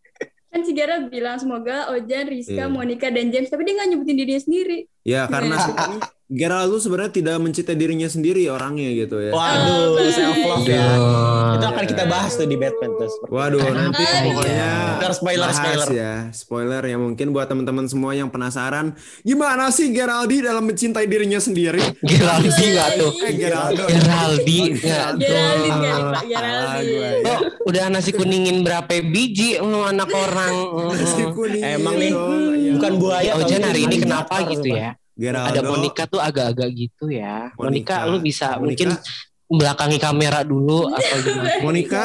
kan 0.53 0.61
si 0.61 0.73
Gerald 0.77 1.09
bilang 1.09 1.41
semoga 1.41 1.89
Ojan, 1.89 2.29
Rizka, 2.29 2.69
Iya. 2.69 2.73
Monica 2.73 3.09
dan 3.09 3.33
James, 3.33 3.49
tapi 3.49 3.65
dia 3.65 3.81
nggak 3.81 3.89
nyebutin 3.97 4.17
dirinya 4.17 4.43
sendiri. 4.45 4.79
Ya 5.07 5.31
karena 5.31 5.55
sebenarnya 5.57 6.01
Gerald 6.27 6.75
tuh 6.75 6.83
sebenarnya 6.83 7.15
tidak 7.15 7.39
mencintai 7.39 7.79
dirinya 7.79 8.11
sendiri 8.11 8.51
orangnya 8.51 8.91
gitu 8.91 9.23
ya. 9.23 9.31
Waduh, 9.31 9.95
Oh, 9.95 10.11
self 10.11 10.35
love 10.35 10.67
ya. 10.67 10.83
Aduh. 10.83 11.55
Itu 11.55 11.67
akan 11.71 11.85
kita 11.87 12.05
bahas 12.05 12.35
tuh 12.35 12.51
di 12.51 12.59
Batman 12.59 12.99
tuh. 12.99 13.07
seperti 13.07 13.31
Waduh, 13.31 13.63
nanti 13.63 14.03
Aduh. 14.03 14.23
pokoknya 14.35 14.71
Spoiler, 15.07 15.15
spoiler, 15.15 15.47
bahas 15.47 15.59
spoiler. 15.63 15.89
ya, 15.95 16.13
spoiler 16.35 16.83
ya 16.83 16.97
mungkin 16.99 17.31
buat 17.31 17.47
teman-teman 17.47 17.87
semua 17.87 18.11
yang 18.11 18.27
penasaran 18.27 18.99
gimana 19.23 19.71
sih 19.71 19.95
Geraldi 19.95 20.43
dalam 20.43 20.67
mencintai 20.67 21.07
dirinya 21.07 21.39
sendiri? 21.39 21.79
Geraldi 22.03 22.65
nggak 22.75 22.89
tuh? 22.99 23.13
Eh 23.23 23.33
Geraldo. 23.39 23.85
Geraldi 23.87 24.59
tuh? 24.75 24.91
Geraldine 25.15 25.79
kali, 25.79 26.11
Pak. 26.11 26.23
Ah, 26.35 26.79
gue. 26.83 27.11
Kok 27.23 27.39
udah 27.63 27.85
nasi 27.87 28.11
kuningin 28.11 28.67
berapa 28.67 28.91
biji 28.99 29.63
lu 29.63 29.79
anak 29.79 30.11
orang? 30.11 30.55
Nasi 30.91 31.23
kuning 31.31 31.63
Emang 31.63 31.95
nih, 31.95 32.11
ya. 32.11 32.73
Bukan 32.75 32.93
buaya. 32.99 33.31
Ojan 33.39 33.63
hari 33.63 33.87
ini 33.87 34.03
kenapa 34.03 34.43
gitu 34.43 34.75
ya? 34.75 34.96
Geraldo. 35.17 35.49
Ada 35.51 35.61
Monica 35.65 36.03
tuh 36.05 36.21
agak-agak 36.21 36.69
gitu 36.71 37.09
ya. 37.09 37.49
Monica, 37.57 38.05
Monica. 38.05 38.11
lu 38.13 38.17
bisa 38.21 38.47
Monica. 38.55 38.61
mungkin 38.63 38.89
belakangi 39.49 39.99
kamera 39.99 40.41
dulu 40.43 40.87
atau 40.97 41.17
gimana? 41.19 41.51
Monica. 41.61 42.03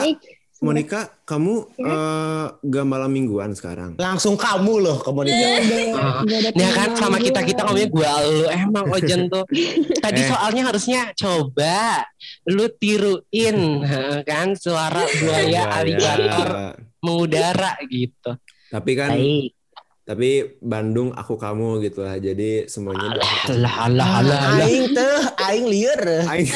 Monica, 0.61 1.09
kamu 1.25 1.53
eh, 1.73 2.45
gak 2.61 2.85
malam 2.85 3.09
mingguan 3.09 3.49
sekarang? 3.51 3.97
Langsung 3.97 4.37
kamu 4.37 4.73
loh 4.77 4.97
ke 5.01 5.09
Monica. 5.09 5.57
Ada 5.57 6.53
Ya 6.61 6.69
kan 6.69 6.93
sama 6.93 7.17
kita 7.17 7.41
gua. 7.41 7.49
kita 7.49 7.61
ngomongnya 7.65 7.89
gua 7.89 8.11
lu 8.21 8.45
emang 8.45 8.85
Ojan 8.87 9.25
tuh. 9.25 9.41
Tadi 10.05 10.21
Eh. 10.21 10.27
soalnya 10.29 10.69
harusnya 10.69 11.01
coba 11.17 12.05
lu 12.45 12.69
tiruin 12.77 13.81
kan 14.21 14.53
suara 14.53 15.01
buaya 15.01 15.81
aligator 15.81 16.77
mengudara 17.01 17.81
gitu. 17.89 18.37
Tapi 18.69 18.91
kan, 18.93 19.17
Baik. 19.17 19.57
Tapi 20.01 20.57
Bandung 20.59 21.13
aku 21.13 21.37
kamu 21.37 21.85
gitu 21.85 22.01
lah. 22.01 22.17
Jadi 22.17 22.65
semuanya. 22.65 23.15
Alah 23.47 23.75
alah 23.85 24.09
alah 24.19 24.39
alah. 24.49 24.67
Aing 24.67 24.87
teh, 24.91 25.17
aing 25.45 25.65
liar. 25.69 26.01
Aing. 26.25 26.49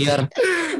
Liar. 0.00 0.20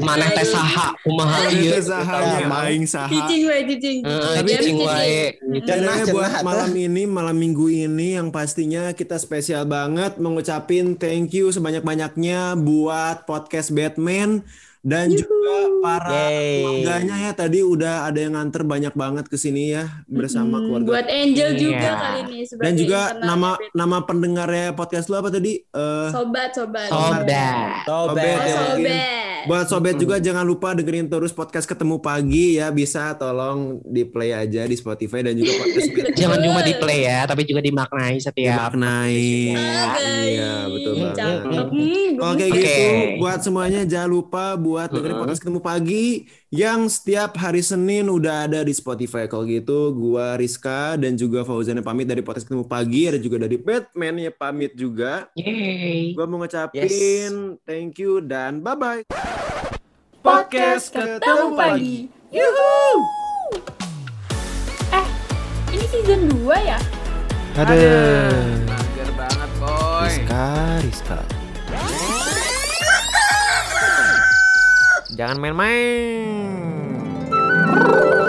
Mana 0.01 0.33
teh 0.33 0.49
saha 0.49 0.97
kumaha 1.05 1.53
ieu. 1.53 1.77
Sahanya 1.77 2.49
Emang. 2.49 2.65
aing 2.67 2.87
saha. 2.89 3.13
Cicing 3.13 3.43
wae 3.47 3.63
cicing. 3.69 3.99
Tapi- 4.01 4.49
cicing 4.57 4.79
wae. 4.81 5.37
Dan 5.61 5.85
Cenah, 5.85 5.97
buat 6.09 6.33
malam 6.41 6.73
ini, 6.73 7.03
malam 7.05 7.37
minggu 7.37 7.69
ini 7.69 8.17
yang 8.17 8.33
pastinya 8.33 8.97
kita 8.97 9.21
spesial 9.21 9.69
banget 9.69 10.17
mengucapin 10.17 10.97
thank 10.97 11.37
you 11.37 11.53
sebanyak-banyaknya 11.53 12.57
buat 12.57 13.29
podcast 13.29 13.77
Batman 13.77 14.41
dan 14.81 15.13
juga 15.13 15.53
para 15.79 16.09
keluarganya 16.09 17.17
ya 17.21 17.33
tadi 17.33 17.61
udah 17.61 18.05
ada 18.05 18.19
yang 18.19 18.33
nganter 18.33 18.63
banyak 18.63 18.95
banget 18.95 19.25
ke 19.27 19.37
sini 19.37 19.73
ya 19.73 19.85
bersama 20.07 20.57
Hmm, 20.57 20.65
keluarga. 20.67 20.89
Buat 20.91 21.09
Angel 21.09 21.51
juga 21.55 21.77
Iya. 21.87 21.95
kali 21.97 22.19
ini 22.23 22.39
dan 22.57 22.73
juga 22.75 23.01
nama 23.17 23.51
nama 23.71 23.97
pendengarnya 24.03 24.73
podcast 24.73 25.07
lu 25.07 25.17
apa 25.17 25.29
tadi? 25.29 25.61
Eh 25.61 26.09
sobat 26.11 26.51
sobat. 26.53 26.89
Sobat. 26.89 27.85
Oh, 27.87 28.09
Sobet 28.09 28.25
ya, 28.25 28.37
mungkin. 28.39 28.85
sobat. 28.87 29.30
Buat 29.49 29.73
sobat 29.73 29.97
juga 29.97 30.21
jangan 30.21 30.45
lupa 30.45 30.77
dengerin 30.77 31.09
terus 31.09 31.33
podcast 31.33 31.65
ketemu 31.65 31.97
pagi 32.03 32.61
ya 32.61 32.69
bisa 32.69 33.17
tolong 33.17 33.81
di 33.87 34.05
play 34.05 34.37
aja 34.37 34.69
di 34.69 34.77
Spotify 34.77 35.25
dan 35.25 35.39
juga 35.39 35.57
podcast. 35.57 35.89
Jangan 36.21 36.39
cuma 36.45 36.61
di 36.61 36.75
play 36.77 37.09
ya, 37.09 37.25
tapi 37.25 37.49
juga 37.49 37.65
dimaknai 37.65 38.21
setiap. 38.21 38.75
Dimaknai. 38.77 39.33
Iya, 40.29 40.55
betul 40.69 40.93
banget. 41.01 41.17
Cakep. 41.17 41.67
Hmm, 41.71 42.11
Oke 42.21 42.45
gemes. 42.45 42.53
Oke. 42.53 42.61
gitu 42.61 42.85
buat 43.21 43.39
semuanya 43.41 43.81
jangan 43.89 44.11
lupa 44.11 44.45
buat 44.61 44.89
dengerin 44.93 45.17
podcast 45.17 45.41
ketemu 45.41 45.61
pagi 45.65 46.05
yang 46.51 46.91
setiap 46.91 47.39
hari 47.39 47.63
Senin 47.63 48.11
udah 48.11 48.51
ada 48.51 48.67
di 48.67 48.75
Spotify. 48.75 49.31
Kalau 49.31 49.47
gitu 49.47 49.95
gua 49.95 50.35
Rizka 50.35 50.99
dan 50.99 51.15
juga 51.15 51.47
Fauzan 51.47 51.79
yang 51.79 51.87
pamit 51.87 52.11
dari 52.11 52.27
podcast 52.27 52.51
ketemu 52.51 52.67
pagi 52.67 53.07
ada 53.07 53.23
juga 53.23 53.47
dari 53.47 53.55
Batman 53.55 54.19
ya 54.19 54.35
pamit 54.35 54.75
juga. 54.75 55.31
Yeay. 55.39 56.11
Gua 56.19 56.27
mau 56.27 56.43
ngucapin 56.43 57.55
thank 57.63 58.03
you 58.03 58.19
dan 58.19 58.59
bye 58.59 58.75
bye. 58.75 59.07
Podcast 60.21 60.91
ketemu 60.91 61.55
pagi. 61.55 62.11
Eh, 64.91 65.07
ini 65.71 65.87
season 65.87 66.27
2 66.35 66.51
ya? 66.67 66.79
Aduh. 67.63 68.67
Mager 68.67 69.11
banget, 69.15 69.51
boy. 69.63 70.03
Rizka, 70.03 70.47
Rizka. 70.83 71.19
Jangan 75.21 75.37
main-main. 75.37 76.40
Bye. 77.71 78.20